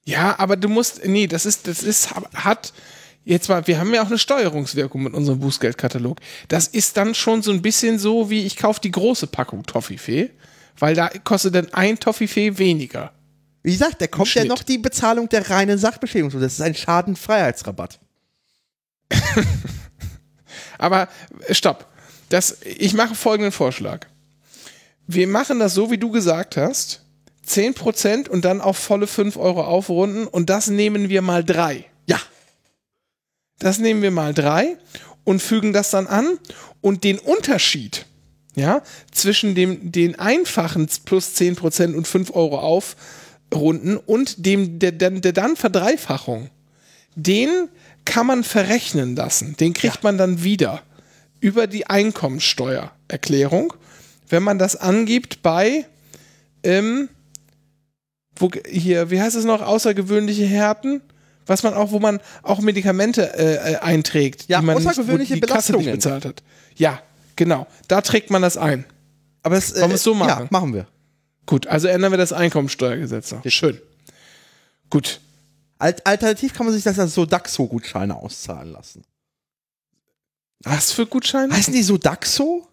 Ja, 0.04 0.38
aber 0.38 0.56
du 0.56 0.68
musst, 0.68 1.06
nee, 1.06 1.26
das 1.26 1.46
ist, 1.46 1.66
das 1.68 1.82
ist, 1.82 2.10
hat, 2.34 2.72
jetzt 3.24 3.48
mal, 3.48 3.66
wir 3.66 3.78
haben 3.78 3.92
ja 3.94 4.02
auch 4.02 4.06
eine 4.06 4.18
Steuerungswirkung 4.18 5.02
mit 5.02 5.14
unserem 5.14 5.40
Bußgeldkatalog. 5.40 6.18
Das 6.48 6.68
ist 6.68 6.96
dann 6.96 7.14
schon 7.14 7.42
so 7.42 7.52
ein 7.52 7.62
bisschen 7.62 7.98
so, 7.98 8.30
wie 8.30 8.44
ich 8.46 8.56
kaufe 8.56 8.80
die 8.80 8.90
große 8.90 9.26
Packung 9.26 9.64
Toffifee, 9.64 10.30
weil 10.78 10.94
da 10.94 11.08
kostet 11.24 11.54
dann 11.54 11.72
ein 11.74 11.98
Toffifee 11.98 12.58
weniger. 12.58 13.12
Wie 13.62 13.72
gesagt, 13.72 14.00
da 14.00 14.06
kommt 14.06 14.34
ja 14.34 14.44
noch 14.44 14.62
die 14.62 14.78
Bezahlung 14.78 15.28
der 15.28 15.50
reinen 15.50 15.78
Sachbeschädigung. 15.78 16.30
Das 16.40 16.54
ist 16.54 16.62
ein 16.62 16.74
Schadenfreiheitsrabatt. 16.74 18.00
Aber 20.78 21.08
stopp. 21.50 21.86
Das, 22.28 22.58
ich 22.62 22.94
mache 22.94 23.14
folgenden 23.14 23.52
Vorschlag. 23.52 24.06
Wir 25.06 25.26
machen 25.26 25.58
das 25.58 25.74
so, 25.74 25.90
wie 25.90 25.98
du 25.98 26.10
gesagt 26.10 26.56
hast. 26.56 27.04
10% 27.46 28.28
und 28.28 28.44
dann 28.44 28.60
auf 28.60 28.78
volle 28.78 29.06
5 29.06 29.36
Euro 29.36 29.64
aufrunden 29.64 30.26
und 30.28 30.50
das 30.50 30.68
nehmen 30.68 31.08
wir 31.08 31.20
mal 31.20 31.44
3. 31.44 31.84
Ja. 32.06 32.20
Das 33.58 33.78
nehmen 33.78 34.02
wir 34.02 34.12
mal 34.12 34.32
3 34.32 34.76
und 35.24 35.42
fügen 35.42 35.72
das 35.72 35.90
dann 35.90 36.06
an 36.06 36.38
und 36.80 37.02
den 37.02 37.18
Unterschied 37.18 38.06
ja, 38.54 38.82
zwischen 39.12 39.54
dem, 39.54 39.92
den 39.92 40.18
einfachen 40.18 40.88
plus 41.04 41.34
10% 41.36 41.94
und 41.94 42.06
5 42.06 42.30
Euro 42.34 42.58
aufrunden 42.58 43.96
und 43.96 44.44
dem 44.44 44.78
der, 44.78 44.92
der, 44.92 45.10
der 45.10 45.32
dann 45.32 45.56
Verdreifachung, 45.56 46.50
den 47.14 47.68
kann 48.10 48.26
man 48.26 48.44
verrechnen 48.44 49.14
lassen. 49.14 49.56
Den 49.56 49.72
kriegt 49.72 49.96
ja. 49.96 50.00
man 50.02 50.18
dann 50.18 50.42
wieder 50.42 50.82
über 51.38 51.66
die 51.66 51.86
Einkommensteuererklärung, 51.86 53.72
wenn 54.28 54.42
man 54.42 54.58
das 54.58 54.76
angibt 54.76 55.42
bei 55.42 55.86
ähm, 56.62 57.08
wo, 58.34 58.50
hier, 58.68 59.10
wie 59.10 59.20
heißt 59.20 59.36
es 59.36 59.44
noch, 59.44 59.62
außergewöhnliche 59.62 60.44
Härten? 60.44 61.02
Was 61.46 61.62
man 61.62 61.74
auch, 61.74 61.90
wo 61.90 61.98
man 61.98 62.20
auch 62.42 62.60
Medikamente 62.60 63.32
äh, 63.34 63.74
äh 63.74 63.76
einträgt, 63.76 64.46
ja, 64.48 64.60
die 64.60 64.66
man 64.66 64.76
außergewöhnliche 64.76 65.34
nicht, 65.34 65.44
die 65.44 65.52
Kasse 65.52 65.76
nicht 65.76 65.90
bezahlt 65.90 66.24
hat. 66.24 66.42
Ja, 66.76 67.00
genau. 67.36 67.66
Da 67.88 68.00
trägt 68.02 68.30
man 68.30 68.42
das 68.42 68.56
ein. 68.56 68.84
Aber 69.42 69.56
es, 69.56 69.72
äh, 69.72 69.80
Wollen 69.80 69.90
wir 69.90 69.94
es 69.96 70.02
so 70.02 70.14
machen? 70.14 70.44
Ja, 70.44 70.48
machen 70.50 70.74
wir. 70.74 70.86
Gut, 71.46 71.66
also 71.66 71.88
ändern 71.88 72.12
wir 72.12 72.18
das 72.18 72.32
Einkommensteuergesetz 72.32 73.32
noch. 73.32 73.42
Schön. 73.46 73.78
Gut. 74.90 75.20
Alternativ 75.80 76.54
kann 76.54 76.66
man 76.66 76.74
sich 76.74 76.84
das 76.84 76.98
als 76.98 77.14
Sodaxo-Gutscheine 77.14 78.14
auszahlen 78.14 78.72
lassen. 78.72 79.02
Was 80.62 80.92
für 80.92 81.06
Gutscheine? 81.06 81.54
Heißen 81.54 81.72
die 81.72 81.82
Sodaxo? 81.82 82.66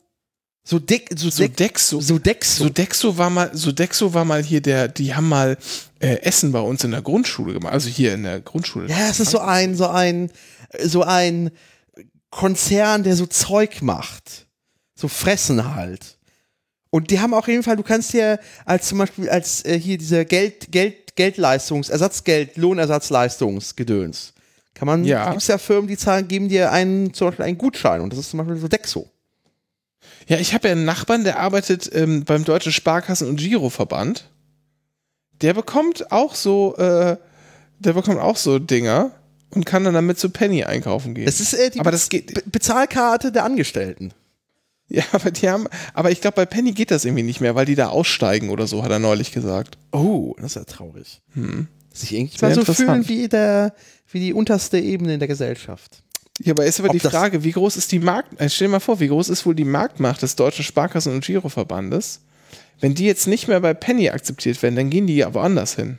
So 0.64 0.80
Sodexo. 0.80 1.30
Sodexo. 1.30 2.02
Sodexo. 2.02 2.64
Sodexo 2.66 3.18
war 3.18 3.30
mal, 3.30 3.56
Sodexo 3.56 4.14
war 4.14 4.26
mal 4.26 4.44
hier 4.44 4.60
der, 4.60 4.90
die 4.90 5.16
haben 5.16 5.30
mal 5.30 5.58
äh, 6.00 6.18
Essen 6.24 6.52
bei 6.52 6.60
uns 6.60 6.84
in 6.84 6.92
der 6.92 7.02
Grundschule 7.02 7.54
gemacht, 7.54 7.72
also 7.72 7.88
hier 7.88 8.14
in 8.14 8.24
der 8.24 8.42
Grundschule. 8.42 8.90
Ja, 8.90 9.08
es 9.10 9.22
ist 9.22 9.32
so 9.32 9.40
ein, 9.40 9.78
so 9.78 9.88
ein, 9.88 10.30
so 10.84 11.04
ein 11.04 11.52
Konzern, 12.32 13.04
der 13.04 13.16
so 13.16 13.26
Zeug 13.28 13.82
macht. 13.82 14.48
So 14.94 15.08
Fressen 15.08 15.74
halt. 15.74 16.17
Und 16.90 17.12
die 17.12 17.20
haben 17.20 17.34
auch 17.34 17.48
jeden 17.48 17.64
Fall, 17.64 17.76
du 17.76 17.84
kannst 17.84 18.14
dir 18.14 18.40
als 18.66 18.88
zum 18.88 18.98
Beispiel 19.00 19.30
als 19.30 19.66
äh, 19.66 19.80
hier 19.80 19.98
dieser 19.98 20.26
Geld, 20.26 20.72
Geld, 20.72 21.16
Geldleistungs-, 21.16 21.92
Ersatzgeld, 21.92 22.58
Lohnersatzleistungsgedöns. 22.58 24.34
Kann 24.74 24.86
man, 24.86 25.04
ja. 25.04 25.30
gibt 25.30 25.42
es 25.42 25.48
ja 25.48 25.58
Firmen, 25.58 25.88
die 25.88 25.98
zahlen, 25.98 26.28
geben 26.28 26.50
dir 26.50 26.72
einen, 26.72 27.14
zum 27.14 27.28
Beispiel 27.28 27.46
einen 27.46 27.58
Gutschein 27.58 28.02
und 28.02 28.14
das 28.14 28.20
ist 28.20 28.30
zum 28.30 28.38
Beispiel 28.38 28.58
so 28.58 28.68
Dexo. 28.68 29.10
Ja, 30.28 30.38
ich 30.38 30.54
habe 30.54 30.68
ja 30.68 30.74
einen 30.74 30.86
Nachbarn, 30.86 31.24
der 31.24 31.40
arbeitet 31.40 31.90
ähm, 31.94 32.24
beim 32.26 32.44
Deutschen 32.44 32.72
Sparkassen- 32.72 33.28
und 33.28 33.38
Giroverband. 33.38 34.30
Der 35.42 35.54
bekommt 35.54 36.12
auch 36.12 36.36
so, 36.36 36.76
äh, 36.78 37.18
der 37.80 37.94
bekommt 37.94 38.20
auch 38.20 38.38
so 38.38 38.60
Dinger 38.60 39.12
und 39.52 39.66
kann 39.66 39.84
dann 39.84 39.94
damit 39.94 40.20
zu 40.20 40.30
Penny 40.30 40.64
einkaufen 40.64 41.16
gehen. 41.16 41.26
Das 41.26 41.40
ist 41.40 41.54
äh, 41.54 41.70
die 41.70 41.80
aber 41.80 41.92
das 41.92 42.10
geht 42.10 42.34
Be 42.34 42.44
Bezahlkarte 42.46 43.32
der 43.32 43.46
Angestellten. 43.46 44.14
Ja, 44.90 45.04
aber 45.12 45.32
die 45.32 45.50
haben, 45.50 45.68
aber 45.94 46.12
ich 46.12 46.22
glaube, 46.22 46.36
bei 46.36 46.46
Penny 46.46 46.72
geht 46.72 46.92
das 46.92 47.06
irgendwie 47.06 47.24
nicht 47.24 47.42
mehr, 47.42 47.56
weil 47.56 47.66
die 47.66 47.76
da 47.76 47.90
aussteigen 47.90 48.50
oder 48.50 48.68
so, 48.68 48.84
hat 48.84 48.92
er 48.92 49.00
neulich 49.00 49.32
gesagt. 49.32 49.78
Oh, 49.92 50.34
das 50.38 50.52
ist 50.52 50.56
ja 50.56 50.64
traurig. 50.64 51.22
Hm. 51.34 51.68
Sich 51.94 52.14
irgendwie 52.14 52.38
mal 52.42 52.54
so 52.54 52.74
fühlen 52.74 53.08
wie, 53.08 53.28
der, 53.28 53.74
wie 54.12 54.20
die 54.20 54.34
unterste 54.34 54.78
Ebene 54.80 55.16
in 55.16 55.20
der 55.20 55.28
Gesellschaft. 55.28 56.04
Ja, 56.40 56.54
aber 56.54 56.66
ist 56.66 56.80
aber 56.80 56.90
Ob 56.90 56.94
die 56.94 57.00
Frage, 57.00 57.44
wie 57.44 57.52
groß 57.52 57.78
ist 57.78 57.92
die 57.92 58.00
Markt, 58.00 58.40
äh, 58.40 58.50
stell 58.50 58.68
dir 58.68 58.74
mal 58.74 58.80
vor, 58.80 59.00
wie 59.00 59.08
groß 59.08 59.30
ist 59.30 59.46
wohl 59.46 59.56
die 59.56 59.66
Marktmacht 59.66 60.22
des 60.22 60.36
Deutschen 60.36 60.64
Sparkassen- 60.64 61.14
und 61.14 61.26
Giroverbandes? 61.26 62.22
Wenn 62.80 62.94
die 62.94 63.06
jetzt 63.06 63.28
nicht 63.28 63.48
mehr 63.48 63.60
bei 63.60 63.74
Penny 63.74 64.10
akzeptiert 64.10 64.62
werden, 64.62 64.76
dann 64.76 64.92
gehen 64.92 65.08
die 65.08 65.16
ja 65.16 65.34
woanders 65.34 65.76
hin. 65.76 65.98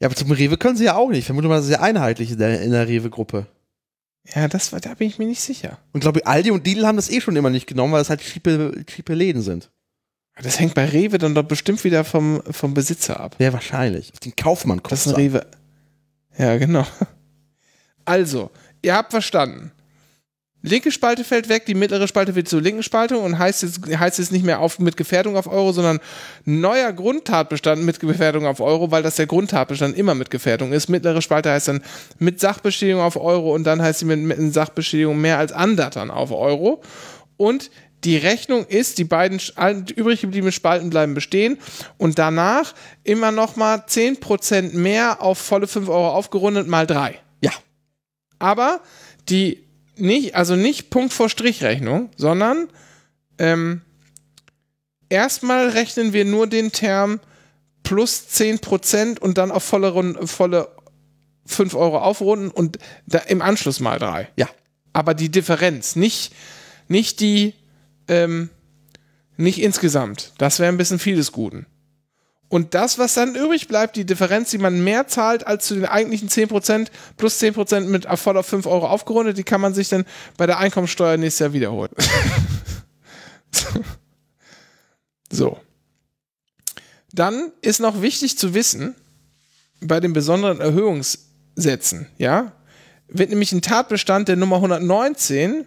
Ja, 0.00 0.08
aber 0.08 0.14
zum 0.14 0.30
Rewe 0.30 0.58
können 0.58 0.76
sie 0.76 0.84
ja 0.84 0.96
auch 0.96 1.08
nicht. 1.08 1.24
Vermutlich 1.24 1.48
mal 1.48 1.62
sehr 1.62 1.82
einheitlich 1.82 2.32
in 2.32 2.38
der, 2.38 2.60
in 2.60 2.72
der 2.72 2.86
Rewe-Gruppe. 2.86 3.46
Ja, 4.34 4.48
das 4.48 4.72
war, 4.72 4.80
da 4.80 4.94
bin 4.94 5.08
ich 5.08 5.18
mir 5.18 5.26
nicht 5.26 5.40
sicher. 5.40 5.78
Und 5.92 6.00
glaube 6.00 6.20
ich, 6.20 6.26
Aldi 6.26 6.50
und 6.50 6.66
Lidl 6.66 6.86
haben 6.86 6.96
das 6.96 7.10
eh 7.10 7.20
schon 7.20 7.36
immer 7.36 7.50
nicht 7.50 7.66
genommen, 7.66 7.92
weil 7.92 8.02
es 8.02 8.10
halt 8.10 8.22
schiepe, 8.22 8.84
schiepe 8.88 9.14
Läden 9.14 9.42
sind. 9.42 9.70
Das 10.42 10.60
hängt 10.60 10.74
bei 10.74 10.84
Rewe 10.84 11.16
dann 11.18 11.34
doch 11.34 11.44
bestimmt 11.44 11.82
wieder 11.84 12.04
vom, 12.04 12.42
vom 12.50 12.74
Besitzer 12.74 13.20
ab. 13.20 13.36
Ja, 13.38 13.52
wahrscheinlich. 13.52 14.12
Auf 14.12 14.20
den 14.20 14.36
Kaufmann 14.36 14.82
kommt 14.82 14.92
Das 14.92 15.06
ist 15.06 15.14
ein 15.14 15.20
Rewe. 15.20 15.46
Ja, 16.36 16.56
genau. 16.58 16.86
Also, 18.04 18.50
ihr 18.82 18.94
habt 18.94 19.10
verstanden. 19.10 19.72
Linke 20.66 20.90
Spalte 20.90 21.22
fällt 21.22 21.48
weg, 21.48 21.64
die 21.66 21.74
mittlere 21.74 22.08
Spalte 22.08 22.34
wird 22.34 22.48
zur 22.48 22.60
linken 22.60 22.82
Spalte 22.82 23.18
und 23.18 23.38
heißt 23.38 23.62
jetzt, 23.62 23.80
heißt 23.86 24.18
jetzt 24.18 24.32
nicht 24.32 24.44
mehr 24.44 24.58
auf, 24.58 24.80
mit 24.80 24.96
Gefährdung 24.96 25.36
auf 25.36 25.46
Euro, 25.46 25.70
sondern 25.70 26.00
neuer 26.44 26.92
Grundtatbestand 26.92 27.84
mit 27.84 28.00
Gefährdung 28.00 28.46
auf 28.46 28.60
Euro, 28.60 28.90
weil 28.90 29.04
das 29.04 29.14
der 29.14 29.28
Grundtatbestand 29.28 29.96
immer 29.96 30.16
mit 30.16 30.28
Gefährdung 30.28 30.72
ist. 30.72 30.88
Mittlere 30.88 31.22
Spalte 31.22 31.52
heißt 31.52 31.68
dann 31.68 31.84
mit 32.18 32.40
Sachbeschädigung 32.40 33.00
auf 33.00 33.16
Euro 33.16 33.54
und 33.54 33.62
dann 33.62 33.80
heißt 33.80 34.00
sie 34.00 34.06
mit, 34.06 34.18
mit 34.18 34.52
Sachbeschädigung 34.52 35.20
mehr 35.20 35.38
als 35.38 35.52
Andattern 35.52 36.10
auf 36.10 36.32
Euro. 36.32 36.82
Und 37.36 37.70
die 38.02 38.16
Rechnung 38.16 38.66
ist, 38.66 38.98
die 38.98 39.04
beiden 39.04 39.40
übrig 39.94 40.20
gebliebenen 40.20 40.52
Spalten 40.52 40.90
bleiben 40.90 41.14
bestehen 41.14 41.58
und 41.96 42.18
danach 42.18 42.74
immer 43.04 43.30
noch 43.30 43.54
mal 43.54 43.84
10% 43.86 44.74
mehr 44.74 45.22
auf 45.22 45.38
volle 45.38 45.68
5 45.68 45.88
Euro 45.88 46.10
aufgerundet 46.10 46.66
mal 46.66 46.88
3. 46.88 47.14
Ja. 47.40 47.52
Aber 48.40 48.80
die 49.28 49.65
nicht, 49.96 50.34
also 50.34 50.56
nicht 50.56 50.90
Punkt 50.90 51.12
vor 51.12 51.28
Strichrechnung, 51.28 52.10
sondern 52.16 52.68
ähm, 53.38 53.82
erstmal 55.08 55.68
rechnen 55.68 56.12
wir 56.12 56.24
nur 56.24 56.46
den 56.46 56.72
Term 56.72 57.20
plus 57.82 58.26
10% 58.32 59.18
und 59.20 59.38
dann 59.38 59.50
auf 59.50 59.62
volle, 59.62 59.90
Runde, 59.90 60.26
volle 60.26 60.68
5 61.46 61.74
Euro 61.74 61.98
aufrunden 61.98 62.50
und 62.50 62.78
da 63.06 63.18
im 63.18 63.42
Anschluss 63.42 63.80
mal 63.80 63.98
3. 63.98 64.28
Ja. 64.36 64.48
Aber 64.92 65.14
die 65.14 65.30
Differenz, 65.30 65.94
nicht, 65.94 66.32
nicht 66.88 67.20
die, 67.20 67.54
ähm, 68.08 68.50
nicht 69.36 69.60
insgesamt. 69.60 70.32
Das 70.38 70.58
wäre 70.58 70.72
ein 70.72 70.78
bisschen 70.78 70.98
viel 70.98 71.16
des 71.16 71.32
Guten. 71.32 71.66
Und 72.48 72.74
das, 72.74 72.98
was 72.98 73.14
dann 73.14 73.34
übrig 73.34 73.66
bleibt, 73.66 73.96
die 73.96 74.04
Differenz, 74.04 74.50
die 74.50 74.58
man 74.58 74.82
mehr 74.84 75.08
zahlt 75.08 75.46
als 75.46 75.66
zu 75.66 75.74
den 75.74 75.84
eigentlichen 75.84 76.28
10%, 76.28 76.88
plus 77.16 77.40
10% 77.40 77.80
mit 77.80 78.06
voll 78.18 78.36
auf 78.36 78.46
5 78.46 78.66
Euro 78.66 78.86
aufgerundet, 78.86 79.36
die 79.36 79.42
kann 79.42 79.60
man 79.60 79.74
sich 79.74 79.88
dann 79.88 80.04
bei 80.36 80.46
der 80.46 80.58
Einkommensteuer 80.58 81.16
nächstes 81.16 81.40
Jahr 81.40 81.52
wiederholen. 81.52 81.90
so. 85.30 85.58
Dann 87.12 87.50
ist 87.62 87.80
noch 87.80 88.02
wichtig 88.02 88.38
zu 88.38 88.54
wissen, 88.54 88.94
bei 89.80 90.00
den 90.00 90.12
besonderen 90.12 90.60
Erhöhungssätzen, 90.60 92.06
ja, 92.18 92.52
wird 93.08 93.30
nämlich 93.30 93.52
ein 93.52 93.62
Tatbestand 93.62 94.28
der 94.28 94.36
Nummer 94.36 94.56
119 94.56 95.52
äh, 95.60 95.64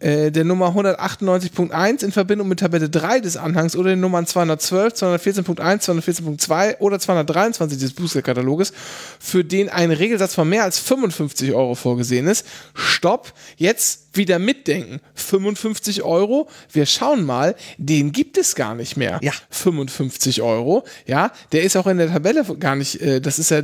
der 0.00 0.44
Nummer 0.44 0.68
198.1 0.68 2.04
in 2.04 2.12
Verbindung 2.12 2.48
mit 2.48 2.60
Tabelle 2.60 2.88
3 2.88 3.20
des 3.20 3.36
Anhangs 3.36 3.74
oder 3.74 3.90
den 3.90 4.00
Nummern 4.00 4.26
212, 4.26 4.94
214.1, 4.94 5.58
214.2 5.58 6.78
oder 6.78 6.98
223 6.98 7.78
des 7.78 7.92
Bußgeldkataloges, 7.94 8.72
für 9.18 9.44
den 9.44 9.68
ein 9.68 9.90
Regelsatz 9.90 10.34
von 10.34 10.48
mehr 10.48 10.62
als 10.64 10.78
55 10.78 11.52
Euro 11.52 11.74
vorgesehen 11.74 12.28
ist. 12.28 12.46
Stopp, 12.74 13.32
jetzt 13.56 14.08
wieder 14.12 14.38
mitdenken. 14.38 15.00
55 15.14 16.02
Euro, 16.02 16.48
wir 16.72 16.86
schauen 16.86 17.24
mal, 17.24 17.54
den 17.78 18.12
gibt 18.12 18.36
es 18.38 18.54
gar 18.54 18.74
nicht 18.74 18.96
mehr. 18.96 19.18
Ja. 19.22 19.32
55 19.50 20.42
Euro, 20.42 20.84
ja, 21.06 21.32
der 21.52 21.62
ist 21.62 21.76
auch 21.76 21.86
in 21.86 21.98
der 21.98 22.08
Tabelle 22.08 22.44
gar 22.58 22.76
nicht, 22.76 23.00
äh, 23.00 23.20
das 23.20 23.38
ist 23.38 23.50
ja 23.50 23.62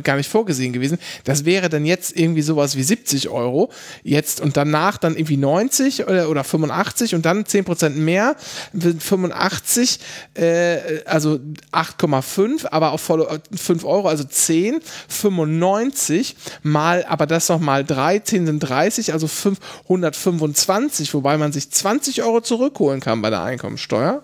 gar 0.00 0.16
nicht 0.16 0.28
vorgesehen 0.28 0.72
gewesen. 0.72 0.98
Das 1.24 1.44
wäre 1.44 1.68
dann 1.68 1.84
jetzt 1.84 2.16
irgendwie 2.16 2.42
sowas 2.42 2.76
wie 2.76 2.82
70 2.82 3.28
Euro, 3.28 3.70
jetzt 4.02 4.40
und 4.40 4.56
danach 4.56 4.98
dann 4.98 5.16
irgendwie 5.16 5.36
90 5.36 5.65
oder, 6.06 6.28
oder 6.28 6.44
85 6.44 7.14
und 7.14 7.24
dann 7.24 7.44
10% 7.44 7.90
mehr, 7.90 8.36
85, 8.72 10.00
äh, 10.34 11.02
also 11.04 11.40
8,5, 11.72 12.66
aber 12.70 12.92
auf 12.92 13.00
volle 13.00 13.40
5 13.54 13.84
Euro, 13.84 14.08
also 14.08 14.24
10, 14.24 14.80
95 15.08 16.36
mal, 16.62 17.04
aber 17.08 17.26
das 17.26 17.48
noch 17.48 17.60
mal 17.60 17.84
3, 17.84 18.20
10 18.20 18.46
sind 18.46 18.60
30, 18.60 19.12
also 19.12 19.28
5, 19.28 19.58
125, 19.84 21.14
wobei 21.14 21.36
man 21.38 21.52
sich 21.52 21.70
20 21.70 22.22
Euro 22.22 22.40
zurückholen 22.40 23.00
kann 23.00 23.22
bei 23.22 23.30
der 23.30 23.42
Einkommensteuer. 23.42 24.22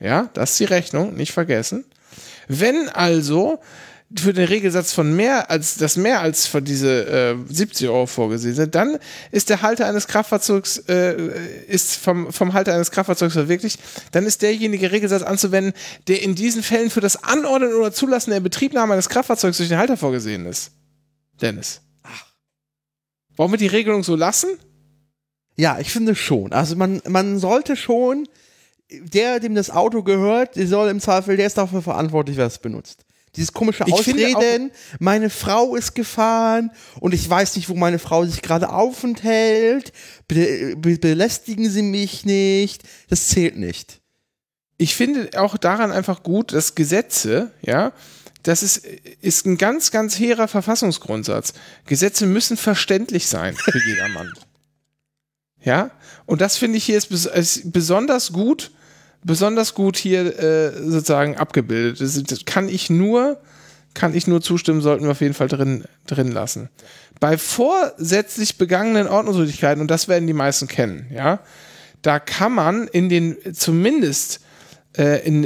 Ja, 0.00 0.28
das 0.34 0.52
ist 0.52 0.60
die 0.60 0.64
Rechnung, 0.64 1.14
nicht 1.14 1.32
vergessen. 1.32 1.84
Wenn 2.48 2.88
also 2.88 3.60
für 4.18 4.32
den 4.32 4.46
Regelsatz 4.46 4.92
von 4.92 5.14
mehr 5.14 5.50
als 5.50 5.76
das 5.76 5.96
mehr 5.96 6.20
als 6.20 6.46
für 6.46 6.60
diese 6.60 7.06
äh, 7.06 7.52
70 7.52 7.88
Euro 7.88 8.06
vorgesehen 8.06 8.54
sind, 8.54 8.74
dann 8.74 8.98
ist 9.30 9.48
der 9.48 9.62
Halter 9.62 9.86
eines 9.86 10.06
Kraftfahrzeugs 10.06 10.78
äh, 10.88 11.16
ist 11.66 11.96
vom, 11.96 12.32
vom 12.32 12.52
Halter 12.52 12.74
eines 12.74 12.90
Kraftfahrzeugs 12.90 13.34
verwirklicht, 13.34 13.80
dann 14.12 14.26
ist 14.26 14.42
derjenige 14.42 14.92
Regelsatz 14.92 15.22
anzuwenden, 15.22 15.72
der 16.08 16.22
in 16.22 16.34
diesen 16.34 16.62
Fällen 16.62 16.90
für 16.90 17.00
das 17.00 17.22
Anordnen 17.24 17.74
oder 17.74 17.92
Zulassen 17.92 18.30
der 18.30 18.40
Betriebnahme 18.40 18.92
eines 18.92 19.08
Kraftfahrzeugs 19.08 19.56
durch 19.56 19.68
den 19.68 19.78
Halter 19.78 19.96
vorgesehen 19.96 20.46
ist. 20.46 20.72
Dennis. 21.40 21.80
Ach. 22.02 22.26
Wollen 23.36 23.50
wir 23.50 23.58
die 23.58 23.66
Regelung 23.66 24.04
so 24.04 24.16
lassen? 24.16 24.50
Ja, 25.56 25.78
ich 25.78 25.90
finde 25.90 26.14
schon. 26.14 26.52
Also 26.52 26.76
man, 26.76 27.02
man 27.08 27.38
sollte 27.38 27.76
schon, 27.76 28.28
der, 28.90 29.40
dem 29.40 29.54
das 29.54 29.70
Auto 29.70 30.02
gehört, 30.02 30.56
der 30.56 30.66
soll 30.66 30.88
im 30.88 31.00
Zweifel, 31.00 31.36
der 31.36 31.46
ist 31.46 31.58
dafür 31.58 31.82
verantwortlich, 31.82 32.36
wer 32.36 32.46
es 32.46 32.58
benutzt. 32.58 33.04
Dieses 33.36 33.52
komische 33.52 33.84
ich 33.86 33.94
Ausreden, 33.94 34.72
meine 34.98 35.30
Frau 35.30 35.74
ist 35.74 35.94
gefahren 35.94 36.70
und 37.00 37.14
ich 37.14 37.28
weiß 37.28 37.56
nicht, 37.56 37.70
wo 37.70 37.74
meine 37.74 37.98
Frau 37.98 38.26
sich 38.26 38.42
gerade 38.42 38.68
aufenthält, 38.68 39.92
be 40.28 40.76
be 40.76 40.98
belästigen 40.98 41.70
sie 41.70 41.82
mich 41.82 42.26
nicht, 42.26 42.82
das 43.08 43.28
zählt 43.28 43.56
nicht. 43.56 44.00
Ich 44.76 44.94
finde 44.94 45.30
auch 45.40 45.56
daran 45.56 45.92
einfach 45.92 46.22
gut, 46.22 46.52
dass 46.52 46.74
Gesetze, 46.74 47.52
ja, 47.62 47.92
das 48.42 48.62
ist, 48.62 48.84
ist 49.20 49.46
ein 49.46 49.56
ganz, 49.56 49.90
ganz 49.90 50.18
hehrer 50.18 50.48
Verfassungsgrundsatz. 50.48 51.54
Gesetze 51.86 52.26
müssen 52.26 52.56
verständlich 52.56 53.28
sein 53.28 53.54
für 53.54 53.78
jedermann. 53.86 54.32
Ja, 55.64 55.92
und 56.26 56.40
das 56.40 56.56
finde 56.56 56.78
ich 56.78 56.84
hier 56.84 56.98
ist, 56.98 57.08
bes 57.08 57.26
ist, 57.26 57.72
besonders 57.72 58.32
gut, 58.32 58.72
besonders 59.24 59.74
gut 59.74 59.96
hier 59.96 60.38
äh, 60.38 60.72
sozusagen 60.82 61.36
abgebildet. 61.36 62.00
Das, 62.00 62.20
das, 62.22 62.44
kann 62.44 62.68
ich 62.68 62.90
nur, 62.90 63.40
kann 63.94 64.14
ich 64.14 64.26
nur 64.26 64.40
zustimmen, 64.40 64.80
sollten 64.80 65.04
wir 65.04 65.12
auf 65.12 65.20
jeden 65.20 65.34
Fall 65.34 65.48
drin, 65.48 65.84
drin 66.06 66.32
lassen. 66.32 66.68
Bei 67.20 67.38
vorsätzlich 67.38 68.58
begangenen 68.58 69.06
Ordnungswidrigkeiten, 69.06 69.80
und 69.80 69.90
das 69.90 70.08
werden 70.08 70.26
die 70.26 70.32
meisten 70.32 70.66
kennen, 70.66 71.06
ja, 71.14 71.40
da 72.02 72.18
kann 72.18 72.52
man 72.52 72.88
in 72.88 73.08
den, 73.08 73.36
zumindest 73.54 74.40
äh, 74.96 75.24
in, 75.26 75.44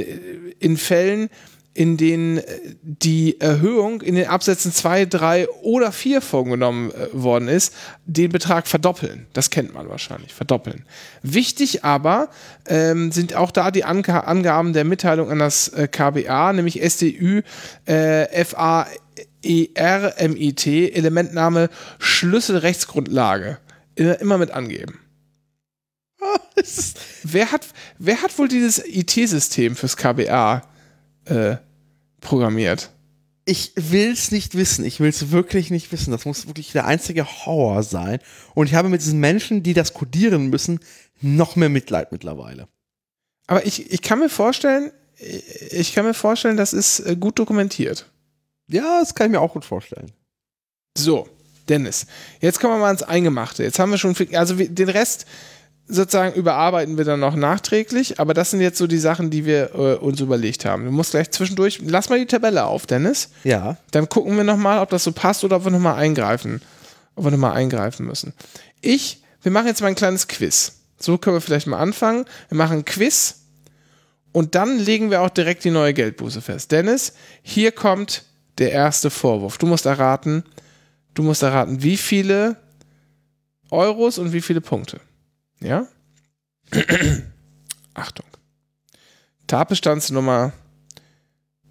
in 0.59 0.77
Fällen, 0.77 1.29
in 1.77 1.95
denen 1.95 2.39
äh, 2.39 2.43
die 2.81 3.39
Erhöhung 3.39 4.01
in 4.01 4.15
den 4.15 4.27
Absätzen 4.27 4.73
2, 4.73 5.05
3 5.05 5.47
oder 5.61 5.91
4 5.91 6.21
vorgenommen 6.21 6.91
äh, 6.91 7.09
worden 7.13 7.47
ist, 7.47 7.71
den 8.05 8.31
Betrag 8.31 8.67
verdoppeln. 8.67 9.27
Das 9.33 9.51
kennt 9.51 9.75
man 9.75 9.87
wahrscheinlich, 9.87 10.33
verdoppeln. 10.33 10.85
Wichtig 11.21 11.83
aber 11.83 12.29
ähm, 12.65 13.11
sind 13.11 13.35
auch 13.35 13.51
da 13.51 13.69
die 13.69 13.83
Ange 13.83 14.25
Angaben 14.25 14.73
der 14.73 14.85
Mitteilung 14.85 15.29
an 15.29 15.37
das 15.37 15.67
äh, 15.69 15.87
KBA, 15.87 16.53
nämlich 16.53 16.81
SDÜ 16.81 17.43
äh, 17.85 18.43
FA 18.43 18.87
ERMIT, 19.43 20.65
Elementname 20.65 21.69
Schlüsselrechtsgrundlage. 21.99 23.59
Immer 23.95 24.39
mit 24.39 24.49
angeben. 24.49 24.99
wer, 27.23 27.51
hat, 27.51 27.67
wer 27.99 28.21
hat 28.23 28.37
wohl 28.39 28.47
dieses 28.47 28.83
IT-System 28.83 29.75
fürs 29.75 29.95
KBA 29.95 30.63
äh, 31.29 31.57
programmiert? 32.21 32.91
Ich 33.45 33.71
will 33.75 34.11
es 34.11 34.31
nicht 34.31 34.55
wissen. 34.55 34.83
Ich 34.83 34.99
will 34.99 35.09
es 35.09 35.31
wirklich 35.31 35.71
nicht 35.71 35.91
wissen. 35.91 36.11
Das 36.11 36.25
muss 36.25 36.47
wirklich 36.47 36.71
der 36.73 36.85
einzige 36.85 37.25
Horror 37.25 37.83
sein. 37.83 38.19
Und 38.53 38.67
ich 38.67 38.75
habe 38.75 38.89
mit 38.89 39.01
diesen 39.01 39.19
Menschen, 39.19 39.63
die 39.63 39.73
das 39.73 39.93
codieren 39.93 40.49
müssen, 40.49 40.79
noch 41.21 41.55
mehr 41.55 41.69
Mitleid 41.69 42.11
mittlerweile. 42.11 42.67
Aber 43.47 43.65
ich, 43.65 43.91
ich 43.91 44.01
kann 44.01 44.19
mir 44.19 44.29
vorstellen, 44.29 44.91
ich 45.71 45.93
kann 45.93 46.05
mir 46.05 46.13
vorstellen, 46.13 46.57
das 46.57 46.73
ist 46.73 46.99
äh, 46.99 47.15
gut 47.15 47.39
dokumentiert. 47.39 48.11
Ja, 48.67 48.99
das 48.99 49.15
kann 49.15 49.27
ich 49.27 49.31
mir 49.31 49.41
auch 49.41 49.53
gut 49.53 49.65
vorstellen. 49.65 50.11
So, 50.97 51.27
Dennis, 51.69 52.05
jetzt 52.41 52.59
kommen 52.59 52.73
wir 52.73 52.79
mal 52.79 52.87
ans 52.87 53.03
Eingemachte. 53.03 53.63
Jetzt 53.63 53.79
haben 53.79 53.91
wir 53.91 53.97
schon, 53.97 54.15
also 54.33 54.55
den 54.55 54.89
Rest, 54.89 55.25
sozusagen 55.87 56.33
überarbeiten 56.33 56.97
wir 56.97 57.05
dann 57.05 57.19
noch 57.19 57.35
nachträglich, 57.35 58.19
aber 58.19 58.33
das 58.33 58.51
sind 58.51 58.61
jetzt 58.61 58.77
so 58.77 58.87
die 58.87 58.97
Sachen, 58.97 59.29
die 59.29 59.45
wir 59.45 59.71
äh, 59.73 59.95
uns 59.95 60.19
überlegt 60.19 60.65
haben. 60.65 60.85
Du 60.85 60.91
musst 60.91 61.11
gleich 61.11 61.31
zwischendurch, 61.31 61.79
lass 61.83 62.09
mal 62.09 62.19
die 62.19 62.25
Tabelle 62.25 62.65
auf, 62.65 62.85
Dennis. 62.85 63.29
Ja. 63.43 63.77
Dann 63.91 64.09
gucken 64.09 64.35
wir 64.35 64.43
nochmal, 64.43 64.79
ob 64.79 64.89
das 64.89 65.03
so 65.03 65.11
passt 65.11 65.43
oder 65.43 65.57
ob 65.57 65.65
wir 65.65 65.71
nochmal 65.71 65.95
eingreifen, 65.95 66.61
ob 67.15 67.25
wir 67.25 67.31
nochmal 67.31 67.53
eingreifen 67.53 68.05
müssen. 68.05 68.33
Ich, 68.81 69.23
wir 69.41 69.51
machen 69.51 69.67
jetzt 69.67 69.81
mal 69.81 69.87
ein 69.87 69.95
kleines 69.95 70.27
Quiz. 70.27 70.73
So 70.99 71.17
können 71.17 71.37
wir 71.37 71.41
vielleicht 71.41 71.67
mal 71.67 71.79
anfangen. 71.79 72.25
Wir 72.49 72.57
machen 72.57 72.79
ein 72.79 72.85
Quiz 72.85 73.41
und 74.33 74.55
dann 74.55 74.77
legen 74.77 75.09
wir 75.09 75.21
auch 75.21 75.29
direkt 75.29 75.63
die 75.63 75.71
neue 75.71 75.93
Geldbuße 75.93 76.41
fest. 76.41 76.71
Dennis, 76.71 77.13
hier 77.43 77.71
kommt 77.71 78.23
der 78.57 78.71
erste 78.71 79.09
Vorwurf. 79.09 79.57
Du 79.57 79.67
musst 79.67 79.85
erraten, 79.85 80.43
du 81.13 81.23
musst 81.23 81.43
erraten, 81.43 81.81
wie 81.81 81.97
viele 81.97 82.57
Euros 83.69 84.17
und 84.17 84.33
wie 84.33 84.41
viele 84.41 84.61
Punkte. 84.61 84.99
Ja? 85.59 85.87
Achtung. 87.93 88.25
Tatbestandsnummer 89.47 90.53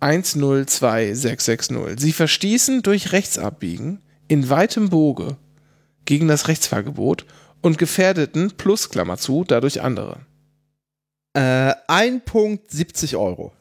102660. 0.01 1.99
Sie 2.01 2.13
verstießen 2.13 2.83
durch 2.83 3.13
Rechtsabbiegen 3.13 4.03
in 4.29 4.49
weitem 4.51 4.91
Boge 4.91 5.37
gegen 6.05 6.29
das 6.29 6.49
Rechtsfahrgebot 6.49 7.27
und 7.63 7.79
Gefährdeten 7.79 8.53
plus 8.53 8.91
Klammer 8.91 9.17
zu, 9.19 9.45
dadurch 9.45 9.83
andere. 9.83 10.21
Äh, 11.35 11.75
ein 11.89 12.25
Punkt 12.25 12.71
70 12.71 13.17
Euro. 13.17 13.53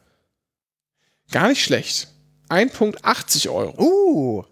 Gar 1.31 1.49
nicht 1.49 1.63
schlecht. 1.63 2.09
Ein 2.47 2.69
Punkt 2.69 3.03
80 3.03 3.49
Euro. 3.49 3.81
Uh. 3.81 4.43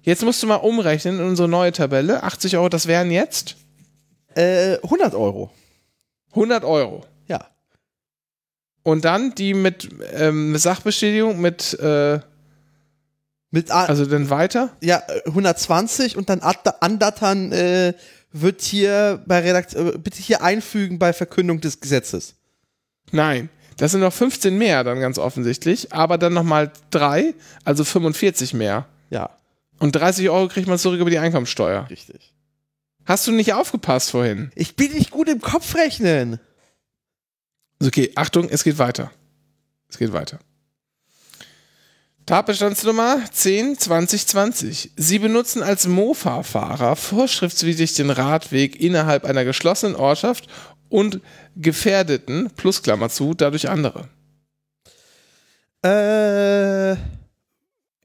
Jetzt 0.00 0.24
musst 0.24 0.42
du 0.42 0.46
mal 0.46 0.56
umrechnen 0.56 1.20
in 1.20 1.26
unsere 1.26 1.48
neue 1.48 1.72
Tabelle. 1.72 2.22
80 2.22 2.56
Euro, 2.56 2.68
das 2.68 2.86
wären 2.86 3.10
jetzt 3.10 3.56
Äh, 4.36 4.78
100 4.82 5.14
Euro. 5.14 5.50
100 6.30 6.64
Euro. 6.64 7.04
Ja. 7.28 7.46
Und 8.82 9.04
dann 9.04 9.34
die 9.34 9.54
mit 9.54 9.88
ähm, 10.14 10.56
Sachbestätigung 10.56 11.40
mit, 11.40 11.74
äh, 11.78 12.20
Mit 13.50 13.70
A 13.70 13.84
also 13.84 14.06
dann 14.06 14.30
weiter. 14.30 14.70
ja, 14.80 15.02
äh, 15.08 15.22
120 15.26 16.16
und 16.16 16.28
dann 16.30 16.40
andattern 16.40 17.52
äh, 17.52 17.92
wird 18.32 18.62
hier 18.62 19.22
bei 19.26 19.40
Redakt 19.40 19.74
äh, 19.74 19.92
bitte 19.98 20.20
hier 20.20 20.42
einfügen 20.42 20.98
bei 20.98 21.12
Verkündung 21.12 21.60
des 21.60 21.80
Gesetzes. 21.80 22.34
Nein, 23.10 23.50
das 23.76 23.92
sind 23.92 24.00
noch 24.00 24.12
15 24.12 24.56
mehr 24.56 24.84
dann 24.84 25.00
ganz 25.00 25.18
offensichtlich, 25.18 25.92
aber 25.92 26.16
dann 26.18 26.32
nochmal 26.32 26.72
drei, 26.90 27.34
also 27.64 27.84
45 27.84 28.54
mehr. 28.54 28.86
Ja, 29.10 29.28
Und 29.78 29.92
30 29.92 30.30
Euro 30.30 30.48
kriegt 30.48 30.66
man 30.66 30.78
zurück 30.78 30.98
über 30.98 31.10
die 31.10 31.18
Einkommensteuer. 31.18 31.86
richtig. 31.90 32.31
Hast 33.04 33.26
du 33.26 33.32
nicht 33.32 33.52
aufgepasst 33.52 34.10
vorhin? 34.10 34.50
Ich 34.54 34.76
bin 34.76 34.92
nicht 34.92 35.10
gut 35.10 35.28
im 35.28 35.40
Kopf 35.40 35.74
rechnen. 35.74 36.38
Ist 37.78 37.88
Okay, 37.88 38.12
Achtung, 38.14 38.48
es 38.48 38.62
geht 38.64 38.78
weiter. 38.78 39.10
Es 39.88 39.98
geht 39.98 40.12
weiter. 40.12 40.38
Tatbestandsnummer 42.26 43.20
10 43.30 43.78
2020. 43.78 44.92
Sie 44.96 45.18
benutzen 45.18 45.62
als 45.62 45.88
Mofa-Fahrer 45.88 46.94
vorschriftswidrig 46.94 47.94
den 47.94 48.10
Radweg 48.10 48.80
innerhalb 48.80 49.24
einer 49.24 49.44
geschlossenen 49.44 49.96
Ortschaft 49.96 50.46
und 50.88 51.20
Gefährdeten, 51.56 52.50
plus 52.56 52.82
Klammer 52.82 53.08
zu, 53.08 53.34
dadurch 53.34 53.68
andere. 53.68 54.08
Äh, 55.82 56.96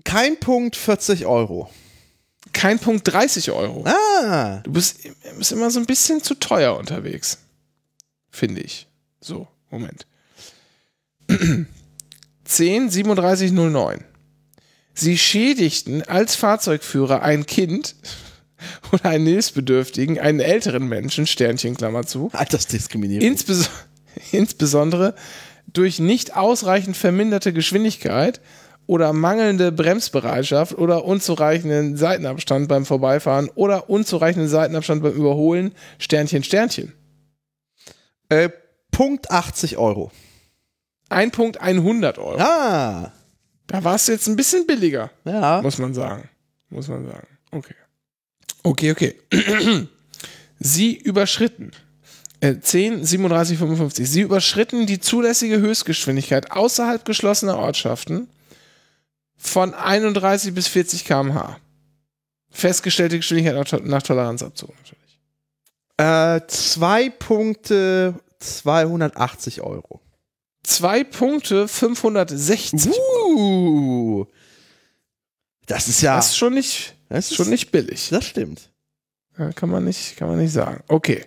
kein 0.04 0.40
Punkt 0.40 0.76
40 0.76 1.28
Euro. 1.28 1.70
Kein 2.58 2.80
Punkt 2.80 3.08
30 3.08 3.52
Euro. 3.52 3.86
Ah, 3.86 4.62
Du 4.64 4.72
bist, 4.72 5.00
bist 5.38 5.52
immer 5.52 5.70
so 5.70 5.80
ein 5.80 5.86
bisschen 5.86 6.24
zu 6.24 6.34
teuer 6.34 6.76
unterwegs. 6.76 7.38
Finde 8.32 8.62
ich. 8.62 8.88
So, 9.22 9.48
Moment. 9.70 10.08
10 12.46 12.90
3709. 12.90 14.04
Sie 14.96 15.18
schädigten 15.20 16.02
als 16.02 16.36
Fahrzeugführer 16.36 17.22
ein 17.22 17.46
Kind 17.46 17.96
oder 18.92 19.06
einen 19.06 19.28
Hilfsbedürftigen, 19.28 20.18
einen 20.20 20.40
älteren 20.40 20.88
Menschen, 20.88 21.28
Sternchen 21.28 21.78
Klammer 21.78 22.08
zu, 22.08 22.32
Altersdiskriminierung. 22.34 23.24
Insbes 23.24 23.70
insbesondere 24.32 25.14
durch 25.68 26.00
nicht 26.00 26.36
ausreichend 26.36 26.98
verminderte 26.98 27.54
Geschwindigkeit 27.54 28.42
oder 28.88 29.14
mangelnde 29.14 29.72
Bremsbereitschaft 29.72 30.78
oder 30.78 31.06
unzureichenden 31.06 31.96
Seitenabstand 31.98 32.68
beim 32.68 32.86
Vorbeifahren 32.86 33.50
oder 33.54 33.90
unzureichenden 33.90 34.50
Seitenabstand 34.50 35.04
beim 35.04 35.14
Überholen, 35.14 35.74
Sternchen, 36.00 36.44
Sternchen. 36.44 36.94
äh, 38.30 38.50
Punkt 38.92 39.30
80 39.30 39.78
Euro. 39.78 40.12
Ein 41.10 41.30
Punkt 41.32 41.62
100 41.62 42.18
Euro. 42.18 42.38
Ah, 42.40 43.12
Da 43.68 43.84
war 43.84 43.96
es 43.96 44.08
jetzt 44.08 44.28
ein 44.28 44.36
bisschen 44.36 44.66
billiger, 44.66 45.12
ja. 45.26 45.62
muss 45.62 45.78
man 45.78 45.94
sagen. 45.94 46.30
Muss 46.70 46.88
man 46.88 47.06
sagen. 47.06 47.28
Okay. 47.52 47.76
Okay, 48.64 48.92
okay. 48.92 49.16
Sie 50.60 50.96
überschritten. 50.96 51.72
Äh, 52.40 52.60
10, 52.60 53.04
37, 53.06 53.58
55. 53.58 54.10
Sie 54.10 54.22
überschritten 54.22 54.86
die 54.86 55.00
zulässige 55.00 55.60
Höchstgeschwindigkeit 55.60 56.52
außerhalb 56.52 57.04
geschlossener 57.06 57.58
Ortschaften 57.58 58.28
von 59.38 59.74
31 59.74 60.54
bis 60.54 60.68
40 60.68 61.06
km/h. 61.06 61.58
Festgestellte 62.50 63.18
Geschwindigkeit 63.18 63.56
nach, 63.56 63.82
nach 63.84 64.04
Toleranzabzug 64.04 64.74
natürlich. 64.78 65.08
Äh, 65.98 66.48
zwei 66.48 67.10
Punkte 67.10 68.16
280 68.40 69.62
Euro. 69.62 70.02
Zwei 70.64 71.04
Punkte 71.04 71.68
560. 71.68 72.92
Uh, 73.36 74.26
das 75.66 75.88
ist 75.88 76.02
ja. 76.02 76.16
Das 76.16 76.28
ist 76.28 76.38
schon 76.38 76.54
nicht, 76.54 76.96
das 77.10 77.32
ist 77.32 77.36
schon 77.36 77.50
nicht 77.50 77.72
billig. 77.72 78.10
Das 78.10 78.26
stimmt. 78.26 78.70
Ja, 79.38 79.52
kann 79.54 79.70
man 79.70 79.86
nicht, 79.86 80.18
kann 80.18 80.28
man 80.28 80.40
nicht 80.40 80.52
sagen. 80.52 80.84
Okay. 80.88 81.26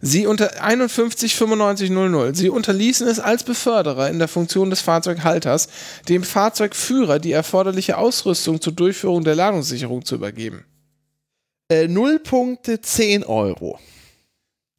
Sie 0.04 0.26
unter 0.26 0.60
51 0.60 1.36
95 1.36 1.90
00. 1.90 2.34
Sie 2.34 2.50
unterließen 2.50 3.06
es 3.06 3.20
als 3.20 3.44
Beförderer 3.44 4.10
in 4.10 4.18
der 4.18 4.26
Funktion 4.26 4.68
des 4.68 4.80
Fahrzeughalters, 4.80 5.68
dem 6.08 6.24
Fahrzeugführer 6.24 7.20
die 7.20 7.30
erforderliche 7.30 7.98
Ausrüstung 7.98 8.60
zur 8.60 8.72
Durchführung 8.72 9.22
der 9.22 9.36
Ladungssicherung 9.36 10.04
zu 10.04 10.16
übergeben. 10.16 10.64
Äh, 11.68 11.84
0.10 11.84 13.26
Euro. 13.26 13.78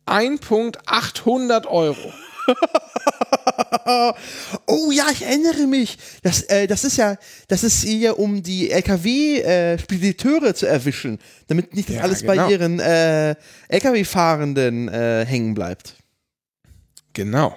Ein 0.06 0.40
Punkt 0.40 0.80
800 0.86 1.68
Euro. 1.68 2.12
oh 4.68 4.92
ja, 4.92 5.06
ich 5.12 5.24
erinnere 5.24 5.68
mich. 5.68 5.98
Das, 6.22 6.44
äh, 6.44 6.68
das 6.68 6.84
ist 6.84 6.98
ja, 6.98 7.18
das 7.48 7.64
ist 7.64 7.84
hier, 7.84 8.20
um 8.20 8.44
die 8.44 8.72
LKW-Spediteure 8.72 10.54
zu 10.54 10.66
erwischen, 10.66 11.20
damit 11.48 11.76
nicht 11.76 11.90
das 11.90 11.96
Ja, 11.98 12.02
alles 12.04 12.22
genau. 12.22 12.36
bei 12.36 12.52
ihren 12.52 12.80
äh, 12.80 13.36
LKW-Fahrenden 13.70 14.88
äh, 14.90 15.26
hängen 15.26 15.54
bleibt. 15.54 15.96
Genau. 17.14 17.56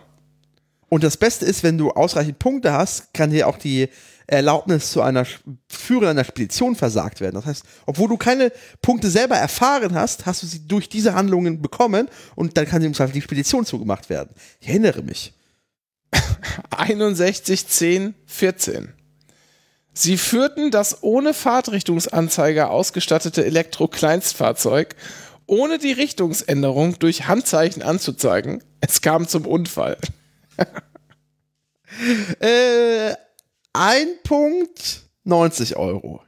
Und 0.88 1.02
das 1.02 1.16
Beste 1.16 1.44
ist, 1.44 1.62
wenn 1.62 1.78
du 1.78 1.90
ausreichend 1.90 2.38
Punkte 2.38 2.72
hast, 2.72 3.12
kann 3.12 3.30
dir 3.30 3.48
auch 3.48 3.58
die 3.58 3.88
Erlaubnis 4.26 4.90
zu 4.90 5.02
einer 5.02 5.26
Führung 5.68 6.08
einer 6.08 6.24
Spedition 6.24 6.74
versagt 6.74 7.20
werden. 7.20 7.36
Das 7.36 7.46
heißt, 7.46 7.64
obwohl 7.86 8.08
du 8.08 8.16
keine 8.16 8.52
Punkte 8.82 9.08
selber 9.08 9.36
erfahren 9.36 9.94
hast, 9.94 10.26
hast 10.26 10.42
du 10.42 10.46
sie 10.46 10.66
durch 10.66 10.88
diese 10.88 11.14
Handlungen 11.14 11.62
bekommen 11.62 12.08
und 12.34 12.56
dann 12.56 12.66
kann 12.66 12.80
dir 12.80 12.88
im 12.88 12.94
Zweifel 12.94 13.12
die 13.12 13.22
Spedition 13.22 13.64
zugemacht 13.64 14.10
werden. 14.10 14.30
Ich 14.60 14.68
erinnere 14.68 15.02
mich. 15.02 15.32
61 16.70 17.68
10 17.68 18.14
14. 18.26 18.92
Sie 19.92 20.18
führten 20.18 20.70
das 20.70 21.02
ohne 21.02 21.32
Fahrtrichtungsanzeiger 21.32 22.70
ausgestattete 22.70 23.44
Elektro-Kleinstfahrzeug 23.44 24.94
ohne 25.46 25.78
die 25.78 25.92
Richtungsänderung 25.92 26.98
durch 26.98 27.28
Handzeichen 27.28 27.82
anzuzeigen. 27.82 28.62
Es 28.80 29.00
kam 29.00 29.28
zum 29.28 29.46
Unfall. 29.46 29.96
Äh, 32.40 33.14
ein 33.78 34.08
Punkt 34.22 35.02
90 35.24 35.76
Euro. 35.76 36.22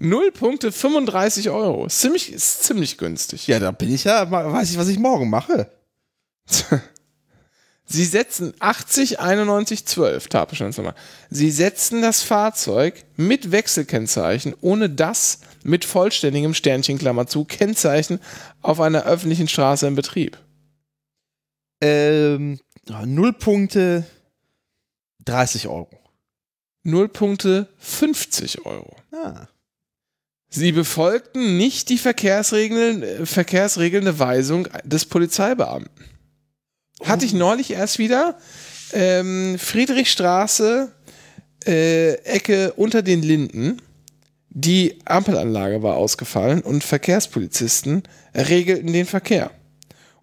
0 0.00 0.30
Punkte 0.32 0.70
35 0.70 1.50
Euro. 1.50 1.86
Ist 1.86 2.00
ziemlich, 2.00 2.32
ist 2.32 2.64
ziemlich 2.64 2.98
günstig. 2.98 3.46
Ja, 3.46 3.58
da 3.58 3.70
bin 3.72 3.92
ich 3.92 4.04
ja, 4.04 4.30
weiß 4.30 4.70
ich, 4.70 4.78
was 4.78 4.88
ich 4.88 4.98
morgen 4.98 5.28
mache. 5.28 5.70
Sie 7.90 8.04
setzen 8.04 8.52
80 8.58 9.18
91 9.18 9.86
12 9.86 10.28
Tatbestandsnummer. 10.28 10.94
Sie 11.30 11.50
setzen 11.50 12.02
das 12.02 12.22
Fahrzeug 12.22 13.02
mit 13.16 13.50
Wechselkennzeichen 13.50 14.54
ohne 14.60 14.90
das 14.90 15.40
mit 15.64 15.86
vollständigem 15.86 16.52
Sternchen 16.52 16.98
Klammer 16.98 17.26
zu 17.26 17.46
Kennzeichen 17.46 18.20
auf 18.60 18.80
einer 18.80 19.04
öffentlichen 19.04 19.48
Straße 19.48 19.86
in 19.86 19.94
Betrieb. 19.94 20.38
Ähm, 21.80 22.60
0 22.88 23.32
Punkte 23.32 24.04
30 25.24 25.68
Euro. 25.68 25.88
0 26.84 27.08
Punkte 27.08 27.68
50 27.78 28.64
Euro. 28.66 28.96
Ah. 29.12 29.46
Sie 30.50 30.72
befolgten 30.72 31.58
nicht 31.58 31.90
die 31.90 31.98
Verkehrsregeln, 31.98 33.02
äh, 33.02 33.26
verkehrsregelnde 33.26 34.18
Weisung 34.18 34.68
des 34.84 35.04
Polizeibeamten. 35.04 36.04
Hatte 37.04 37.26
ich 37.26 37.34
neulich 37.34 37.72
erst 37.72 37.98
wieder. 37.98 38.38
Ähm, 38.92 39.58
Friedrichstraße, 39.58 40.90
äh, 41.66 42.14
Ecke 42.24 42.72
unter 42.74 43.02
den 43.02 43.22
Linden. 43.22 43.82
Die 44.48 44.98
Ampelanlage 45.04 45.82
war 45.82 45.96
ausgefallen 45.96 46.62
und 46.62 46.82
Verkehrspolizisten 46.82 48.02
regelten 48.34 48.92
den 48.92 49.06
Verkehr. 49.06 49.50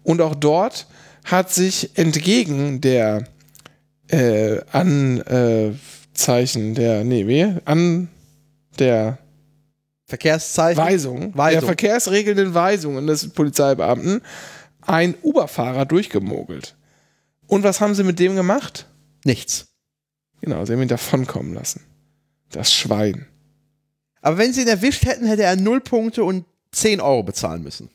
Und 0.04 0.22
auch 0.22 0.36
dort 0.36 0.88
hat 1.24 1.54
sich 1.54 1.98
entgegen 1.98 2.82
der 2.82 3.28
äh, 4.08 4.60
Anzeichen 6.16 6.76
der, 6.76 7.04
nee, 7.04 7.28
wie? 7.28 7.60
An 7.66 8.08
der 8.80 9.18
Verkehrszeichen. 10.06 10.82
Weisung, 10.82 11.36
Weisung. 11.36 11.60
der 11.60 11.62
verkehrsregelnden 11.62 12.54
Weisungen 12.54 13.06
des 13.06 13.32
Polizeibeamten 13.32 14.22
ein 14.82 15.16
Uber-Fahrer 15.22 15.86
durchgemogelt. 15.86 16.78
Und 17.48 17.64
was 17.64 17.82
haben 17.82 17.96
sie 17.96 18.04
mit 18.04 18.18
dem 18.20 18.38
gemacht? 18.38 18.88
Nichts. 19.26 19.68
Genau, 20.40 20.64
sie 20.64 20.72
haben 20.74 20.84
ihn 20.84 20.88
davonkommen 20.88 21.54
lassen. 21.54 21.82
Das 22.50 22.74
Schwein. 22.74 23.26
Aber 24.22 24.38
wenn 24.38 24.54
sie 24.54 24.62
ihn 24.62 24.70
erwischt 24.70 25.04
hätten, 25.06 25.26
hätte 25.26 25.44
er 25.44 25.58
0 25.58 25.82
Punkte 25.82 26.24
und 26.24 26.46
10 26.72 27.02
Euro 27.02 27.24
bezahlen 27.24 27.62
müssen. 27.62 27.90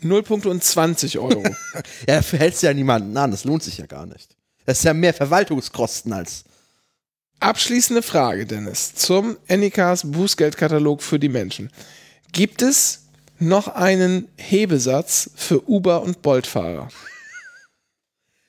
Null 0.00 0.24
Punkte 0.24 0.50
und 0.50 0.64
20 0.64 1.20
Euro. 1.20 1.44
Ja, 2.08 2.16
dafür 2.16 2.40
hältst 2.40 2.62
du 2.62 2.66
ja 2.66 2.74
niemanden 2.74 3.16
an. 3.16 3.30
Das 3.30 3.44
lohnt 3.44 3.62
sich 3.62 3.78
ja 3.78 3.86
gar 3.86 4.06
nicht. 4.06 4.36
Das 4.66 4.78
ist 4.78 4.84
ja 4.84 4.92
mehr 4.92 5.14
Verwaltungskosten 5.14 6.12
als. 6.12 6.44
Abschließende 7.40 8.02
Frage, 8.02 8.44
Dennis, 8.44 8.94
zum 8.94 9.38
Anycars 9.48 10.02
Bußgeldkatalog 10.04 11.02
für 11.02 11.18
die 11.18 11.30
Menschen. 11.30 11.70
Gibt 12.32 12.60
es 12.60 13.06
noch 13.38 13.66
einen 13.68 14.28
Hebesatz 14.36 15.30
für 15.36 15.66
Uber- 15.66 16.02
und 16.02 16.20
Bolt-Fahrer? 16.20 16.88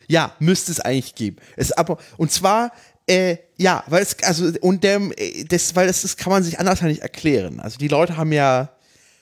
Ja, 0.10 0.36
müsste 0.40 0.74
es 0.74 0.82
eigentlich 0.82 1.16
geben. 1.16 1.38
Es 1.56 1.72
aber 1.72 2.00
und 2.18 2.34
zwar 2.34 2.74
äh, 3.08 3.38
ja, 3.56 3.86
weil 3.88 4.04
es 4.04 4.22
also 4.24 4.52
und 4.60 4.84
dem 4.84 5.14
äh, 5.16 5.46
das 5.46 5.74
weil 5.74 5.88
das, 5.88 6.02
das 6.02 6.18
kann 6.18 6.34
man 6.34 6.44
sich 6.44 6.60
anders 6.60 6.82
ja 6.82 6.88
nicht 6.88 7.02
erklären. 7.02 7.62
Also 7.62 7.78
die 7.78 7.88
Leute 7.88 8.18
haben 8.18 8.34
ja 8.34 8.72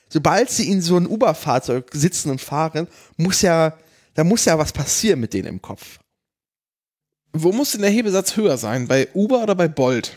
sobald 0.08 0.50
sie 0.50 0.68
in 0.68 0.82
so 0.82 0.96
ein 0.96 1.06
Uber-Fahrzeug 1.06 1.90
sitzen 1.92 2.30
und 2.30 2.40
fahren, 2.40 2.88
muss 3.16 3.40
ja 3.42 3.78
da 4.14 4.24
muss 4.24 4.46
ja 4.46 4.58
was 4.58 4.72
passieren 4.72 5.20
mit 5.20 5.32
denen 5.32 5.46
im 5.46 5.62
Kopf. 5.62 5.99
Wo 7.32 7.52
muss 7.52 7.72
denn 7.72 7.82
der 7.82 7.90
Hebesatz 7.90 8.36
höher 8.36 8.58
sein? 8.58 8.88
Bei 8.88 9.08
Uber 9.14 9.42
oder 9.42 9.54
bei 9.54 9.68
Bolt? 9.68 10.16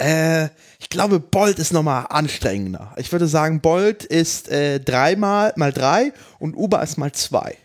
Äh, 0.00 0.48
ich 0.78 0.88
glaube, 0.90 1.18
Bolt 1.18 1.58
ist 1.58 1.72
nochmal 1.72 2.06
anstrengender. 2.08 2.94
Ich 2.96 3.10
würde 3.10 3.26
sagen, 3.26 3.60
Bolt 3.60 4.04
ist 4.04 4.48
äh, 4.48 4.78
dreimal 4.78 5.52
mal 5.56 5.72
drei 5.72 6.12
und 6.38 6.54
Uber 6.54 6.82
ist 6.82 6.98
mal 6.98 7.10
zwei. 7.12 7.56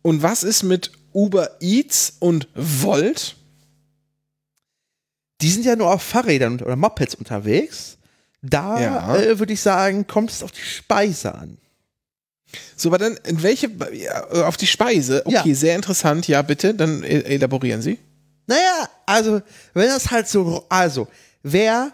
Und 0.00 0.22
was 0.22 0.42
ist 0.44 0.62
mit 0.62 0.92
Uber 1.12 1.50
Eats 1.60 2.14
und 2.20 2.48
Volt? 2.54 3.36
Die 5.42 5.50
sind 5.50 5.66
ja 5.66 5.76
nur 5.76 5.92
auf 5.92 6.02
Fahrrädern 6.02 6.60
oder 6.60 6.76
Mopeds 6.76 7.14
unterwegs. 7.16 7.98
Da 8.40 8.80
Ja. 8.80 9.16
äh, 9.16 9.38
würde 9.38 9.52
ich 9.52 9.60
sagen, 9.60 10.06
kommt 10.06 10.30
es 10.30 10.42
auf 10.42 10.52
die 10.52 10.60
Speise 10.62 11.34
an. 11.34 11.58
So, 12.76 12.88
aber 12.88 12.98
dann, 12.98 13.16
in 13.26 13.42
welche, 13.42 13.70
ja, 13.92 14.24
auf 14.46 14.56
die 14.56 14.66
Speise, 14.66 15.22
okay, 15.24 15.48
Ja. 15.50 15.54
sehr 15.54 15.76
interessant, 15.76 16.28
ja, 16.28 16.42
bitte, 16.42 16.74
dann 16.74 17.02
e- 17.02 17.22
elaborieren 17.22 17.82
Sie. 17.82 17.98
Naja, 18.46 18.88
also, 19.06 19.40
wenn 19.74 19.88
das 19.88 20.10
halt 20.10 20.28
so, 20.28 20.64
also, 20.68 21.08
wer, 21.42 21.92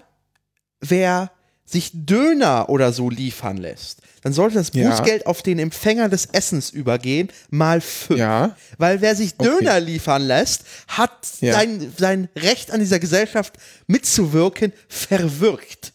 wer 0.80 1.30
sich 1.64 1.90
Döner 1.92 2.70
oder 2.70 2.92
so 2.94 3.10
liefern 3.10 3.58
lässt, 3.58 4.00
dann 4.22 4.32
sollte 4.32 4.54
das 4.56 4.70
Ja. 4.72 4.88
Bußgeld 4.90 5.26
auf 5.26 5.42
den 5.42 5.58
Empfänger 5.58 6.08
des 6.08 6.26
Essens 6.26 6.70
übergehen, 6.70 7.28
mal 7.50 7.80
fünf. 7.82 8.18
Ja. 8.18 8.56
Weil 8.78 9.00
wer 9.02 9.14
sich 9.14 9.34
Okay. 9.36 9.50
Döner 9.60 9.78
liefern 9.78 10.22
lässt, 10.22 10.64
hat 10.88 11.12
Ja. 11.40 11.52
sein, 11.52 11.92
sein 11.96 12.28
Recht 12.34 12.70
an 12.70 12.80
dieser 12.80 12.98
Gesellschaft 12.98 13.58
mitzuwirken 13.86 14.72
verwirkt. 14.88 15.92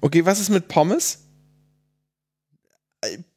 Okay, 0.00 0.24
was 0.26 0.40
ist 0.40 0.50
mit 0.50 0.66
Pommes? 0.68 1.18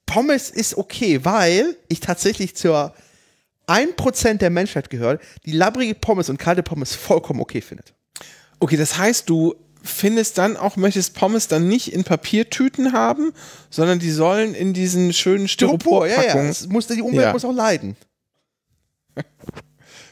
Pommes 0.05 0.49
ist 0.49 0.77
okay, 0.77 1.23
weil 1.23 1.75
ich 1.87 1.99
tatsächlich 1.99 2.55
zur 2.55 2.93
1% 3.67 4.35
der 4.35 4.49
Menschheit 4.49 4.89
gehöre, 4.89 5.19
die 5.45 5.51
labbrige 5.51 5.95
Pommes 5.95 6.29
und 6.29 6.37
kalte 6.37 6.63
Pommes 6.63 6.93
vollkommen 6.95 7.39
okay 7.41 7.61
findet. 7.61 7.93
Okay, 8.59 8.77
das 8.77 8.97
heißt, 8.97 9.29
du 9.29 9.55
findest 9.83 10.37
dann 10.37 10.57
auch, 10.57 10.75
möchtest 10.77 11.13
Pommes 11.15 11.47
dann 11.47 11.67
nicht 11.67 11.93
in 11.93 12.03
Papiertüten 12.03 12.93
haben, 12.93 13.33
sondern 13.69 13.99
die 13.99 14.11
sollen 14.11 14.55
in 14.55 14.73
diesen 14.73 15.13
schönen 15.13 15.47
Styropor, 15.47 16.07
ja, 16.07 16.13
ja. 16.13 16.19
Styroporpackungen. 16.21 16.51
Es 16.51 16.67
muss, 16.67 16.87
die 16.87 17.01
Umwelt 17.01 17.23
Ja. 17.25 17.33
muss 17.33 17.45
auch 17.45 17.53
leiden. 17.53 17.95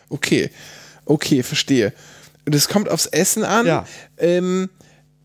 Okay, 0.09 0.51
okay, 1.05 1.41
verstehe. 1.41 1.91
Das 2.45 2.67
kommt 2.67 2.87
aufs 2.87 3.07
Essen 3.07 3.43
an. 3.43 3.65
Ja. 3.65 3.87
Ähm, 4.17 4.69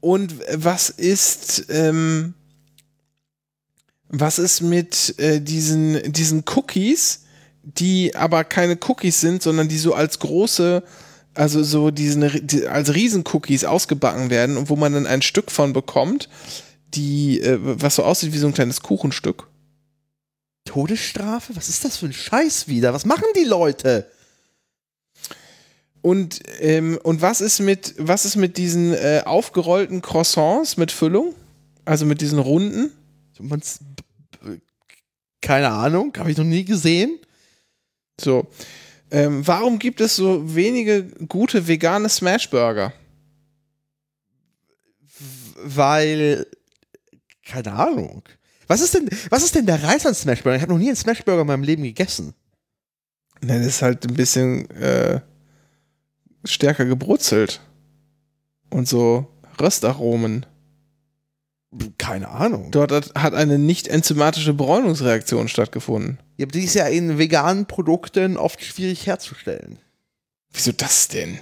und 0.01 0.35
was 0.51 0.89
ist, 0.89 1.67
ähm, 1.69 2.33
was 4.09 4.39
ist 4.39 4.63
mit 4.63 5.19
äh, 5.19 5.41
diesen, 5.41 6.13
diesen 6.13 6.45
Cookies, 6.55 7.25
die 7.63 8.15
aber 8.17 8.45
keine 8.45 8.79
Cookies 8.89 9.21
sind, 9.21 9.43
sondern 9.43 9.69
die 9.69 9.79
so 9.79 9.95
als 9.95 10.19
große, 10.19 10.83
also 11.35 11.63
so 11.63 11.91
diesen, 11.91 12.47
die, 12.47 12.67
als 12.67 12.95
Riesencookies 12.95 13.65
ausgebacken 13.65 14.31
werden 14.31 14.57
und 14.57 14.71
wo 14.71 14.77
man 14.77 14.95
dann 14.95 15.07
ein 15.07 15.23
Stück 15.23 15.51
von 15.51 15.73
bekommt, 15.73 16.29
die, 16.95 17.41
äh, 17.41 17.59
was 17.61 17.97
so 17.97 18.05
aussieht 18.05 18.33
wie 18.33 18.39
so 18.39 18.47
ein 18.47 18.55
kleines 18.55 18.81
Kuchenstück. 18.81 19.47
Todesstrafe? 20.65 21.55
Was 21.57 21.69
ist 21.69 21.85
das 21.85 21.99
für 21.99 22.07
ein 22.07 22.13
Scheiß 22.13 22.69
wieder? 22.69 22.95
Was 22.95 23.05
machen 23.05 23.25
die 23.37 23.45
Leute? 23.45 24.11
Und, 26.01 26.41
ähm, 26.61 26.99
und 27.03 27.21
was 27.23 27.41
ist 27.41 27.61
mit, 27.61 27.95
was 27.99 28.25
ist 28.25 28.37
mit 28.37 28.57
diesen 28.57 28.95
äh, 28.95 29.23
aufgerollten 29.25 30.01
Croissants 30.01 30.77
mit 30.77 30.93
Füllung? 30.93 31.35
Also 31.85 32.07
mit 32.07 32.21
diesen 32.21 32.39
runden? 32.39 32.93
Man's, 33.41 33.81
keine 35.41 35.71
Ahnung, 35.71 36.13
habe 36.17 36.31
ich 36.31 36.37
noch 36.37 36.45
nie 36.45 36.65
gesehen. 36.65 37.19
So. 38.21 38.49
Ähm, 39.11 39.47
warum 39.47 39.79
gibt 39.79 40.01
es 40.01 40.17
so 40.17 40.55
wenige 40.55 41.05
gute 41.29 41.67
vegane 41.67 42.09
Smashburger? 42.09 42.93
Weil, 45.63 46.47
keine 47.47 47.73
Ahnung. 47.73 48.23
Was 48.67 48.83
ist 48.83 48.95
denn, 48.95 49.09
was 49.31 49.43
ist 49.45 49.55
denn 49.55 49.65
der 49.65 49.83
Reiz 49.83 50.05
an 50.05 50.15
Smashburger? 50.15 50.57
Ich 50.57 50.63
habe 50.63 50.73
noch 50.73 50.79
nie 50.79 50.89
einen 50.89 50.97
Smashburger 50.97 51.41
in 51.41 51.47
meinem 51.47 51.63
Leben 51.63 51.83
gegessen. 51.83 52.35
Ne, 53.41 53.59
das 53.59 53.67
ist 53.67 53.83
halt 53.83 54.07
ein 54.07 54.15
bisschen 54.15 54.69
äh, 54.71 55.21
stärker 56.45 56.85
gebrutzelt. 56.85 57.61
Und 58.71 58.87
so 58.87 59.27
Röstaromen. 59.59 60.45
Keine 61.99 62.29
Ahnung. 62.29 62.71
Dort 62.71 62.93
hat- 63.15 63.35
eine 63.35 63.59
nicht 63.59 63.89
enzymatische 63.89 64.55
Bräunungsreaktion 64.55 65.49
stattgefunden. 65.49 66.19
Ja, 66.39 66.45
aber 66.47 66.53
die 66.53 66.65
ist 66.65 66.75
ja 66.75 66.87
in 66.87 67.19
veganen 67.19 67.67
Produkten 67.67 68.37
oft 68.39 68.65
schwierig 68.65 69.07
herzustellen. 69.07 69.79
Wieso 70.53 70.73
das 70.73 71.09
denn? 71.09 71.39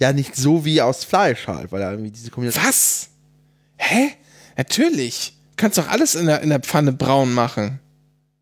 Ja, 0.00 0.12
nicht 0.12 0.36
so 0.36 0.64
wie 0.64 0.80
aus 0.82 1.04
Fleisch 1.04 1.46
halt, 1.48 1.72
weil 1.72 1.80
da 1.80 1.90
irgendwie 1.90 2.10
diese 2.12 2.30
Kombination. 2.30 2.64
Was? 2.64 3.08
Hä? 3.76 4.10
Natürlich. 4.56 5.36
Kannst 5.56 5.78
doch 5.78 5.88
alles 5.88 6.14
in 6.14 6.26
der, 6.26 6.40
in 6.42 6.50
der 6.50 6.60
Pfanne 6.60 6.92
braun 6.92 7.32
machen. 7.34 7.80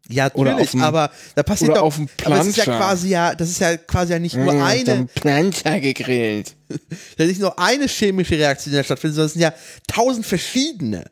Ja, 0.09 0.24
natürlich, 0.34 0.72
dem- 0.72 0.82
aber 0.82 1.11
da 1.36 1.42
passiert 1.42 1.70
oder 1.70 1.80
doch, 1.80 1.86
auf 1.86 1.96
dem 1.96 2.09
aber 2.24 2.40
es 2.40 2.46
ist 2.48 2.57
ja 2.57 2.64
quasi 2.64 3.09
ja, 3.09 3.34
das 3.34 3.48
ist 3.50 3.61
ja 3.61 3.76
quasi 3.76 4.12
ja 4.12 4.18
nicht 4.18 4.36
nur 4.36 4.53
Mmh, 4.53 4.64
eine, 4.64 5.07
Plancha 5.14 5.78
gegrillt. 5.78 6.55
ja 7.18 7.24
nicht 7.26 7.40
nur 7.40 7.59
eine 7.59 7.86
chemische 7.86 8.36
Reaktion, 8.38 8.72
die 8.72 8.76
da 8.78 8.84
stattfindet, 8.84 9.14
sondern 9.14 9.26
es 9.26 9.32
sind 9.34 9.42
ja 9.42 9.55
tausend 9.86 10.26
verschiedene. 10.26 11.05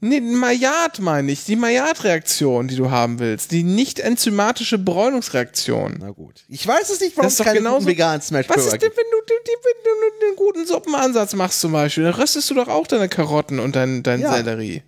Nee, 0.00 0.20
Maillard 0.20 1.00
meine 1.00 1.32
ich. 1.32 1.44
Die 1.44 1.56
Maillard-Reaktion, 1.56 2.68
die 2.68 2.76
du 2.76 2.88
haben 2.90 3.18
willst. 3.18 3.50
Die 3.50 3.64
nicht 3.64 3.98
enzymatische 3.98 4.78
Bräunungsreaktion. 4.78 5.96
Na 5.98 6.10
gut. 6.10 6.44
Ich 6.48 6.64
weiß 6.64 6.90
es 6.90 7.00
nicht, 7.00 7.16
warum 7.16 7.24
Das 7.26 7.32
es 7.32 7.40
ist 7.40 7.40
doch 7.40 7.46
keine 7.46 7.58
genauso- 7.58 7.86
veganen 7.88 8.20
Was 8.20 8.28
Smashburger 8.28 8.62
ist 8.62 8.72
denn, 8.82 8.90
wenn 8.94 9.10
du, 9.10 9.16
die, 9.28 9.34
die, 9.44 9.50
wenn 9.64 10.20
du 10.20 10.26
einen 10.26 10.36
guten 10.36 10.66
Suppenansatz 10.66 11.32
machst 11.34 11.60
zum 11.60 11.72
Beispiel? 11.72 12.04
Dann 12.04 12.14
röstest 12.14 12.48
du 12.48 12.54
doch 12.54 12.68
auch 12.68 12.86
deine 12.86 13.08
Karotten 13.08 13.58
und 13.58 13.74
dein, 13.74 14.04
dein 14.04 14.20
Ja. 14.20 14.34
Sellerie. 14.36 14.82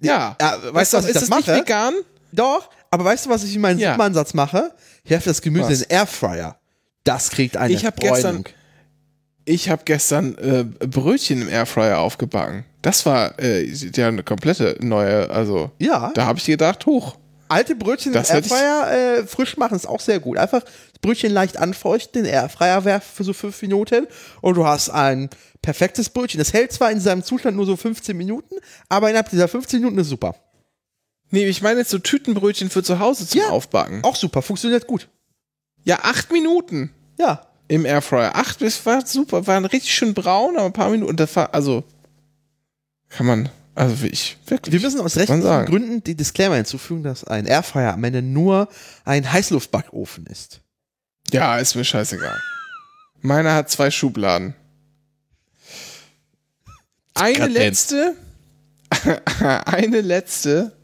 Ja. 0.00 0.36
Ja, 0.40 0.58
weißt 0.72 0.92
du, 0.92 0.96
was 0.98 1.04
ist 1.06 1.14
das 1.16 1.28
das 1.28 1.36
nicht 1.38 1.46
vegan? 1.48 1.94
Doch, 2.32 2.70
aber 2.90 3.04
weißt 3.04 3.26
du, 3.26 3.30
was 3.30 3.44
ich 3.44 3.54
in 3.54 3.60
meinem 3.60 3.78
Ja. 3.78 3.92
Suppenansatz 3.92 4.34
mache? 4.34 4.72
Ich 5.04 5.10
werfe 5.10 5.28
das 5.28 5.40
Gemüse 5.42 5.64
Was? 5.70 5.80
in 5.82 5.88
den 5.88 5.96
Airfryer. 5.96 6.58
Das 7.04 7.30
kriegt 7.30 7.56
eine 7.56 7.72
Ich 7.72 7.84
hab 7.86 7.96
Bräunung. 7.96 8.14
gestern- 8.14 8.44
Ich 9.44 9.70
habe 9.70 9.82
gestern 9.86 10.36
äh, 10.36 10.64
Brötchen 10.86 11.40
im 11.42 11.48
Airfryer 11.48 11.98
aufgebacken. 11.98 12.64
Das 12.82 13.06
war 13.06 13.38
äh, 13.40 13.64
ja 13.64 14.08
eine 14.08 14.22
komplette 14.22 14.76
neue, 14.80 15.30
also 15.30 15.70
Ja, 15.78 16.10
da 16.14 16.26
habe 16.26 16.38
ich 16.38 16.44
gedacht, 16.44 16.84
hoch. 16.84 17.16
alte 17.48 17.74
Brötchen 17.74 18.12
Das 18.12 18.28
im 18.28 18.36
Airfryer 18.36 18.90
äh, 19.20 19.26
frisch 19.26 19.56
machen 19.56 19.74
ist 19.74 19.86
auch 19.86 20.00
sehr 20.00 20.20
gut. 20.20 20.36
Einfach 20.36 20.60
das 20.62 20.98
Brötchen 21.00 21.32
leicht 21.32 21.56
anfeuchten, 21.56 22.24
den 22.24 22.30
Airfryer 22.32 22.84
werfen 22.84 23.08
für 23.14 23.24
so 23.24 23.32
fünf 23.32 23.60
Minuten 23.62 24.06
und 24.42 24.54
du 24.58 24.66
hast 24.66 24.90
ein 24.90 25.30
perfektes 25.62 26.10
Brötchen. 26.10 26.38
Das 26.38 26.52
hält 26.52 26.72
zwar 26.72 26.90
in 26.92 27.00
seinem 27.00 27.22
Zustand 27.24 27.56
nur 27.56 27.64
so 27.66 27.74
15 27.76 28.14
Minuten, 28.16 28.54
aber 28.90 29.08
innerhalb 29.08 29.30
dieser 29.30 29.48
15 29.48 29.80
Minuten 29.80 29.98
ist 29.98 30.08
super. 30.08 30.34
Nee, 31.30 31.46
ich 31.46 31.60
meine 31.62 31.80
jetzt 31.80 31.90
so 31.90 31.98
Tütenbrötchen 31.98 32.70
für 32.70 32.82
zu 32.82 32.98
Hause 32.98 33.26
zum 33.26 33.40
Ja. 33.40 33.48
Aufbacken. 33.50 34.02
Auch 34.04 34.16
super, 34.16 34.42
funktioniert 34.42 34.86
gut. 34.86 35.08
Ja, 35.84 36.00
acht 36.02 36.32
Minuten 36.32 36.90
Ja. 37.18 37.46
im 37.68 37.84
Airfryer. 37.84 38.34
Acht, 38.34 38.62
das 38.62 38.84
war 38.86 39.04
super, 39.06 39.46
waren 39.46 39.64
richtig 39.66 39.92
schön 39.94 40.14
braun, 40.14 40.56
aber 40.56 40.66
ein 40.66 40.72
paar 40.72 40.90
Minuten. 40.90 41.16
Das 41.16 41.34
war, 41.36 41.52
also, 41.54 41.84
kann 43.10 43.26
man, 43.26 43.48
also 43.74 44.06
ich, 44.06 44.38
wirklich. 44.46 44.72
Wir 44.72 44.80
müssen 44.80 45.00
aus 45.00 45.16
rechtlichen. 45.16 45.66
Gründen 45.66 46.02
die 46.02 46.14
Disclaimer 46.14 46.56
hinzufügen, 46.56 47.02
dass 47.02 47.24
ein 47.24 47.46
Airfryer 47.46 47.92
am 47.92 48.04
Ende 48.04 48.22
nur 48.22 48.68
ein 49.04 49.30
Heißluftbackofen 49.30 50.26
ist. 50.26 50.60
Ja, 51.30 51.58
ist 51.58 51.74
mir 51.74 51.84
scheißegal. 51.84 52.40
Meiner 53.20 53.54
hat 53.54 53.70
zwei 53.70 53.90
Schubladen. 53.90 54.54
Eine 57.14 57.38
Grad 57.38 57.50
letzte, 57.50 58.14
eine 59.66 60.00
letzte, 60.00 60.77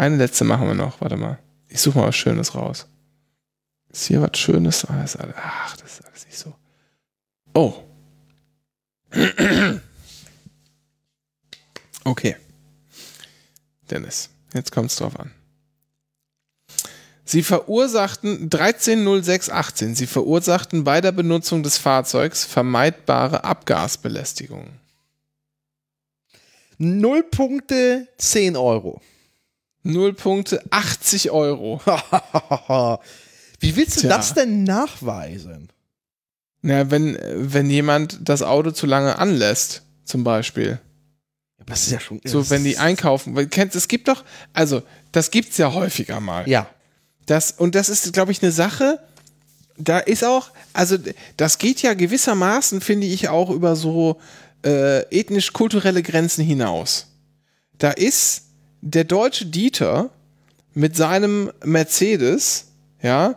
eine 0.00 0.16
letzte 0.16 0.44
machen 0.44 0.66
wir 0.66 0.74
noch. 0.74 1.00
Warte 1.00 1.16
mal. 1.16 1.38
Ich 1.68 1.80
suche 1.80 1.98
mal 1.98 2.08
was 2.08 2.16
Schönes 2.16 2.54
raus. 2.54 2.86
Ist 3.90 4.06
hier 4.06 4.22
was 4.22 4.38
Schönes? 4.38 4.84
Ah, 4.86 5.04
ach, 5.36 5.76
das 5.76 5.92
ist 5.92 6.06
alles 6.06 6.26
nicht 6.26 6.38
so. 6.38 6.54
Oh. 7.54 7.74
Okay. 12.02 12.34
Dennis, 13.90 14.30
jetzt 14.54 14.72
kommt's 14.72 14.96
drauf 14.96 15.20
an. 15.20 15.32
Sie 17.26 17.42
verursachten 17.42 18.44
130618. 18.44 19.94
Sie 19.94 20.06
verursachten 20.06 20.82
bei 20.82 21.02
der 21.02 21.12
Benutzung 21.12 21.62
des 21.62 21.76
Fahrzeugs 21.76 22.46
vermeidbare 22.46 23.44
Abgasbelästigung. 23.44 24.70
Null 26.78 27.22
Punkte, 27.22 28.08
10 28.16 28.56
Euro. 28.56 29.02
Null 29.82 30.12
Punkte, 30.12 30.62
80 30.70 31.30
Euro. 31.30 31.80
Wie 33.60 33.76
willst 33.76 33.96
du 33.98 34.00
Tja. 34.02 34.16
das 34.16 34.34
denn 34.34 34.64
nachweisen? 34.64 35.68
Na, 36.62 36.90
wenn, 36.90 37.18
wenn 37.34 37.70
jemand 37.70 38.18
das 38.22 38.42
Auto 38.42 38.70
zu 38.70 38.86
lange 38.86 39.18
anlässt, 39.18 39.82
zum 40.04 40.24
Beispiel. 40.24 40.78
Das 41.66 41.82
ist 41.82 41.92
ja 41.92 42.00
schon. 42.00 42.20
So, 42.24 42.50
wenn 42.50 42.64
die 42.64 42.78
einkaufen. 42.78 43.48
Kennst, 43.48 43.76
es 43.76 43.88
gibt 43.88 44.08
doch, 44.08 44.24
also, 44.52 44.82
das 45.12 45.30
gibt's 45.30 45.56
ja 45.56 45.72
häufiger 45.72 46.20
mal. 46.20 46.48
Ja. 46.48 46.68
Das, 47.26 47.52
und 47.52 47.74
das 47.74 47.88
ist, 47.88 48.12
glaube 48.12 48.32
ich, 48.32 48.42
eine 48.42 48.52
Sache, 48.52 48.98
da 49.78 49.98
ist 49.98 50.24
auch, 50.24 50.50
also 50.72 50.98
das 51.36 51.58
geht 51.58 51.80
ja 51.82 51.94
gewissermaßen, 51.94 52.80
finde 52.80 53.06
ich, 53.06 53.28
auch 53.28 53.50
über 53.50 53.76
so 53.76 54.20
äh, 54.64 55.02
ethnisch-kulturelle 55.10 56.02
Grenzen 56.02 56.44
hinaus. 56.44 57.06
Da 57.78 57.92
ist 57.92 58.42
der 58.80 59.04
deutsche 59.04 59.46
Dieter 59.46 60.10
mit 60.74 60.96
seinem 60.96 61.52
Mercedes, 61.64 62.66
ja, 63.02 63.36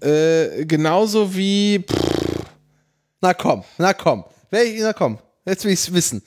äh, 0.00 0.64
genauso 0.64 1.34
wie, 1.34 1.84
pff, 1.86 2.22
Na 3.22 3.34
komm, 3.34 3.62
na 3.78 3.94
komm. 3.94 4.24
Na 4.50 4.92
komm. 4.92 5.18
Jetzt 5.46 5.64
will 5.64 5.72
ich's 5.72 5.92
wissen. 5.92 6.22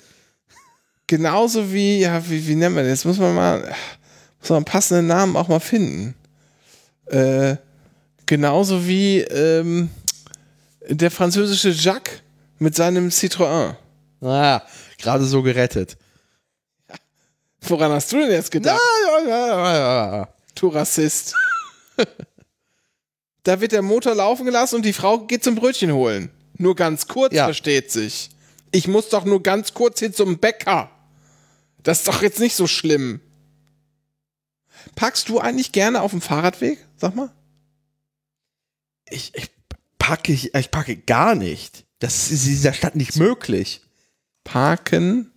genauso 1.07 1.71
wie, 1.73 1.99
ja, 1.99 2.27
wie, 2.29 2.47
wie 2.47 2.55
nennt 2.55 2.73
man 2.73 2.87
das? 2.87 3.03
Muss 3.03 3.19
man 3.19 3.35
mal, 3.35 3.75
muss 4.39 4.49
man 4.49 4.57
einen 4.57 4.65
passenden 4.65 5.07
Namen 5.07 5.35
auch 5.35 5.49
mal 5.49 5.59
finden. 5.59 6.15
Äh, 7.07 7.57
genauso 8.25 8.87
wie 8.87 9.19
ähm, 9.19 9.89
der 10.87 11.11
französische 11.11 11.71
Jacques 11.71 12.21
mit 12.59 12.75
seinem 12.75 13.09
Citroën. 13.09 13.75
Ah, 14.21 14.61
gerade 14.97 15.25
so 15.25 15.43
gerettet. 15.43 15.97
Woran 17.67 17.91
hast 17.91 18.11
du 18.11 18.17
denn 18.19 18.31
jetzt 18.31 18.51
gedacht, 18.51 18.79
Ja, 19.25 19.27
ja, 19.27 19.47
ja, 19.47 20.15
ja. 20.17 20.29
du 20.55 20.67
Rassist? 20.67 21.35
da 23.43 23.61
wird 23.61 23.71
der 23.71 23.81
Motor 23.81 24.15
laufen 24.15 24.45
gelassen 24.45 24.75
und 24.77 24.85
die 24.85 24.93
Frau 24.93 25.19
geht 25.19 25.43
zum 25.43 25.55
Brötchen 25.55 25.93
holen. 25.93 26.29
Nur 26.57 26.75
ganz 26.75 27.07
kurz, 27.07 27.33
Ja. 27.33 27.45
versteht 27.45 27.91
sich. 27.91 28.29
Ich 28.71 28.87
muss 28.87 29.09
doch 29.09 29.25
nur 29.25 29.41
ganz 29.43 29.73
kurz 29.73 29.99
hier 29.99 30.11
zum 30.13 30.37
Bäcker. 30.39 30.89
Das 31.83 31.99
ist 31.99 32.07
doch 32.07 32.21
jetzt 32.21 32.39
nicht 32.39 32.55
so 32.55 32.67
schlimm. 32.67 33.21
Parkst 34.95 35.29
du 35.29 35.39
eigentlich 35.39 35.71
gerne 35.71 36.01
auf 36.01 36.11
dem 36.11 36.21
Fahrradweg? 36.21 36.85
Sag 36.97 37.15
mal. 37.15 37.31
Ich, 39.09 39.33
ich 39.35 39.49
packe 39.99 40.31
ich, 40.31 40.53
ich 40.55 40.71
packe 40.71 40.95
gar 40.97 41.35
nicht. 41.35 41.85
Das 41.99 42.31
ist 42.31 42.43
in 42.45 42.49
dieser 42.51 42.73
Stadt 42.73 42.95
nicht 42.95 43.15
möglich. 43.15 43.81
Parken, 44.43 45.31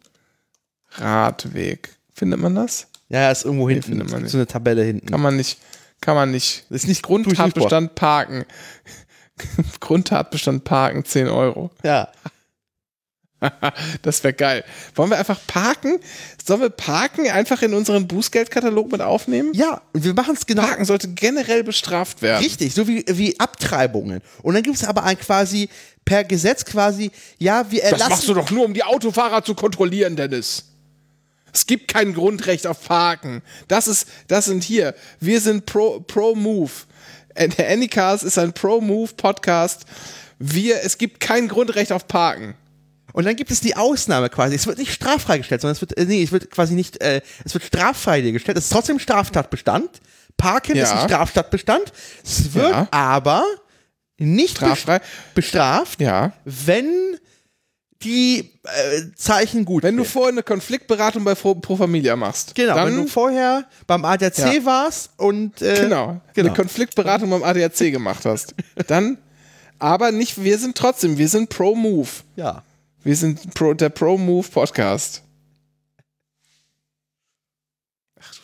Radweg. 0.93 1.98
Findet 2.19 2.41
man 2.41 2.55
das? 2.57 2.89
Ja, 3.09 3.31
ist 3.31 3.45
irgendwo 3.45 3.69
hinten. 3.69 3.85
findet 3.85 4.11
man 4.11 4.27
so 4.27 4.37
eine 4.39 4.47
Tabelle 4.49 4.83
hinten. 4.83 5.07
Kann 5.07 5.21
man 5.21 5.37
nicht, 5.37 5.59
kann 6.01 6.17
man 6.17 6.33
nicht. 6.33 6.65
Das 6.69 6.83
ist 6.83 6.89
nicht 6.89 7.03
Grundtatbestand 7.05 7.95
parken. 7.95 8.45
Grundtatbestand 9.81 10.65
parken, 10.65 11.05
10 11.05 11.29
Euro. 11.29 11.71
Ja. 11.85 12.09
Das 14.03 14.25
wäre 14.25 14.35
geil. 14.35 14.65
Wollen 14.97 15.11
wir 15.11 15.17
einfach 15.17 15.39
parken? 15.47 16.01
Sollen 16.45 16.61
wir 16.61 16.71
parken 16.71 17.31
einfach 17.31 17.63
in 17.63 17.73
unseren 17.73 18.09
Bußgeldkatalog 18.09 18.91
mit 18.91 19.01
aufnehmen? 19.01 19.53
Ja, 19.55 19.81
wir 19.93 20.13
machen 20.15 20.35
es 20.35 20.45
genau 20.45 20.63
Parken 20.63 20.85
sollte 20.85 21.07
generell 21.07 21.63
bestraft 21.63 22.21
werden. 22.21 22.43
richtig, 22.43 22.75
so 22.75 22.89
wie, 22.89 23.05
wie 23.07 23.39
Abtreibungen. 23.39 24.23
Und 24.43 24.55
dann 24.55 24.65
gibt 24.65 24.75
es 24.75 24.83
aber 24.83 25.05
ein 25.05 25.17
quasi 25.21 25.69
per 26.05 26.25
Gesetz 26.25 26.65
quasi, 26.65 27.13
ja, 27.39 27.71
wir 27.71 27.81
Das 27.83 27.93
erlassen. 27.93 28.11
machst 28.11 28.29
du 28.29 28.35
doch 28.35 28.51
nur, 28.51 28.65
um 28.65 28.75
die 28.75 28.83
Autofahrer 28.83 29.45
zu 29.45 29.55
kontrollieren, 29.55 30.17
Dennis. 30.17 30.65
Es 31.53 31.67
gibt 31.67 31.89
kein 31.89 32.15
Grundrecht 32.15 32.67
auf 32.67 32.85
Parken. 32.85 33.43
Das 33.69 33.89
ist, 33.89 34.07
das 34.29 34.45
sind 34.47 34.63
hier. 34.65 34.95
Wir 35.21 35.41
sind 35.41 35.67
Pro, 35.67 36.01
Pro 36.01 36.35
Move. 36.35 36.71
Äh, 37.35 37.49
Der 37.49 37.71
Anycast 37.71 38.25
ist 38.25 38.39
ein 38.39 38.53
Pro 38.53 38.81
Move 38.81 39.13
Podcast. 39.17 39.85
Wir, 40.39 40.83
es 40.85 40.99
gibt 40.99 41.21
kein 41.21 41.49
Grundrecht 41.49 41.93
auf 41.93 42.07
Parken. 42.07 42.55
Und 43.13 43.25
dann 43.25 43.35
gibt 43.37 43.51
es 43.51 43.61
die 43.61 43.75
Ausnahme 43.77 44.29
quasi. 44.29 44.55
Es 44.55 44.67
wird 44.67 44.79
nicht 44.79 44.93
straffrei 44.93 45.39
gestellt, 45.39 45.63
sondern 45.63 45.75
es 45.75 45.81
wird, 45.81 45.97
äh, 45.97 46.05
nee, 46.05 46.23
es 46.23 46.31
wird 46.31 46.51
quasi 46.51 46.75
nicht, 46.75 47.01
äh, 47.01 47.23
es 47.45 47.55
wird 47.55 47.65
straffrei 47.65 48.21
gestellt. 48.21 48.59
Es 48.59 48.65
ist 48.65 48.73
trotzdem 48.73 48.99
Straftatbestand. 48.99 49.89
Parken 50.37 50.77
ist 50.77 50.91
Ja. 50.91 51.01
ein 51.03 51.09
Straftatbestand. 51.09 51.93
Es 52.23 52.55
wird 52.55 52.71
Ja. 52.71 52.89
aber 52.93 53.45
nicht 54.19 54.61
bestraft, 55.35 56.01
Ja. 56.01 56.33
wenn 56.45 57.19
die 58.03 58.51
äh, 58.63 59.03
Zeichen 59.17 59.65
gut 59.65 59.83
Wenn 59.83 59.97
du 59.97 60.05
vorher 60.05 60.33
eine 60.33 60.43
Konfliktberatung 60.43 61.25
bei 61.25 61.35
Pro, 61.35 61.55
Pro 61.57 61.77
Familia 61.77 62.15
machst. 62.17 62.55
Genau, 62.55 62.75
dann, 62.77 62.89
wenn 62.89 62.97
du 62.97 63.07
vorher 63.09 63.65
beim 63.87 64.05
ADAC 64.05 64.39
Ja. 64.39 64.65
warst 64.65 65.11
und 65.17 65.61
äh, 65.63 65.81
genau, 65.83 66.21
genau. 66.35 66.49
eine 66.49 66.57
Konfliktberatung 66.57 67.31
beim 67.31 67.43
ADAC 67.43 67.91
gemacht 67.91 68.25
hast. 68.25 68.55
Dann, 68.87 69.19
aber 69.81 70.13
nicht, 70.13 70.43
wir 70.43 70.59
sind 70.59 70.77
trotzdem, 70.77 71.19
wir 71.19 71.29
sind 71.29 71.49
Pro 71.51 71.75
Move. 71.75 72.09
ja. 72.37 72.63
Wir 73.05 73.15
sind 73.17 73.55
Pro, 73.55 73.75
der 73.75 73.89
Pro 73.91 74.19
Move 74.19 74.47
Podcast. 74.49 75.23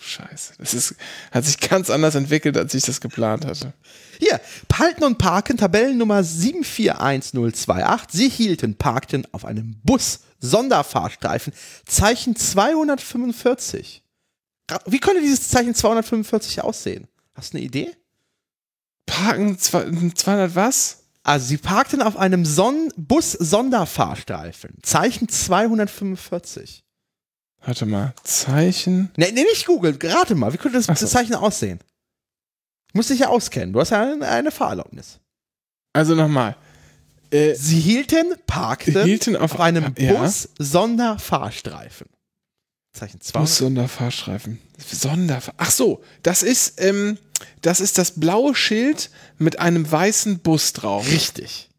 Scheiße. 0.07 0.55
Das 0.59 0.75
ist, 0.75 0.95
hat 1.31 1.45
sich 1.45 1.59
ganz 1.59 1.89
anders 1.91 2.15
entwickelt, 2.15 2.57
als 2.59 2.75
ich 2.75 2.83
das 2.85 3.01
geplant 3.01 3.47
hatte. 3.47 3.73
Hier, 4.19 4.41
Halten 4.73 5.03
und 5.05 5.17
Parken, 5.19 5.57
Tabellennummer 5.57 6.23
741028. 6.23 8.13
Sie 8.21 8.29
hielten, 8.29 8.75
parkten 8.77 9.27
auf 9.33 9.45
einem 9.45 9.81
Bus, 9.83 10.21
Sonderfahrstreifen, 10.41 11.53
Zeichen 11.87 12.37
245. 12.37 14.03
Ra- 14.71 14.81
Wie 14.87 14.99
könnte 15.01 15.23
dieses 15.23 15.49
Zeichen 15.49 15.75
245 15.75 16.63
aussehen? 16.63 17.09
Hast 17.35 17.53
du 17.55 17.57
eine 17.59 17.67
Idee? 17.67 17.91
Parken 19.07 19.59
zwei- 19.59 19.91
200 20.15 20.55
was? 20.55 20.99
Also, 21.23 21.47
sie 21.47 21.57
parkten 21.57 22.03
auf 22.03 22.17
einem 22.19 22.45
Son 22.45 22.93
Bus-Sonderfahrstreifen, 22.97 24.75
Zeichen 24.83 25.29
245. 25.29 26.84
Warte 27.67 27.87
mal. 27.87 28.15
Zeichen. 28.25 29.11
Ne, 29.17 29.31
nee, 29.33 29.43
nicht 29.45 29.67
Google, 29.67 29.99
rate 30.03 30.35
mal, 30.35 30.53
wie 30.53 30.59
könnte 30.59 30.77
das, 30.79 30.87
so. 30.87 30.93
das 30.93 31.11
Zeichen 31.11 31.35
aussehen? 31.35 31.81
Muss 32.93 33.09
dich 33.09 33.21
ja 33.21 33.29
auskennen, 33.29 33.73
du 33.73 33.81
hast 33.81 33.91
ja 33.91 34.03
eine, 34.03 34.27
eine 34.29 34.51
Fahrerlaubnis. 34.51 35.19
Also 35.93 36.15
nochmal. 36.15 36.57
Äh, 37.31 37.55
Sie 37.55 37.81
hielten, 37.81 38.35
parkten, 38.47 39.03
Hielten 39.05 39.37
auf- 39.37 39.55
auf 39.55 39.61
einem 39.61 39.95
ja. 39.99 40.13
Bus-Sonderfahrstreifen. 40.15 42.09
Zeichen 42.93 43.21
2. 43.21 43.39
Bus 43.41 43.57
Sonderfahrstreifen. 43.57 44.61
Sonderfahr. 44.79 45.55
Ach 45.57 45.71
so, 45.73 46.05
das 46.23 46.45
ist, 46.45 46.81
ähm, 46.81 47.19
das 47.61 47.81
ist 47.81 47.99
das 47.99 48.13
blaue 48.21 48.55
Schild 48.55 49.11
mit 49.39 49.59
einem 49.59 49.91
weißen 49.91 50.39
Bus 50.39 50.73
drauf. 50.75 51.11
Richtig. 51.11 51.71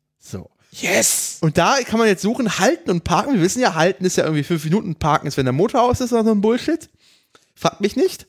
Yes! 0.82 1.38
Und 1.41 1.57
da 1.57 1.78
kann 1.86 1.99
man 1.99 2.07
jetzt 2.07 2.21
suchen, 2.21 2.59
halten 2.59 2.89
und 2.91 3.03
parken. 3.03 3.34
Wir 3.34 3.41
wissen 3.41 3.61
ja, 3.61 3.76
halten 3.76 4.03
ist 4.03 4.17
ja 4.17 4.26
irgendwie 4.26 4.43
fünf 4.43 4.63
Minuten, 4.65 4.95
parken 4.95 5.28
ist, 5.28 5.38
wenn 5.38 5.45
der 5.45 5.53
Motor 5.53 5.84
aus 5.84 6.01
ist 6.01 6.11
oder 6.11 6.26
so 6.26 6.32
ein 6.32 6.41
Bullshit. 6.41 6.89
Fragt 7.55 7.80
mich 7.80 7.95
nicht. 7.95 8.28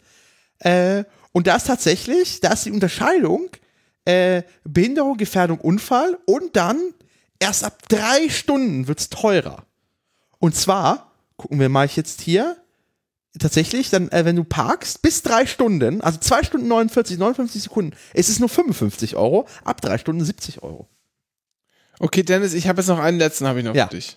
Äh, 0.61 1.05
und 1.33 1.49
da 1.49 1.57
ist 1.57 1.67
tatsächlich, 1.67 2.41
da 2.41 2.53
ist 2.53 2.65
die 2.65 2.71
Unterscheidung, 2.71 3.49
äh, 4.05 4.43
Behinderung, 4.65 5.17
Gefährdung, 5.17 5.59
Unfall 5.59 6.19
und 6.25 6.55
dann 6.55 6.95
erst 7.41 7.65
ab 7.65 7.83
drei 7.89 8.29
Stunden 8.29 8.87
wird's 8.87 9.11
teurer. 9.11 9.67
Und 10.39 10.55
zwar, 10.55 11.13
gucken 11.37 11.59
wir 11.59 11.69
mal 11.69 11.89
jetzt 11.89 12.21
hier, 12.21 12.57
tatsächlich, 13.39 13.91
dann, 13.91 14.09
äh, 14.11 14.25
wenn 14.25 14.37
du 14.37 14.45
parkst, 14.45 15.03
bis 15.03 15.23
drei 15.23 15.47
Stunden, 15.47 16.01
also 16.01 16.21
zwei 16.21 16.45
Stunden 16.45 16.69
49, 16.69 17.19
59 17.19 17.65
Sekunden, 17.65 17.97
es 18.15 18.29
ist 18.29 18.39
nur 18.39 18.49
55 18.49 19.17
Euro, 19.17 19.49
ab 19.65 19.81
drei 19.81 19.99
Stunden 19.99 20.25
70 20.25 20.63
Euro. 20.63 20.89
Okay, 21.99 22.23
Dennis, 22.23 22.53
ich 22.55 22.69
habe 22.69 22.81
jetzt 22.81 22.89
noch 22.89 22.99
einen 22.99 23.19
letzten, 23.19 23.47
habe 23.47 23.61
ich 23.61 23.65
noch 23.65 23.75
Ja. 23.75 23.87
für 23.89 23.97
dich. 23.97 24.17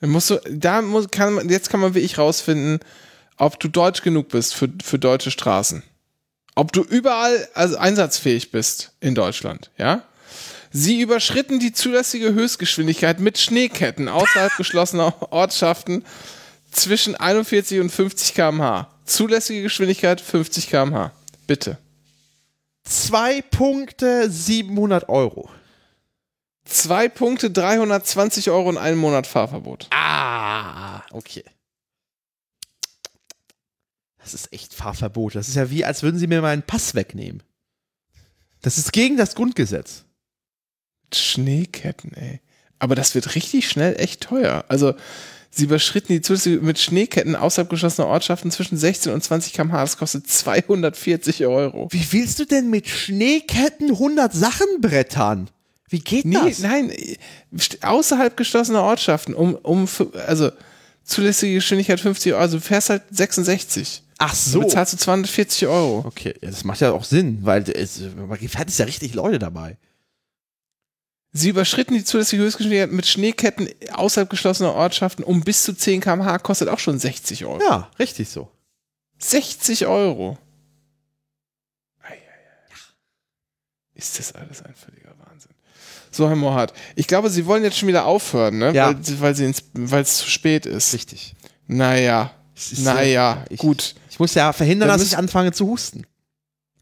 Dann 0.00 0.10
musst 0.10 0.30
du, 0.30 0.38
da 0.50 0.82
muss, 0.82 1.08
kann 1.10 1.34
man, 1.34 1.48
jetzt 1.48 1.70
kann 1.70 1.80
man 1.80 1.94
wie 1.94 2.00
ich 2.00 2.18
rausfinden, 2.18 2.80
ob 3.36 3.58
du 3.58 3.68
deutsch 3.68 4.02
genug 4.02 4.28
bist 4.28 4.54
für, 4.54 4.68
für 4.82 4.98
deutsche 4.98 5.30
Straßen. 5.30 5.82
Ob 6.56 6.72
du 6.72 6.82
überall 6.82 7.48
also 7.54 7.76
einsatzfähig 7.76 8.50
bist 8.50 8.92
in 9.00 9.14
Deutschland, 9.14 9.70
ja? 9.78 10.02
Sie 10.76 11.00
überschritten 11.00 11.60
die 11.60 11.72
zulässige 11.72 12.34
Höchstgeschwindigkeit 12.34 13.20
mit 13.20 13.38
Schneeketten 13.38 14.08
außerhalb 14.08 14.52
geschlossener 14.56 15.14
Ortschaften 15.32 16.04
zwischen 16.72 17.14
41 17.14 17.78
und 17.80 17.90
50 17.90 18.34
km/h. 18.34 18.88
Zulässige 19.04 19.62
Geschwindigkeit 19.62 20.20
50 20.20 20.68
km/h. 20.68 21.12
Bitte. 21.46 21.78
Zwei 22.84 23.40
Punkte 23.42 24.28
700 24.30 25.08
Euro. 25.08 25.48
Zwei 26.64 27.08
Punkte, 27.08 27.50
320 27.50 28.50
Euro 28.50 28.68
und 28.70 28.78
einen 28.78 28.96
Monat 28.96 29.26
Fahrverbot. 29.26 29.88
Ah, 29.90 31.02
okay. 31.12 31.44
Das 34.18 34.32
ist 34.32 34.52
echt 34.52 34.72
Fahrverbot. 34.72 35.34
Das 35.34 35.48
ist 35.48 35.56
ja 35.56 35.70
wie, 35.70 35.84
als 35.84 36.02
würden 36.02 36.18
sie 36.18 36.26
mir 36.26 36.40
meinen 36.40 36.62
Pass 36.62 36.94
wegnehmen. 36.94 37.42
Das 38.62 38.78
ist 38.78 38.92
gegen 38.92 39.18
das 39.18 39.34
Grundgesetz. 39.34 40.04
Schneeketten, 41.12 42.14
ey. 42.14 42.40
Aber 42.78 42.94
das 42.94 43.14
wird 43.14 43.34
richtig 43.34 43.68
schnell 43.68 44.00
echt 44.00 44.22
teuer. 44.22 44.64
Also, 44.68 44.94
sie 45.50 45.64
überschritten 45.64 46.14
die 46.14 46.22
zusätzliche 46.22 46.60
mit 46.60 46.78
Schneeketten 46.78 47.36
außerhalb 47.36 47.68
geschlossener 47.68 48.06
Ortschaften 48.06 48.50
zwischen 48.50 48.78
16 48.78 49.12
und 49.12 49.22
20 49.22 49.52
km/h. 49.52 49.80
Das 49.80 49.98
kostet 49.98 50.28
240 50.28 51.44
Euro. 51.44 51.88
Wie 51.90 52.12
willst 52.12 52.38
du 52.38 52.46
denn 52.46 52.70
mit 52.70 52.88
Schneeketten 52.88 53.90
100 53.90 54.32
Sachen 54.32 54.66
brettern? 54.80 55.50
Wie 55.94 56.00
geht 56.00 56.24
Nee, 56.24 56.34
das? 56.44 56.58
nein, 56.58 56.92
außerhalb 57.82 58.36
geschlossener 58.36 58.82
Ortschaften, 58.82 59.32
um, 59.32 59.54
um, 59.54 59.88
also, 60.26 60.50
zulässige 61.04 61.54
Geschwindigkeit 61.54 62.00
50 62.00 62.32
Euro, 62.32 62.42
also 62.42 62.56
du 62.56 62.64
fährst 62.64 62.90
halt 62.90 63.02
66. 63.12 64.02
Ach 64.18 64.34
So. 64.34 64.50
so. 64.54 64.60
bezahlst 64.66 64.92
du 64.92 64.96
240 64.96 65.68
Euro. 65.68 66.02
Okay, 66.04 66.34
ja, 66.42 66.50
das 66.50 66.64
macht 66.64 66.80
ja 66.80 66.90
auch 66.90 67.04
Sinn, 67.04 67.38
weil 67.42 67.62
es, 67.70 68.00
man 68.16 68.36
gefährdet 68.40 68.76
ja 68.76 68.86
richtig 68.86 69.14
Leute 69.14 69.38
dabei. 69.38 69.76
Sie 71.32 71.50
überschritten 71.50 71.94
die 71.94 72.02
zulässige 72.02 72.42
Höchstgeschwindigkeit 72.42 72.90
mit 72.90 73.06
Schneeketten 73.06 73.68
außerhalb 73.92 74.28
geschlossener 74.28 74.74
Ortschaften 74.74 75.22
um 75.22 75.42
bis 75.42 75.62
zu 75.62 75.74
10 75.76 76.00
km/h, 76.00 76.38
kostet 76.40 76.68
auch 76.68 76.80
schon 76.80 76.98
60 76.98 77.44
Euro. 77.44 77.60
Ja, 77.62 77.88
richtig 78.00 78.28
so. 78.28 78.50
60 79.20 79.86
Euro. 79.86 80.38
Ist 83.96 84.18
das 84.18 84.32
alles 84.34 84.60
ein 84.62 84.74
völliger. 84.74 85.03
So, 86.14 86.28
Herr 86.28 86.36
Mohat, 86.36 86.72
ich 86.94 87.08
glaube, 87.08 87.28
Sie 87.28 87.44
wollen 87.46 87.64
jetzt 87.64 87.76
schon 87.76 87.88
wieder 87.88 88.04
aufhören, 88.06 88.58
ne? 88.58 88.72
Ja. 88.72 88.94
Weil, 89.18 89.32
es 90.02 90.16
zu 90.18 90.30
spät 90.30 90.64
ist. 90.64 90.94
Richtig. 90.94 91.34
Naja, 91.66 92.30
naja, 92.78 93.44
ich- 93.50 93.58
gut. 93.58 93.94
Ich 94.10 94.20
muss 94.20 94.32
ja 94.34 94.52
verhindern, 94.52 94.88
Dann 94.88 94.98
dass 94.98 95.06
ich 95.08 95.18
anfange 95.18 95.50
zu 95.50 95.66
husten. 95.66 96.04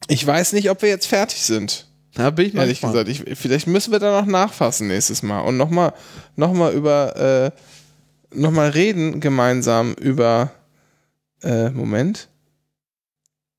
Ich 0.09 0.27
weiß 0.27 0.53
nicht, 0.53 0.69
ob 0.69 0.83
wir 0.83 0.91
jetzt 0.91 1.07
fertig 1.07 1.41
sind. 1.43 1.87
Da 2.15 2.29
bin 2.29 2.47
ich 2.47 2.53
mal 2.53 2.63
Ehrlich 2.63 2.81
gespannt. 2.83 3.07
gesagt, 3.09 3.29
ich, 3.31 3.39
vielleicht 3.39 3.67
müssen 3.69 3.91
wir 3.91 3.99
da 3.99 4.21
noch 4.21 4.27
nachfassen 4.27 4.89
nächstes 4.89 5.23
Mal 5.23 5.41
und 5.41 5.57
nochmal 5.57 5.95
noch 6.37 6.53
mal 6.53 6.75
über, 6.75 7.17
äh, 7.17 8.37
nochmal 8.39 8.69
reden 8.69 9.21
gemeinsam 9.21 9.95
über, 9.95 10.51
äh, 11.43 11.71
Moment, 11.71 12.29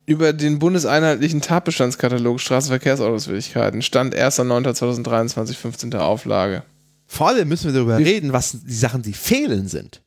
über 0.05 0.33
den 0.33 0.59
bundeseinheitlichen 0.59 1.41
Tatbestandskatalog 1.41 2.39
Straßenverkehrsauswilligkeiten. 2.39 3.81
Stand 3.81 4.15
1.9.2023, 4.15 5.55
15. 5.55 5.95
Auflage. 5.95 6.63
Vor 7.07 7.29
allem 7.29 7.47
müssen 7.47 7.67
wir 7.67 7.73
darüber 7.73 7.97
reden, 7.97 8.33
was 8.33 8.57
die 8.63 8.73
Sachen, 8.73 9.01
die 9.01 9.13
fehlen, 9.13 9.67
sind. 9.67 10.01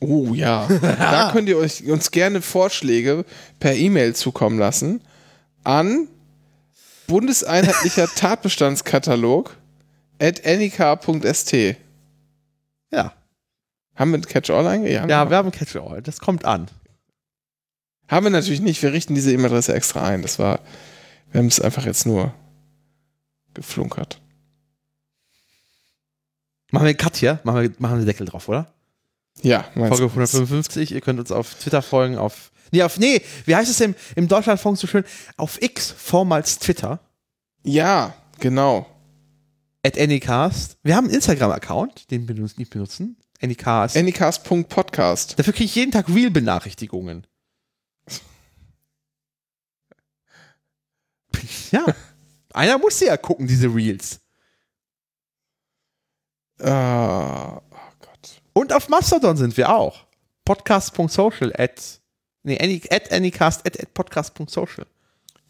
Oh 0.00 0.34
ja. 0.34 0.68
da 0.80 1.30
könnt 1.32 1.48
ihr 1.48 1.58
euch 1.58 1.84
uns 1.88 2.10
gerne 2.10 2.42
Vorschläge 2.42 3.24
per 3.60 3.74
E-Mail 3.74 4.14
zukommen 4.14 4.58
lassen 4.58 5.00
an 5.64 6.08
bundeseinheitlicher 7.06 8.08
Tatbestandskatalog 8.14 9.56
at 10.20 10.44
anycar.st. 10.46 11.76
Ja. 12.90 13.12
Haben 13.94 14.10
wir 14.12 14.18
ein 14.18 14.26
Catch-all 14.26 14.66
eingegangen? 14.66 15.10
Ja, 15.10 15.28
wir 15.28 15.36
haben 15.36 15.50
Catch-all. 15.50 16.02
Das 16.02 16.18
kommt 16.18 16.44
an. 16.44 16.68
Haben 18.12 18.26
wir 18.26 18.30
natürlich 18.30 18.60
nicht. 18.60 18.82
Wir 18.82 18.92
richten 18.92 19.14
diese 19.14 19.32
E-Mail-Adresse 19.32 19.72
extra 19.72 20.02
ein. 20.02 20.20
Das 20.20 20.38
war, 20.38 20.60
wir 21.30 21.38
haben 21.38 21.46
es 21.46 21.62
einfach 21.62 21.86
jetzt 21.86 22.04
nur 22.04 22.34
geflunkert. 23.54 24.20
Machen 26.70 26.84
wir 26.84 26.90
einen 26.90 26.98
Cut 26.98 27.16
hier? 27.16 27.40
Machen 27.44 27.62
wir, 27.62 27.70
machen 27.78 27.94
wir 27.94 28.00
den 28.02 28.06
Deckel 28.06 28.26
drauf, 28.26 28.50
oder? 28.50 28.74
Ja, 29.40 29.64
meinst 29.74 29.96
Folge 29.96 30.12
du? 30.12 30.20
155. 30.20 30.92
Ihr 30.92 31.00
könnt 31.00 31.20
uns 31.20 31.32
auf 31.32 31.54
Twitter 31.54 31.80
folgen, 31.80 32.18
auf. 32.18 32.52
Nee, 32.70 32.82
auf. 32.82 32.98
Nee, 32.98 33.22
wie 33.46 33.56
heißt 33.56 33.70
es 33.70 33.80
im, 33.80 33.94
im 34.14 34.28
Deutschlandfunk 34.28 34.76
so 34.76 34.86
schön? 34.86 35.04
Auf 35.38 35.62
X, 35.62 35.90
vormals 35.96 36.58
Twitter. 36.58 37.00
Ja, 37.64 38.12
genau. 38.40 38.84
At 39.82 39.98
Anycast. 39.98 40.76
Wir 40.82 40.96
haben 40.96 41.06
einen 41.06 41.14
Instagram-Account, 41.14 42.10
den 42.10 42.28
wir 42.28 42.34
nicht 42.34 42.68
benutzen. 42.68 43.16
Anycast. 43.40 43.96
Anycast.podcast. 43.96 45.38
Dafür 45.38 45.54
kriege 45.54 45.64
ich 45.64 45.74
jeden 45.74 45.92
Tag 45.92 46.10
Real-Benachrichtigungen. 46.10 47.26
Ja. 51.72 51.86
Einer 52.54 52.78
muss 52.78 52.98
sie 52.98 53.06
ja 53.06 53.16
gucken, 53.16 53.46
diese 53.46 53.66
Reels. 53.74 54.20
Ah, 56.60 57.56
oh 57.56 57.76
Gott. 58.00 58.42
Und 58.52 58.72
auf 58.72 58.88
Mastodon 58.88 59.36
sind 59.36 59.56
wir 59.56 59.74
auch. 59.74 60.06
Podcast.social 60.44 61.52
at. 61.58 62.00
Nee, 62.44 62.58
any, 62.60 62.82
at 62.90 63.12
anycast 63.12 63.66
at, 63.66 63.80
at 63.80 63.94
podcast.social. 63.94 64.86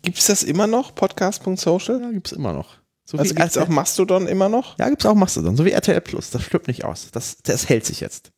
Gibt 0.03 0.19
es 0.19 0.27
das 0.27 0.43
immer 0.43 0.67
noch? 0.67 0.95
Podcast.social? 0.95 2.01
Ja, 2.03 2.11
gibt's 2.11 2.33
immer 2.33 2.53
noch. 2.53 2.77
So 3.05 3.19
Also 3.19 3.31
wie 3.31 3.35
gibt 3.35 3.49
es 3.51 3.57
auch 3.57 3.63
RTL 3.63 3.75
Mastodon 3.75 4.27
immer 4.29 4.49
noch? 4.49 4.79
Ja, 4.79 4.89
gibt's 4.89 5.07
auch 5.07 5.15
Mastodon, 5.15 5.57
so 5.57 5.65
wie 5.65 5.71
RTL 5.73 6.01
Plus. 6.01 6.31
Das 6.31 6.43
stirbt 6.43 6.69
nicht 6.69 6.85
aus. 6.85 7.11
Das, 7.11 7.39
das 7.43 7.69
hält 7.69 7.87
sich 7.87 8.01
jetzt. 8.01 8.31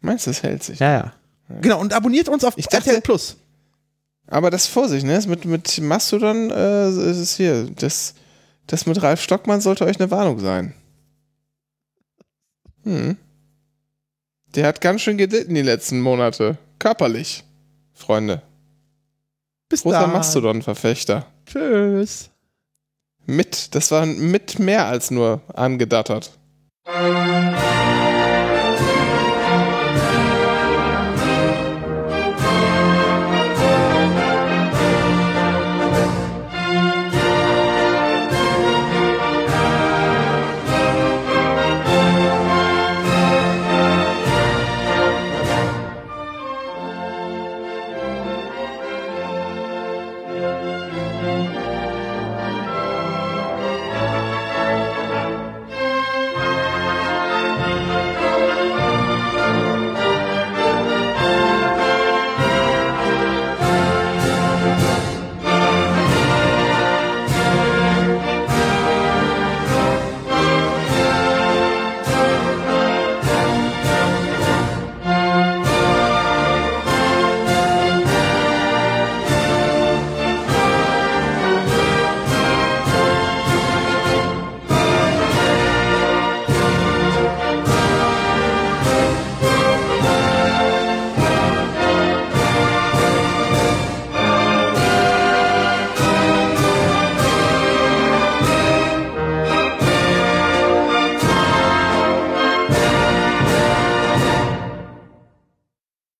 Meinst 0.00 0.26
du, 0.26 0.30
das 0.30 0.42
hält 0.42 0.62
sich? 0.62 0.78
Ja, 0.80 0.92
ja. 0.92 1.12
Genau, 1.60 1.80
und 1.80 1.92
abonniert 1.92 2.28
uns 2.28 2.44
auf 2.44 2.54
Ich 2.56 2.66
dachte- 2.66 2.88
RTL 2.90 3.00
Plus. 3.02 3.36
Aber 4.30 4.50
das 4.50 4.66
Vorsicht, 4.66 5.04
ne? 5.04 5.14
Das 5.14 5.26
Mit, 5.26 5.44
mit 5.44 5.80
Mastodon 5.80 6.50
äh, 6.50 6.88
ist 6.88 7.18
es 7.18 7.36
hier. 7.36 7.68
Das, 7.76 8.14
das 8.66 8.86
mit 8.86 9.02
Ralf 9.02 9.20
Stockmann 9.20 9.60
sollte 9.60 9.84
euch 9.84 9.98
eine 10.00 10.10
Warnung 10.10 10.38
sein. 10.38 10.74
Hm. 12.84 13.16
Der 14.54 14.66
hat 14.66 14.80
ganz 14.80 15.02
schön 15.02 15.18
gelitten 15.18 15.54
die 15.54 15.62
letzten 15.62 16.00
Monate. 16.00 16.56
Körperlich. 16.78 17.44
Freunde. 17.92 18.42
Bis 19.68 19.82
Großer. 19.82 20.06
Mastodon-Verfechter. 20.06 21.26
Tschüss. 21.46 22.30
Mit. 23.26 23.74
Das 23.74 23.90
war 23.90 24.06
mit 24.06 24.58
mehr 24.58 24.86
als 24.86 25.10
nur 25.10 25.40
angedattert. 25.54 26.32